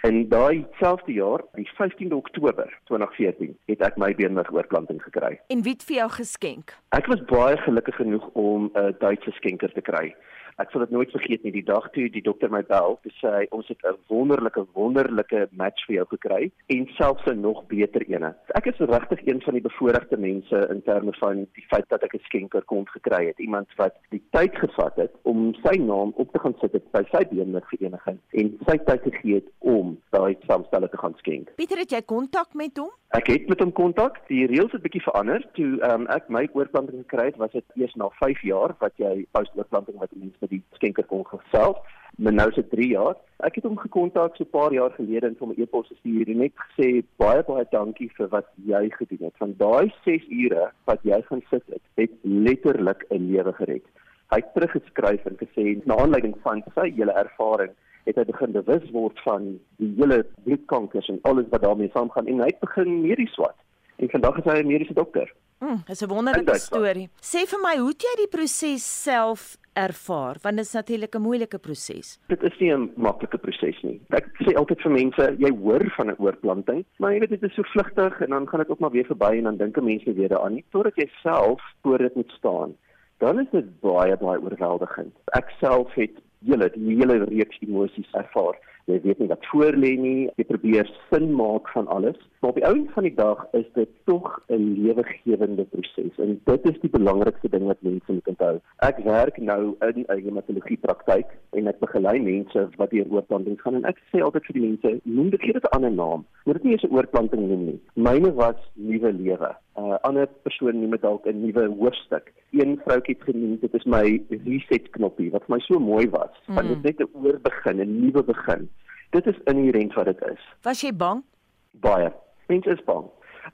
En 0.02 0.28
daai 0.28 0.66
selfde 0.78 1.12
jaar, 1.12 1.40
die 1.54 1.70
15de 1.74 2.14
Oktober 2.14 2.78
2014, 2.84 3.56
het 3.66 3.80
ek 3.80 3.96
my 3.96 4.14
beenmergoorplanting 4.14 5.02
gekry. 5.02 5.40
En 5.46 5.62
wie 5.62 5.72
het 5.72 5.84
vir 5.84 5.96
jou 5.96 6.10
geskenk? 6.10 6.76
Ek 6.88 7.06
was 7.06 7.24
baie 7.24 7.56
gelukkig 7.56 7.94
genoeg 7.94 8.28
om 8.32 8.70
'n 8.74 8.94
Duitse 8.98 9.30
skenker 9.30 9.72
te 9.72 9.80
kry 9.80 10.14
ek 10.62 10.70
sal 10.72 10.84
dit 10.86 10.90
nooit 10.94 11.10
vergeet 11.12 11.42
nie 11.44 11.52
die 11.52 11.64
dag 11.66 11.90
toe 11.92 12.06
die 12.12 12.22
dokter 12.24 12.52
my 12.52 12.62
bel 12.68 12.96
te 13.04 13.12
sê 13.20 13.44
ons 13.56 13.68
het 13.68 13.82
'n 13.84 13.98
wonderlike 14.08 14.64
wonderlike 14.78 15.48
match 15.52 15.84
vir 15.86 15.96
jou 15.96 16.06
gekry 16.14 16.50
en 16.76 16.86
selfs 16.98 17.26
'n 17.26 17.40
nog 17.40 17.66
beter 17.66 18.02
ene. 18.08 18.34
Ek 18.54 18.66
is 18.66 18.78
regtig 18.78 19.26
een 19.26 19.42
van 19.42 19.54
die 19.54 19.62
bevoordeelde 19.68 20.16
mense 20.16 20.66
in 20.70 20.82
terme 20.82 21.12
van 21.20 21.46
die 21.52 21.66
feit 21.68 21.88
dat 21.88 22.02
ek 22.02 22.14
'n 22.14 22.24
skenker 22.24 22.64
kon 22.64 22.86
gekry 22.88 23.26
het. 23.26 23.38
Iemand 23.38 23.68
wat 23.76 23.94
die 24.10 24.22
tyd 24.30 24.54
gevat 24.56 24.96
het 24.96 25.12
om 25.22 25.54
sy 25.64 25.76
naam 25.76 26.12
op 26.16 26.32
te 26.32 26.38
gaan 26.38 26.56
sit 26.60 26.72
by 26.92 27.04
sy 27.12 27.24
beenmergvereniging 27.30 28.18
en 28.30 28.58
sy 28.66 28.76
tyd 28.78 29.02
gegee 29.02 29.34
het 29.34 29.48
om 29.58 30.00
daai 30.10 30.36
saamstelle 30.46 30.88
te 30.88 30.98
gaan 30.98 31.14
skenk. 31.16 31.52
Pieter, 31.56 31.78
het 31.78 31.90
jy 31.90 32.02
kontak 32.02 32.54
met 32.54 32.76
hom? 32.76 32.90
Ek 33.14 33.26
het 33.26 33.48
met 33.48 33.60
hom 33.62 33.72
kontak. 33.72 34.18
Die 34.28 34.46
reëls 34.50 34.72
het 34.74 34.82
bietjie 34.82 35.02
verander. 35.04 35.44
Toe 35.54 35.78
um, 35.88 36.06
ek 36.12 36.28
my 36.28 36.48
oorplanting 36.52 37.04
gekry 37.04 37.28
het, 37.30 37.36
was 37.36 37.52
dit 37.54 37.64
eers 37.80 37.94
na 37.94 38.08
5 38.18 38.42
jaar 38.42 38.74
wat 38.82 38.92
jy 39.00 39.26
post-oorplanting 39.36 39.98
wat 40.02 40.10
mense 40.18 40.45
vir 40.46 40.58
die 40.58 40.62
skenker 40.78 41.06
kon 41.10 41.24
gesels. 41.28 41.78
Maar 42.16 42.32
nou 42.32 42.48
is 42.48 42.56
dit 42.56 42.70
3 42.70 42.88
jaar. 42.88 43.16
Ek 43.44 43.58
het 43.58 43.66
hom 43.68 43.76
gekontak 43.76 44.36
so 44.36 44.44
'n 44.44 44.50
paar 44.50 44.72
jaar 44.72 44.90
gelede 44.96 45.26
en 45.26 45.36
hom 45.38 45.52
'n 45.52 45.60
e-pos 45.60 45.88
gestuur 45.88 46.28
en 46.28 46.38
net 46.38 46.52
gesê 46.56 47.04
baie 47.18 47.42
baie 47.42 47.66
dankie 47.70 48.10
vir 48.16 48.28
wat 48.28 48.46
jy 48.64 48.88
gedoen 48.90 49.26
het. 49.26 49.36
Van 49.36 49.54
daai 49.58 49.92
6 50.04 50.24
ure 50.28 50.70
wat 50.86 51.00
jy 51.02 51.20
gaan 51.28 51.42
sit 51.50 51.62
het, 51.68 51.82
het 51.96 52.10
letterlik 52.22 53.04
'n 53.10 53.32
lewe 53.32 53.52
gered. 53.52 53.84
Hy 54.30 54.38
het 54.40 54.54
teruggeskryf 54.54 55.26
en 55.26 55.36
gesê 55.36 55.84
na 55.84 55.96
aanleiding 55.96 56.34
van 56.42 56.62
sy 56.74 56.90
hele 56.96 57.12
ervaring 57.12 57.72
het 58.06 58.16
hy 58.16 58.24
begin 58.24 58.52
bewus 58.52 58.90
word 58.90 59.20
van 59.20 59.60
die 59.76 59.92
hele 59.98 60.24
bloedkankers 60.44 61.08
en 61.08 61.18
alles 61.22 61.48
wat 61.50 61.62
daarmee 61.62 61.90
saamgaan 61.92 62.26
en 62.26 62.40
hy 62.40 62.46
het 62.46 62.60
begin 62.60 63.02
medies 63.02 63.32
swat. 63.34 63.56
En 63.96 64.10
vandag 64.10 64.38
is 64.38 64.44
hy 64.44 64.58
'n 64.62 64.66
mediese 64.66 64.94
dokter. 64.94 65.32
Mm, 65.60 65.82
dis 65.86 66.02
'n 66.02 66.08
wonderlike 66.08 66.58
storie. 66.58 67.08
Sê 67.20 67.46
vir 67.46 67.60
my, 67.60 67.76
hoe 67.78 67.88
het 67.88 68.02
jy 68.02 68.14
die 68.16 68.28
proses 68.28 69.02
self 69.02 69.56
ervaar? 69.76 70.40
Want 70.42 70.56
dit 70.56 70.64
is 70.64 70.72
natuurlik 70.72 71.14
'n 71.14 71.22
moeilike 71.22 71.58
proses. 71.58 72.18
Dit 72.28 72.42
is 72.42 72.58
nie 72.58 72.72
'n 72.72 72.90
maklike 72.96 73.38
proses 73.38 73.82
nie. 73.82 74.00
Ek 74.10 74.26
sê 74.44 74.54
altyd 74.56 74.80
vir 74.80 74.92
mense, 74.92 75.34
jy 75.38 75.50
hoor 75.62 75.84
van 75.96 76.10
'n 76.10 76.16
oorplanting, 76.18 76.84
maar 76.98 77.12
jy 77.12 77.18
weet 77.20 77.30
dit 77.30 77.42
is 77.42 77.54
so 77.54 77.62
vlugtig 77.62 78.20
en 78.20 78.30
dan 78.30 78.48
gaan 78.48 78.60
dit 78.60 78.70
ook 78.70 78.78
maar 78.78 78.90
weer 78.90 79.06
verby 79.06 79.32
en 79.36 79.44
dan 79.44 79.56
dink 79.56 79.76
'n 79.76 79.84
mens 79.84 80.04
nie 80.04 80.14
weer 80.14 80.28
daaraan 80.28 80.54
nie 80.54 80.64
totdat 80.70 80.96
jy 80.96 81.08
self 81.22 81.60
voor 81.82 81.98
dit 81.98 82.14
moet 82.14 82.30
staan. 82.30 82.76
Dan 83.18 83.40
is 83.40 83.50
dit 83.50 83.80
baie 83.80 84.16
baie 84.16 84.40
oorweldigend. 84.40 85.14
Ek 85.32 85.50
self 85.60 85.94
het 85.94 86.16
hele 86.44 86.70
die 86.74 86.96
hele 86.96 87.24
reeks 87.24 87.58
emosies 87.60 88.12
ervaar 88.12 88.56
jy 88.86 89.00
weet 89.02 89.18
nie 89.18 89.30
wat 89.30 89.46
voor 89.50 89.74
lê 89.74 89.92
nie, 89.98 90.28
jy 90.38 90.46
probeer 90.46 90.90
sin 91.10 91.32
maak 91.34 91.68
van 91.74 91.88
alles. 91.92 92.18
Maar 92.40 92.50
op 92.50 92.56
die 92.56 92.64
einde 92.64 92.90
van 92.92 93.02
die 93.02 93.14
dag 93.14 93.46
is 93.52 93.66
dit 93.74 93.88
tog 94.04 94.42
'n 94.48 94.82
lewegewende 94.82 95.64
proses 95.64 96.18
en 96.18 96.40
dit 96.44 96.68
is 96.70 96.80
die 96.80 96.90
belangrikste 96.90 97.48
ding 97.48 97.64
wat 97.66 97.80
mense 97.80 98.12
moet 98.12 98.28
onthou. 98.28 98.60
Ek 98.76 98.98
werk 98.98 99.36
nou 99.38 99.76
in 99.80 100.04
'n 100.08 100.22
hematologie 100.24 100.76
praktyk 100.76 101.26
en 101.50 101.66
ek 101.66 101.78
begelei 101.78 102.20
mense 102.20 102.68
wat 102.76 102.90
deur 102.90 103.06
oorplanting 103.10 103.60
gaan 103.60 103.74
en 103.74 103.84
ek 103.84 103.98
sê 104.12 104.22
altyd 104.22 104.44
vir 104.44 104.52
die 104.52 104.66
mense, 104.68 105.00
noem 105.02 105.30
dit 105.30 105.40
dit 105.40 105.64
'n 105.64 105.76
ander 105.76 105.92
naam. 105.92 106.26
Moet 106.44 106.54
dit 106.54 106.62
nie 106.62 106.72
eens 106.72 106.82
'n 106.82 106.94
oorplanting 106.94 107.48
noem 107.48 107.64
nie. 107.64 107.80
Myne 107.94 108.34
was 108.34 108.56
nuwe 108.74 109.12
lewe. 109.12 109.56
'n 109.76 109.84
uh, 109.84 109.98
Ander 110.00 110.28
persoon 110.42 110.80
noem 110.80 110.90
dit 110.90 111.00
dalk 111.00 111.26
'n 111.26 111.40
nuwe 111.40 111.66
hoofstuk. 111.66 112.32
Een 112.50 112.80
vroutjie 112.84 113.14
het 113.14 113.24
genoem 113.24 113.58
dit 113.60 113.74
is 113.74 113.84
my 113.84 114.22
reset 114.28 114.90
knoppie 114.90 115.30
wat 115.30 115.44
vir 115.44 115.56
my 115.56 115.60
so 115.60 115.78
mooi 115.78 116.08
was. 116.10 116.34
Mm. 116.46 116.54
Want 116.54 116.68
dit 116.68 116.82
net 116.82 117.00
'n 117.00 117.10
oorbegin, 117.12 117.80
'n 117.80 118.00
nuwe 118.00 118.22
begin. 118.22 118.68
Dit 119.10 119.26
is 119.26 119.38
inherent 119.44 119.94
wat 119.94 120.04
dit 120.04 120.22
is. 120.22 120.42
Was 120.62 120.80
jy 120.80 120.96
bang? 120.96 121.22
Baie. 121.70 122.12
Mense 122.48 122.70
is 122.70 122.82
bang. 122.86 123.06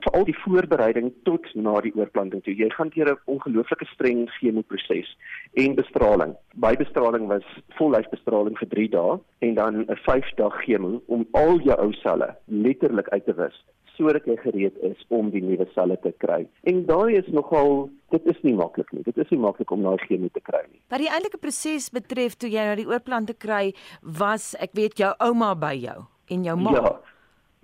Vir 0.03 0.15
al 0.17 0.25
die 0.25 0.35
voorbereiding 0.41 1.11
tot 1.27 1.45
na 1.55 1.75
die 1.85 1.93
oorplanting 1.95 2.41
toe. 2.43 2.55
Jy 2.57 2.69
gaan 2.73 2.89
deur 2.95 3.11
'n 3.13 3.19
ongelooflike 3.25 3.85
streng 3.93 4.29
chemoproses 4.39 5.09
en 5.53 5.75
bestraling. 5.75 6.35
By 6.55 6.75
bestraling 6.75 7.27
was 7.27 7.45
volhuisbestraling 7.77 8.57
vir 8.57 8.69
3 8.69 8.89
dae 8.89 9.19
en 9.39 9.53
dan 9.53 9.85
'n 9.85 9.95
5 10.05 10.33
dae 10.35 10.49
chemo 10.49 11.01
om 11.07 11.27
al 11.31 11.59
jou 11.59 11.77
ou 11.77 11.93
selle 11.93 12.35
letterlik 12.45 13.09
uit 13.09 13.25
te 13.25 13.33
wis 13.33 13.63
sodat 13.97 14.25
jy 14.25 14.35
gereed 14.41 14.77
is 14.85 14.97
om 15.13 15.29
die 15.33 15.41
nuwe 15.43 15.67
selle 15.73 15.97
te 16.01 16.11
kry. 16.23 16.47
En 16.69 16.85
daai 16.89 17.17
is 17.19 17.27
nogal 17.27 17.89
dit 18.13 18.25
is 18.25 18.39
nie 18.45 18.53
maklik 18.57 18.91
nie. 18.93 19.03
Dit 19.05 19.17
is 19.17 19.29
nie 19.29 19.39
maklik 19.39 19.71
om 19.71 19.85
daai 19.85 19.97
chemie 20.07 20.31
te 20.33 20.41
kry 20.41 20.63
nie. 20.71 20.81
Wat 20.93 21.01
die 21.01 21.09
eintlike 21.09 21.37
proses 21.41 21.89
betref 21.93 22.37
toe 22.37 22.49
jy 22.49 22.65
nou 22.69 22.75
die 22.75 22.89
oorplante 22.89 23.33
kry, 23.37 23.73
was 24.01 24.53
ek 24.63 24.73
weet 24.73 24.97
jou 25.01 25.13
ouma 25.19 25.53
by 25.55 25.73
jou 25.77 25.99
en 26.33 26.43
jou 26.43 26.57
ma. 26.57 26.75
Ja. 26.77 26.93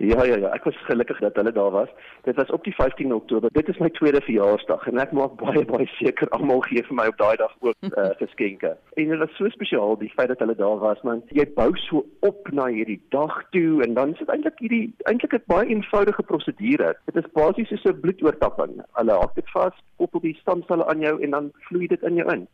Ja 0.00 0.24
ja 0.24 0.36
ja, 0.36 0.48
ek 0.56 0.64
was 0.64 0.76
gelukkig 0.88 1.18
dat 1.20 1.36
hulle 1.36 1.52
daar 1.52 1.70
was. 1.70 1.88
Dit 2.24 2.36
was 2.36 2.50
op 2.50 2.64
die 2.64 2.74
15 2.74 3.14
Oktober. 3.14 3.50
Dit 3.52 3.68
is 3.68 3.78
my 3.78 3.90
tweede 3.90 4.20
verjaarsdag 4.24 4.86
en 4.88 5.00
ek 5.02 5.12
maak 5.12 5.34
baie 5.42 5.64
baie 5.68 5.86
seker 5.98 6.30
almal 6.36 6.62
gee 6.64 6.80
vir 6.86 6.96
my 6.96 7.04
op 7.10 7.18
daai 7.18 7.36
dag 7.36 7.52
ook 7.60 7.76
uh, 7.90 8.06
geskenke. 8.22 8.70
En 8.96 9.12
dit 9.12 9.20
was 9.20 9.34
so 9.36 9.52
spesiaal 9.52 9.98
die 10.00 10.08
feit 10.14 10.32
dat 10.32 10.40
hulle 10.40 10.56
daar 10.56 10.80
was, 10.80 11.02
man. 11.04 11.20
Jy 11.36 11.44
bou 11.58 11.68
so 11.84 12.00
op 12.24 12.48
na 12.56 12.70
hierdie 12.72 13.00
dag 13.12 13.36
toe 13.52 13.84
en 13.84 13.98
dan 13.98 14.14
is 14.16 14.24
dit 14.24 14.32
eintlik 14.32 14.64
hierdie 14.64 14.86
eintlik 15.12 15.36
'n 15.36 15.44
baie 15.52 15.68
eenvoudige 15.68 16.24
prosedure. 16.32 16.94
Dit 17.12 17.20
is 17.20 17.32
basies 17.36 17.68
soos 17.68 17.84
'n 17.92 18.00
bloedoortapping. 18.00 18.80
Hulle 19.02 19.20
hak 19.20 19.36
dit 19.36 19.52
vas, 19.52 19.76
koppel 20.00 20.24
die 20.24 20.38
stamselle 20.40 20.88
aan 20.88 21.04
jou 21.04 21.20
en 21.20 21.30
dan 21.30 21.52
vloei 21.68 21.92
dit 21.92 22.02
in 22.08 22.16
jou 22.24 22.32
in. 22.32 22.48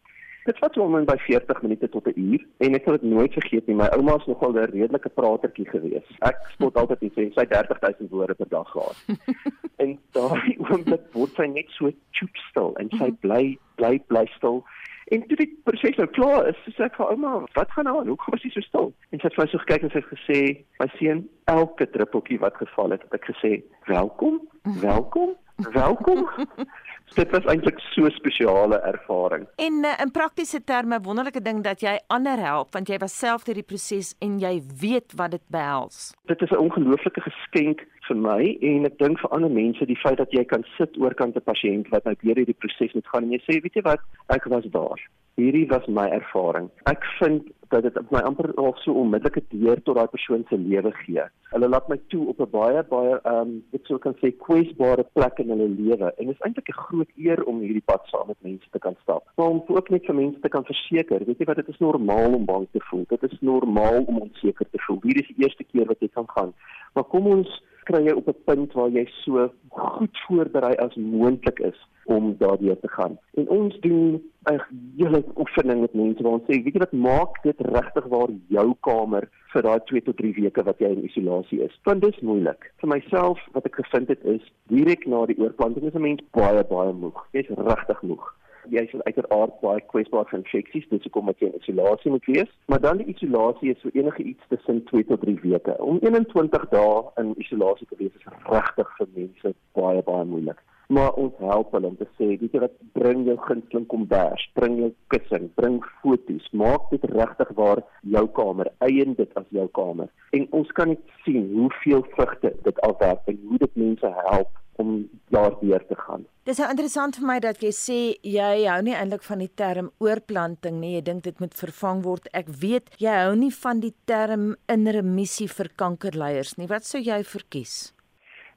Dit 0.46 0.58
vat 0.62 0.74
so 0.74 0.84
om 0.86 0.94
by 1.04 1.16
40 1.18 1.62
minute 1.62 1.88
tot 1.90 2.06
'n 2.06 2.20
uur 2.20 2.42
en 2.62 2.74
ek 2.74 2.84
sal 2.84 2.98
dit 2.98 3.10
nooit 3.10 3.32
vergeet 3.32 3.66
nie. 3.66 3.74
My 3.74 3.88
ouma 3.96 4.12
was 4.12 4.26
nogal 4.26 4.52
'n 4.52 4.70
redelike 4.70 5.08
pratertjie 5.08 5.68
geweest. 5.68 6.12
Ek 6.22 6.38
spot 6.54 6.76
altyd 6.80 7.02
en 7.02 7.10
sê 7.16 7.24
sy 7.34 7.46
30000 7.50 8.10
woorde 8.10 8.34
per 8.34 8.48
dag 8.48 8.70
gehad. 8.70 8.98
en 9.82 9.98
daai 10.12 10.56
oomblik 10.58 11.02
word 11.12 11.34
sy 11.34 11.46
net 11.50 11.70
so 11.78 11.90
choop 12.10 12.36
stil 12.50 12.76
en 12.78 12.90
sy 12.94 13.10
mhm. 13.10 13.18
bly 13.26 13.58
bly 13.74 13.98
bly 14.06 14.26
stil. 14.36 14.62
En 15.10 15.26
toe 15.26 15.36
die 15.36 15.50
proses 15.64 15.98
nou 15.98 16.06
klaar 16.14 16.46
is, 16.50 16.62
sê 16.74 16.86
ek 16.86 16.94
vir 16.94 17.10
ouma, 17.10 17.46
"Wat 17.54 17.70
gaan 17.70 17.84
nou 17.84 17.98
aan? 17.98 18.08
Hoekom 18.08 18.34
is 18.34 18.42
jy 18.42 18.50
so 18.50 18.60
stil?" 18.60 18.92
En 19.10 19.18
sy 19.18 19.26
het 19.26 19.34
vir 19.34 19.44
my 19.44 19.50
so 19.50 19.58
gekyk 19.58 19.82
en 19.82 19.90
sy 19.90 19.98
het 19.98 20.12
gesê, 20.14 20.38
"My 20.78 20.88
seun, 20.98 21.28
elke 21.44 21.90
druppeltjie 21.90 22.38
wat 22.38 22.54
geval 22.54 22.90
het, 22.90 23.02
het 23.02 23.14
ek 23.14 23.26
gesê, 23.34 23.62
"Welkom, 23.86 24.40
welkom, 24.62 25.34
welkom." 25.74 26.28
Dit 27.14 27.30
was 27.30 27.44
eintlik 27.44 27.78
so 27.78 28.04
'n 28.04 28.10
spesiale 28.10 28.78
ervaring. 28.78 29.46
En 29.56 29.72
uh, 29.84 30.00
in 30.02 30.10
praktiese 30.10 30.64
terme 30.64 31.00
wonderlike 31.00 31.42
ding 31.42 31.62
dat 31.62 31.80
jy 31.80 31.98
ander 32.06 32.38
help 32.38 32.72
want 32.72 32.88
jy 32.88 32.98
was 32.98 33.18
self 33.18 33.44
deur 33.44 33.54
die 33.54 33.62
proses 33.62 34.14
en 34.18 34.38
jy 34.38 34.62
weet 34.80 35.12
wat 35.16 35.30
dit 35.30 35.46
behels. 35.48 36.14
Dit 36.24 36.42
is 36.42 36.50
'n 36.50 36.56
ongelooflike 36.56 37.20
geskenk 37.20 37.86
vir 38.08 38.16
my 38.16 38.58
en 38.60 38.84
ek 38.84 38.98
dink 38.98 39.18
vir 39.18 39.30
ander 39.30 39.50
mense 39.50 39.86
die 39.86 40.00
feit 40.04 40.18
dat 40.18 40.32
jy 40.32 40.44
kan 40.44 40.64
sit 40.76 40.98
oorkant 40.98 41.36
'n 41.36 41.40
pasiënt 41.52 41.88
wat 41.88 42.04
nou 42.04 42.14
deur 42.22 42.36
hierdie 42.36 42.58
proses 42.58 42.92
moet 42.92 43.06
gaan 43.06 43.22
en 43.22 43.32
jy 43.32 43.42
sê 43.46 43.60
weet 43.62 43.74
jy 43.74 43.82
wat 43.82 44.00
ek 44.28 44.44
was 44.44 44.64
daar 44.64 45.00
hierdie 45.36 45.66
was 45.68 45.86
my 45.88 46.08
ervaring. 46.08 46.70
Ek 46.90 47.04
vind 47.18 47.52
dat 47.68 47.82
dit 47.82 48.10
my 48.14 48.20
amper 48.22 48.52
al 48.62 48.74
so 48.82 48.94
onmiddellike 48.94 49.42
deur 49.50 49.80
tot 49.82 49.98
daai 49.98 50.10
persoon 50.12 50.44
se 50.48 50.58
lewe 50.58 50.92
gee. 51.02 51.24
Hulle 51.50 51.68
laat 51.68 51.88
my 51.90 51.98
toe 52.12 52.28
op 52.32 52.40
'n 52.40 52.50
baie 52.50 52.82
baie 52.90 53.14
ehm 53.16 53.40
um, 53.40 53.52
ek 53.78 53.86
sou 53.86 53.98
kan 53.98 54.14
sê 54.22 54.30
kwesbare 54.46 55.04
plek 55.18 55.38
in 55.42 55.50
hulle 55.54 55.68
lewe 55.68 56.12
en 56.16 56.26
dit 56.26 56.34
is 56.34 56.44
eintlik 56.46 56.68
'n 56.70 56.82
groot 56.86 57.10
eer 57.16 57.44
om 57.44 57.60
hierdie 57.60 57.86
pad 57.90 58.02
saam 58.12 58.26
met 58.28 58.42
mense 58.48 58.68
te 58.70 58.78
kan 58.78 58.96
stap. 59.02 59.22
Maar 59.36 59.48
om 59.48 59.62
ook 59.66 59.90
net 59.90 60.06
vir 60.06 60.14
mense 60.14 60.40
te 60.40 60.48
kan 60.48 60.64
verseker, 60.64 61.24
weet 61.26 61.38
jy 61.38 61.46
wat 61.46 61.56
dit 61.56 61.68
is 61.68 61.78
normaal 61.78 62.34
om 62.34 62.44
bang 62.44 62.66
te 62.72 62.80
voel. 62.88 63.04
Dit 63.08 63.22
is 63.22 63.40
normaal 63.40 64.04
om 64.06 64.18
onseker 64.18 64.66
te 64.70 64.78
voel. 64.86 65.00
Hierdie 65.02 65.22
is 65.22 65.34
die 65.34 65.44
eerste 65.44 65.64
keer 65.64 65.86
wat 65.86 66.00
jy 66.00 66.08
kan 66.08 66.28
gaan. 66.28 66.54
Maar 66.94 67.04
kom 67.04 67.26
ons 67.26 67.62
kry 67.88 68.02
jy 68.06 68.14
op 68.18 68.28
'n 68.28 68.42
punt 68.44 68.72
waar 68.78 68.90
jy 68.90 69.04
so 69.24 69.50
goed 69.68 70.18
voorberei 70.26 70.74
as 70.84 70.94
moontlik 70.94 71.58
is 71.58 71.78
om 72.06 72.36
daardeur 72.38 72.78
te 72.80 72.88
gaan. 72.88 73.18
En 73.34 73.48
ons 73.48 73.80
doen 73.80 74.22
'n 74.50 74.60
hele 74.96 75.24
oefening 75.36 75.80
met 75.80 75.94
mense 75.94 76.22
waar 76.22 76.38
ons 76.38 76.48
sê, 76.48 76.62
weet 76.62 76.74
jy 76.74 76.78
wat 76.78 76.92
maak 76.92 77.42
dit 77.42 77.60
regtig 77.60 78.06
waar 78.14 78.30
jou 78.48 78.74
kamer 78.80 79.28
vir 79.52 79.62
daai 79.62 79.80
2 79.84 80.02
tot 80.02 80.16
3 80.16 80.34
weke 80.34 80.62
wat 80.62 80.78
jy 80.78 80.86
in 80.86 81.04
isolasie 81.04 81.60
is. 81.62 81.80
Want 81.84 82.02
dis 82.02 82.20
moeilik. 82.20 82.72
Vir 82.80 82.88
myself 82.88 83.38
wat 83.52 83.66
ek 83.66 83.74
gevind 83.74 84.08
het 84.08 84.24
is 84.24 84.42
direk 84.68 85.06
na 85.06 85.26
die 85.26 85.38
oorplanting 85.38 85.86
is 85.86 85.94
'n 85.94 86.00
mens 86.00 86.22
baie 86.30 86.64
baie 86.64 86.92
moeg. 86.92 87.26
Jy's 87.32 87.48
regtig 87.48 88.02
moeg 88.02 88.34
jy 88.70 88.84
is 88.86 89.02
uiteraard 89.08 89.56
baie 89.62 89.82
kwesbaar 89.92 90.28
vir 90.30 90.40
infeksies, 90.40 90.86
dis 90.90 91.08
hoekom 91.08 91.32
jy 91.32 91.50
in 91.50 91.58
isolasie 91.60 92.12
moet 92.14 92.30
wees. 92.30 92.52
Maar 92.72 92.82
dan 92.84 93.02
die 93.02 93.10
isolasie 93.14 93.74
is 93.74 93.82
so 93.82 93.92
enige 93.94 94.22
iets 94.22 94.52
tussen 94.52 94.84
2 94.92 95.08
tot 95.10 95.20
3 95.26 95.36
weke. 95.42 95.76
Om 95.82 96.00
21 96.02 96.68
dae 96.72 97.02
in 97.22 97.34
isolasie 97.42 97.86
te 97.90 98.00
wees 98.00 98.14
is 98.20 98.32
regtig 98.50 98.96
vir 98.98 99.12
mense 99.18 99.54
baie 99.78 100.02
baie 100.06 100.24
moeilik. 100.32 100.62
Maar 100.88 101.16
ons 101.18 101.34
help 101.42 101.72
hulle 101.74 101.88
om 101.90 101.96
te 101.98 102.06
sê, 102.14 102.28
weet 102.38 102.52
jy 102.54 102.60
wat, 102.62 102.74
bring 102.94 103.24
jou 103.26 103.34
gunsteling 103.48 103.86
kombers, 103.90 104.44
bring 104.54 104.76
jou 104.78 104.92
kussing, 105.10 105.48
bring 105.58 105.80
foto's, 106.02 106.46
maak 106.54 106.86
dit 106.92 107.08
regtig 107.10 107.50
waar 107.58 107.82
jou 108.16 108.22
kamer, 108.36 108.70
eien 108.86 109.16
dit 109.18 109.40
as 109.40 109.48
jou 109.56 109.66
kamer. 109.74 110.12
En 110.38 110.46
ons 110.60 110.70
kan 110.78 110.92
net 110.94 111.18
sien 111.24 111.48
hoeveel 111.56 112.06
vrugte 112.14 112.54
dit 112.68 112.80
alwerk 112.86 113.26
en 113.32 113.42
hoe 113.48 113.58
dit 113.64 113.82
mense 113.82 114.12
help 114.20 114.54
om 114.82 115.08
daardeur 115.34 115.82
te 115.88 115.96
gaan. 115.98 116.26
Dis 116.46 116.60
nou 116.62 116.68
interessant 116.70 117.16
vir 117.18 117.26
my 117.26 117.36
dat 117.42 117.62
jy 117.64 117.72
sê 117.74 117.98
jy 118.22 118.50
hou 118.68 118.78
nie 118.86 118.94
eintlik 118.94 119.24
van 119.26 119.40
die 119.42 119.50
term 119.58 119.90
oorplanting 120.04 120.78
nie. 120.78 120.94
Jy 120.94 121.02
dink 121.08 121.24
dit 121.26 121.40
moet 121.42 121.54
vervang 121.58 122.04
word. 122.04 122.28
Ek 122.36 122.50
weet 122.62 122.92
jy 123.02 123.14
hou 123.24 123.34
nie 123.34 123.50
van 123.50 123.82
die 123.82 123.94
term 124.06 124.52
in 124.70 124.86
remissie 124.86 125.48
vir 125.50 125.72
kankerleiers 125.82 126.56
nie. 126.60 126.68
Wat 126.70 126.86
sou 126.86 127.02
jy 127.02 127.22
verkies? 127.26 127.76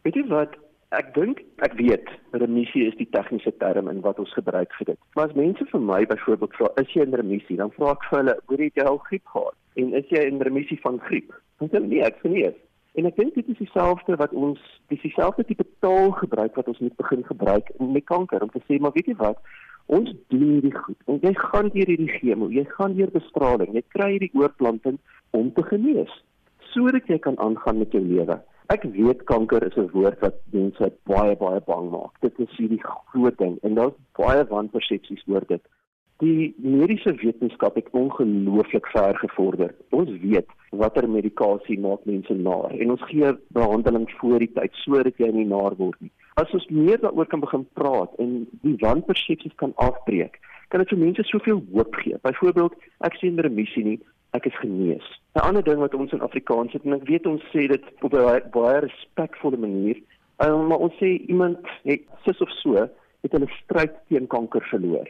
Weet 0.06 0.22
jy 0.22 0.28
wat? 0.30 0.54
Ek 0.94 1.12
dink 1.14 1.42
ek 1.66 1.76
weet 1.78 2.08
remissie 2.34 2.88
is 2.90 2.96
die 2.98 3.10
tegniese 3.14 3.52
term 3.62 3.90
in 3.92 4.00
wat 4.06 4.22
ons 4.22 4.32
gebruik 4.38 4.72
vir 4.78 4.94
dit. 4.94 5.02
Maar 5.18 5.30
as 5.30 5.36
mense 5.38 5.66
vir 5.74 5.84
my 5.90 6.00
byvoorbeeld 6.10 6.56
vra, 6.58 6.72
is 6.82 6.96
jy 6.96 7.06
in 7.06 7.18
remissie? 7.18 7.58
Dan 7.58 7.74
vra 7.76 7.92
ek 7.98 8.08
vir 8.10 8.20
hulle, 8.20 8.36
"Hoor 8.48 8.64
jy 8.66 8.86
al 8.86 8.98
griep 9.10 9.26
gehad?" 9.26 9.58
En 9.78 9.94
is 9.94 10.10
jy 10.10 10.24
in 10.30 10.42
remissie 10.42 10.80
van 10.82 10.98
griep? 11.00 11.34
Dan 11.60 11.70
sê 11.70 11.78
hulle, 11.78 11.88
"Nee, 11.88 12.04
ek 12.04 12.22
sê 12.22 12.30
nie." 12.30 12.54
En 12.98 13.06
ek 13.06 13.18
dink 13.20 13.36
dit 13.38 13.50
is 13.54 13.58
dieselfde 13.62 14.16
wat 14.18 14.34
ons 14.34 14.62
dis 14.90 15.02
dieselfde 15.02 15.46
tipe 15.46 15.66
taal 15.86 16.12
gebruik 16.18 16.56
wat 16.58 16.68
ons 16.72 16.80
moet 16.84 16.96
begin 16.98 17.24
gebruik 17.28 17.70
met 17.80 18.06
kanker 18.10 18.42
om 18.42 18.50
te 18.54 18.62
sê 18.66 18.80
maar 18.82 18.96
weet 18.96 19.12
jy 19.12 19.18
wat? 19.20 19.38
Ons 19.86 20.14
doen 20.34 20.48
hierdie 20.56 20.74
goed. 20.76 20.98
En 21.06 21.20
jy 21.22 21.34
gaan 21.38 21.70
deur 21.74 21.92
hierdie 21.94 22.16
chemo 22.18 22.50
jy 22.54 22.66
gaan 22.74 22.98
deur 22.98 23.14
bestraling 23.14 23.78
jy 23.78 23.86
kry 23.96 24.10
hierdie 24.16 24.34
oorplanting 24.42 24.98
om 25.38 25.52
te 25.54 25.66
genees 25.70 26.16
sodat 26.74 27.08
jy 27.10 27.18
kan 27.22 27.38
aangaan 27.42 27.80
met 27.82 27.94
jou 27.94 28.02
lewe. 28.06 28.38
Ek 28.70 28.84
weet 28.94 29.24
kanker 29.30 29.64
is 29.66 29.78
'n 29.78 29.90
woord 29.94 30.20
wat 30.22 30.38
mense 30.54 30.92
baie 31.10 31.36
baie 31.36 31.62
bang 31.66 31.90
maak. 31.90 32.14
Dit 32.22 32.40
is 32.40 32.58
hierdie 32.58 32.84
groot 32.84 33.38
ding 33.38 33.58
en 33.64 33.74
daar's 33.76 33.98
baie 34.18 34.44
wanpersepsies 34.50 35.24
oor 35.28 35.46
dit 35.48 35.62
Die 36.20 36.54
mediese 36.60 37.14
wetenskap 37.16 37.76
het 37.80 37.88
ongelooflik 37.96 38.88
ver 38.92 39.16
gevorder. 39.18 39.70
Ons 39.96 40.10
weet 40.20 40.50
watter 40.76 41.06
medikasie 41.10 41.78
maak 41.80 42.04
mense 42.04 42.34
naar 42.36 42.74
en 42.76 42.92
ons 42.92 43.06
gee 43.08 43.30
behandeling 43.56 44.10
voor 44.20 44.44
die 44.44 44.50
tyd 44.58 44.76
sodat 44.82 45.22
jy 45.24 45.30
nie 45.32 45.46
naar 45.48 45.78
word 45.80 45.96
nie. 46.04 46.12
As 46.36 46.52
ons 46.52 46.68
meer 46.68 47.00
daaroor 47.00 47.30
kan 47.32 47.40
begin 47.40 47.64
praat 47.80 48.20
en 48.20 48.34
die 48.66 48.76
wanpersepsies 48.84 49.56
kan 49.64 49.72
afbreek, 49.80 50.36
kan 50.68 50.84
dit 50.84 50.92
vir 50.92 51.00
mense 51.06 51.24
soveel 51.30 51.64
hoop 51.72 51.96
gee. 52.04 52.20
Byvoorbeeld, 52.28 52.76
ek 53.08 53.16
sien 53.22 53.40
remissie 53.40 53.86
nie, 53.88 53.98
ek 54.36 54.52
is 54.52 54.60
genees. 54.60 55.08
'n 55.40 55.46
Ander 55.48 55.64
ding 55.64 55.80
wat 55.80 55.96
ons 55.96 56.12
in 56.12 56.26
Afrikaans 56.28 56.76
het 56.76 56.84
en 56.84 57.00
ek 57.00 57.08
weet 57.08 57.32
ons 57.32 57.48
sê 57.56 57.70
dit 57.72 57.84
op 58.04 58.12
'n 58.14 58.44
baie 58.52 58.84
respekvolle 58.84 59.58
manier, 59.58 59.96
um, 60.44 60.68
maar 60.68 60.84
ons 60.84 61.00
sê 61.00 61.16
iemand 61.32 61.64
het 61.88 62.04
sis 62.28 62.42
of 62.42 62.52
so 62.60 62.76
het 63.24 63.32
hulle 63.32 63.48
stryd 63.64 63.96
teen 64.10 64.28
kanker 64.28 64.68
verloor. 64.68 65.08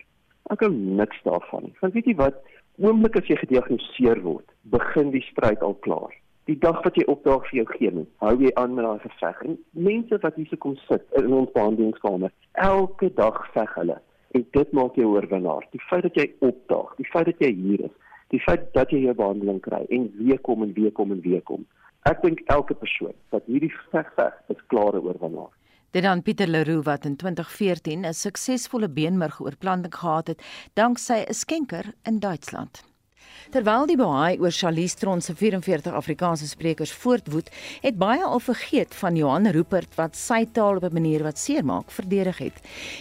Ek 0.54 0.64
hou 0.66 0.72
niks 0.72 1.20
daarvan 1.26 1.68
nie. 1.68 1.76
Want 1.82 1.94
weet 1.94 2.10
jy 2.10 2.16
wat? 2.20 2.40
Oomblik 2.80 3.18
as 3.20 3.28
jy 3.28 3.36
gediagnoseer 3.42 4.22
word, 4.24 4.48
begin 4.72 5.12
die 5.12 5.24
stryd 5.28 5.64
al 5.66 5.76
klaar. 5.84 6.14
Die 6.50 6.56
dag 6.58 6.80
wat 6.86 6.96
jy 6.98 7.04
opdaag 7.12 7.44
vir 7.50 7.58
jou 7.60 7.66
chemo, 7.76 8.06
hou 8.24 8.36
jy 8.42 8.50
aan 8.58 8.72
met 8.74 8.88
daai 8.88 9.02
geveg. 9.04 9.42
En 9.46 9.58
mense 9.90 10.18
wat 10.24 10.38
hier 10.40 10.62
kom 10.64 10.78
sit 10.88 11.04
in 11.20 11.28
ons 11.36 11.52
behandelingskamer, 11.54 12.32
elke 12.70 13.12
dag 13.20 13.38
veg 13.54 13.76
hulle. 13.82 14.00
En 14.38 14.46
dit 14.58 14.72
maak 14.78 14.98
jou 14.98 15.12
oorwinnaar. 15.12 15.68
Die 15.76 15.84
feit 15.90 16.08
dat 16.08 16.18
jy 16.18 16.26
opdaag, 16.46 16.96
die 16.98 17.10
feit 17.12 17.30
dat 17.30 17.44
jy 17.44 17.52
hier 17.60 17.86
is, 17.90 17.94
die 18.34 18.42
feit 18.46 18.66
dat 18.74 18.90
jy 18.94 19.04
jou 19.04 19.16
behandeling 19.18 19.62
kry 19.66 19.84
en 19.94 20.10
weer 20.18 20.42
kom 20.46 20.66
en 20.66 20.74
weer 20.74 20.96
kom 20.96 21.14
en 21.14 21.22
weer 21.26 21.44
kom. 21.46 21.68
Ek 22.10 22.22
dink 22.24 22.42
elke 22.54 22.78
persoon 22.80 23.14
wat 23.36 23.46
hierdie 23.52 23.74
veg 23.92 24.10
veg, 24.16 24.36
is 24.54 24.68
klare 24.72 25.02
oorwinnaar. 25.04 25.52
Dit 25.92 26.04
dan 26.04 26.22
Pieter 26.22 26.48
Leroux 26.48 26.84
wat 26.86 27.06
in 27.06 27.16
2014 27.16 28.06
'n 28.06 28.14
suksesvolle 28.14 28.90
beenmergoorplanting 28.90 29.96
gehad 29.96 30.28
het 30.28 30.44
danksy 30.74 31.26
'n 31.28 31.34
skenker 31.34 31.94
in 32.04 32.20
Duitsland. 32.20 32.89
Terwyl 33.50 33.88
die 33.90 33.98
baai 33.98 34.38
oor 34.38 34.52
Charlize 34.54 34.96
Theron 35.00 35.22
se 35.22 35.34
44 35.36 35.94
Afrikaanse 35.94 36.48
sprekers 36.48 36.92
voortwoed, 36.92 37.50
het 37.82 37.98
baie 37.98 38.24
al 38.24 38.40
vergeet 38.40 38.96
van 38.96 39.16
Johan 39.16 39.48
Rupert 39.56 39.96
wat 39.98 40.18
sy 40.20 40.46
taal 40.54 40.78
op 40.78 40.84
'n 40.84 40.94
manier 40.94 41.24
wat 41.24 41.40
seermaak 41.40 41.92
verdedig 41.92 42.38
het. 42.38 42.58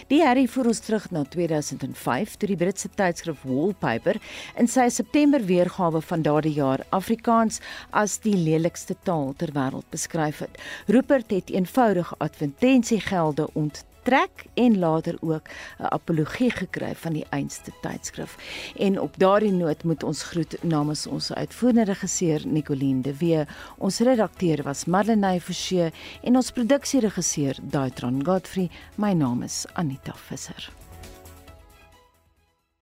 Die 0.07 0.21
herrie 0.23 0.49
voer 0.49 0.67
ons 0.67 0.79
terug 0.79 1.11
na 1.11 1.23
2005 1.23 2.35
toe 2.35 2.47
die 2.47 2.57
Britse 2.57 2.89
tydskrif 2.95 3.43
Wallpaper 3.43 4.15
in 4.57 4.67
sy 4.67 4.89
September 4.89 5.45
weergawe 5.45 6.01
van 6.01 6.21
daardie 6.21 6.53
jaar 6.53 6.85
Afrikaans 6.89 7.59
as 7.91 8.19
die 8.19 8.35
lelikste 8.35 8.95
taal 9.03 9.33
ter 9.37 9.51
wêreld 9.51 9.89
beskryf 9.89 10.39
het. 10.39 10.57
Rupert 10.87 11.31
het 11.31 11.49
eenvoudige 11.49 12.15
advertensiegelde 12.17 13.49
ont 13.53 13.83
trek 14.03 14.45
en 14.53 14.79
later 14.79 15.17
ook 15.19 15.47
'n 15.79 15.83
apologie 15.83 16.51
gekry 16.51 16.95
van 16.95 17.13
die 17.13 17.25
einste 17.29 17.71
tydskrif. 17.81 18.37
En 18.75 18.99
op 18.99 19.13
daardie 19.17 19.51
noot 19.51 19.83
moet 19.83 20.03
ons 20.03 20.23
groet 20.23 20.63
namens 20.63 21.07
ons 21.07 21.33
uitvoerende 21.33 21.83
regisseur 21.83 22.41
Nicoline 22.47 23.01
de 23.01 23.17
Wee. 23.17 23.45
Ons 23.77 23.99
redakteur 23.99 24.63
was 24.63 24.85
Marlenae 24.85 25.41
Forsie 25.41 25.91
en 26.23 26.35
ons 26.35 26.51
produksieregisseur 26.51 27.55
Daitron 27.61 28.25
Godfrey. 28.25 28.69
My 28.95 29.13
naam 29.13 29.43
is 29.43 29.65
Anita 29.73 30.13
Visser. 30.15 30.78